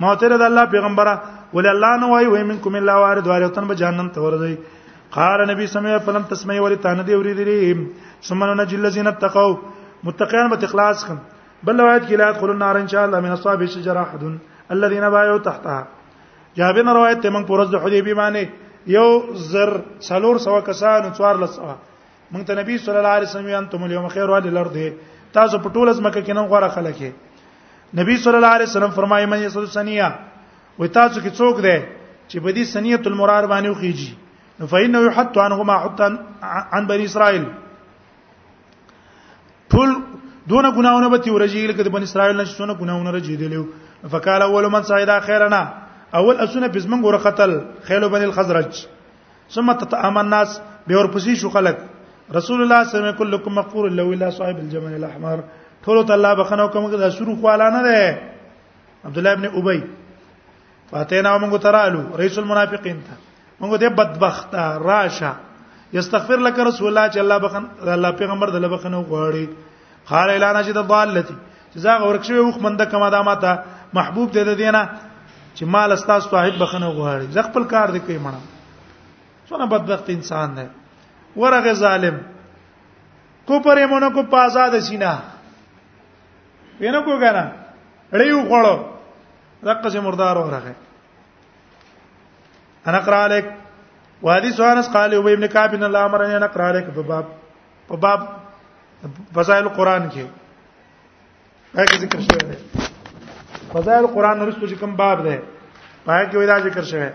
موتره 0.05 0.37
د 0.37 0.41
الله 0.51 0.65
پیغمبره 0.71 1.13
ول 1.57 1.67
الله 1.73 1.97
نو 2.05 2.09
وای 2.13 2.27
وای 2.33 2.43
منکم 2.53 2.75
الا 2.79 2.97
وارد 3.03 3.27
وارد 3.33 3.53
تن 3.57 3.67
به 3.73 3.79
جهنم 3.83 4.09
ته 4.17 4.21
ورځي 4.21 4.57
قال 5.17 5.43
نبی 5.51 5.67
سمع 5.75 5.97
فلم 6.05 6.23
تسمعي 6.29 6.59
ولي 6.65 6.75
تان 6.83 7.05
دی 7.07 7.13
اوریدلی 7.19 7.59
سمنو 8.29 8.53
نجل 8.63 8.85
الذين 8.85 9.07
اتقوا 9.13 9.47
متقین 10.07 10.49
به 10.53 10.63
اخلاص 10.71 11.05
کم 11.09 11.17
بل 11.63 11.79
روایت 11.79 12.07
کې 12.07 12.15
لا 12.19 12.29
يدخل 12.29 12.49
النار 12.49 12.77
ان 12.79 12.87
شاء 12.93 13.03
الله 13.05 13.19
من 13.19 13.31
اصحاب 13.37 13.61
الشجره 13.61 13.99
احد 14.01 14.23
الذين 14.75 15.09
بايعوا 15.15 15.37
تحتها 15.37 15.87
جابر 16.59 16.85
روایت 16.97 17.21
ته 17.23 17.29
موږ 17.35 17.45
پرز 17.47 17.69
د 17.75 17.83
حدیبی 17.85 18.13
باندې 18.19 18.91
یو 18.95 19.07
زر 19.51 19.69
سلور 20.07 20.37
سوا 20.45 20.59
کسان 20.69 21.11
څوار 21.13 21.39
لس 21.43 21.59
موږ 22.33 22.43
ته 22.47 22.55
نبی 22.61 22.77
صلی 22.87 22.97
الله 22.99 23.09
علیه 23.19 23.27
وسلم 23.29 23.49
انتم 23.61 23.83
اليوم 23.83 24.07
خير 24.15 24.29
واد 24.35 24.45
الارض 24.51 24.77
تاسو 25.37 25.57
په 25.57 25.73
ټوله 25.73 25.93
ځمکه 25.99 26.19
کې 26.19 26.37
نن 26.37 26.51
غوړه 26.53 26.69
خلک 26.75 27.03
نبی 27.99 28.15
صلی 28.25 28.35
الله 28.39 28.47
علیه 28.57 28.67
وسلم 28.69 28.89
فرمایي 28.99 29.25
من 29.31 29.43
یسد 29.43 29.65
سنیا 29.73 30.09
و 30.79 30.87
تاسو 30.87 31.21
کې 31.21 31.31
څوک 31.37 31.63
دی 31.63 31.77
چې 32.27 32.37
بدی 32.45 32.63
دې 32.65 32.67
سنیه 32.67 32.99
المرار 33.05 33.43
باندې 33.53 33.75
خوږي 33.81 34.13
فإنه 34.71 34.99
يحط 35.05 35.37
عنهما 35.37 35.77
حتا 35.83 36.09
عن 36.77 36.83
بني 36.89 37.05
إسرائيل 37.05 37.47
ټول 39.75 39.93
دون 40.47 40.65
ګناونه 40.75 41.07
به 41.09 41.17
تیورځي 41.17 41.67
لکه 41.71 41.83
د 41.83 41.87
بن 41.87 42.03
اسرائیل 42.03 42.35
نشه 42.37 42.53
څونه 42.59 42.73
ګناونه 42.81 43.11
راځي 43.15 43.35
دیلو 43.41 43.67
فقال 44.11 44.41
اول 44.41 44.65
من 44.75 44.83
سعيدا 44.89 45.19
خيرنا 45.27 45.61
اول 46.19 46.37
اسونه 46.45 46.67
بزمن 46.67 47.01
ګور 47.01 47.17
قتل 47.23 47.51
خيل 47.87 48.09
بن 48.09 48.21
الخزرج 48.23 48.81
ثم 49.55 49.71
تتامن 49.71 50.21
الناس 50.21 50.61
به 50.87 50.95
ورپسې 50.99 51.35
شو 51.41 51.49
خلق 51.55 51.77
رسول 52.35 52.61
الله 52.61 52.83
صلی 52.83 52.99
الله 52.99 52.99
علیه 53.07 53.11
وسلم 53.15 53.17
کلکم 53.21 53.51
مغفور 53.61 53.89
لو 53.89 54.09
الا 54.13 54.29
صاحب 54.35 54.57
الجمل 54.67 54.93
الاحمر 54.99 55.39
ټول 55.87 56.05
ته 56.07 56.13
الله 56.13 56.33
بخنو 56.43 56.67
کوم 56.75 56.89
دا 56.91 57.09
شروع 57.09 57.35
کوالا 57.41 57.69
نه 57.77 57.81
ده 57.83 58.21
عبد 59.05 59.17
الله 59.17 59.31
ابن 59.31 59.45
ابي 59.53 59.81
فاتینا 60.91 61.37
موږ 61.39 61.59
ترالو 61.63 62.07
رئیس 62.19 62.37
المنافقین 62.37 63.01
ته 63.09 63.13
موږ 63.61 63.79
دې 63.79 63.93
بدبخت 63.99 64.55
راشه 64.87 65.33
یستغفر 65.93 66.37
لك 66.37 66.59
رسول 66.71 66.87
الله 66.87 67.07
چې 67.07 67.17
الله 67.17 67.37
بخن 67.37 67.63
الله 67.93 68.11
پیغمبر 68.21 68.47
دلته 68.55 68.67
بخنه 68.75 68.99
غواړي 69.03 69.47
قال 70.09 70.29
الا 70.29 70.51
نجد 70.61 70.77
ضالتي 70.77 71.33
چې 71.75 71.79
زه 71.85 72.03
ورک 72.07 72.23
شوی 72.29 72.39
وخ 72.39 72.57
منده 72.65 72.85
کما 72.91 73.09
دا 73.09 73.21
ماته 73.29 73.59
محبوب 73.97 74.31
دې 74.31 74.43
د 74.49 74.55
دینه 74.59 74.81
چې 75.55 75.65
مال 75.75 75.91
استاد 75.95 76.21
صاحب 76.27 76.59
بخنه 76.61 76.87
غواړي 76.89 77.31
زه 77.37 77.41
خپل 77.49 77.63
کار 77.75 77.87
دې 77.87 77.99
کوي 77.99 78.19
مړه 78.27 79.49
څونه 79.49 79.65
بدبخت 79.73 80.09
انسان 80.15 80.55
دی 80.59 80.65
ورغه 81.35 81.73
ظالم 81.83 82.17
کو 83.45 83.59
پرې 83.59 83.91
مونږ 83.91 84.29
کو 84.29 84.37
آزاد 84.43 84.79
سینا 84.89 85.15
وینه 86.79 87.01
کو 87.07 87.17
کنه 87.19 87.51
اړیو 88.13 88.47
غړو 88.51 88.75
دغه 89.63 89.89
چې 89.89 89.97
مردار 90.09 90.37
ورغه 90.37 90.75
انا 92.91 92.99
قرا 93.07 93.23
عليك 93.25 93.45
وحديث 94.27 94.59
انس 94.69 94.87
قال 94.93 95.13
ابي 95.15 95.35
بن 95.35 95.47
كعب 95.47 95.73
ان 95.73 95.83
الله 95.83 96.05
امرني 96.05 96.37
ان 96.37 96.43
اقرا 96.49 96.67
عليك 96.67 96.85
بباب 96.85 97.25
بباب 97.91 98.27
فضائل 99.35 99.67
قران 99.77 100.07
کې 100.13 100.23
پای 101.75 101.85
کې 101.89 101.99
ذکر 102.03 102.19
شوی 102.27 102.43
دی 102.49 102.55
فضائل 103.73 104.05
قران 104.13 104.37
رسو 104.47 104.65
چې 104.69 104.75
کوم 104.79 104.95
باب 104.95 105.19
دی 105.23 105.35
پای 106.05 106.23
کې 106.29 106.37
ودا 106.37 106.57
ذکر 106.67 106.83
شوی 106.91 107.09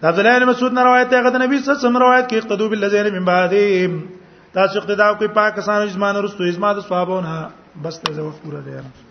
د 0.00 0.04
عبد 0.06 0.18
الله 0.18 0.38
بن 0.38 0.44
مسعود 0.48 0.72
نه 0.72 0.82
روایت 0.84 1.08
دی 1.10 1.20
غته 1.20 1.38
نبی 1.38 1.58
صلی 1.58 1.60
الله 1.60 1.78
علیه 1.78 1.84
وسلم 1.86 1.96
روایت 2.04 2.26
کې 2.30 2.46
قدو 2.54 2.68
بالذین 2.72 3.12
من 3.18 3.24
بعدهم 3.28 4.00
تاسو 4.58 4.78
اقتدا 4.78 5.12
کوي 5.22 5.28
پاکستان 5.42 5.82
اجماع 5.82 6.12
رسو 6.18 6.42
اجماع 6.48 6.72
د 6.80 6.88
صحابونو 6.88 7.38
بس 7.82 7.98
ته 8.00 8.22
وخت 8.26 8.42
پوره 8.48 8.60
دی 8.66 9.08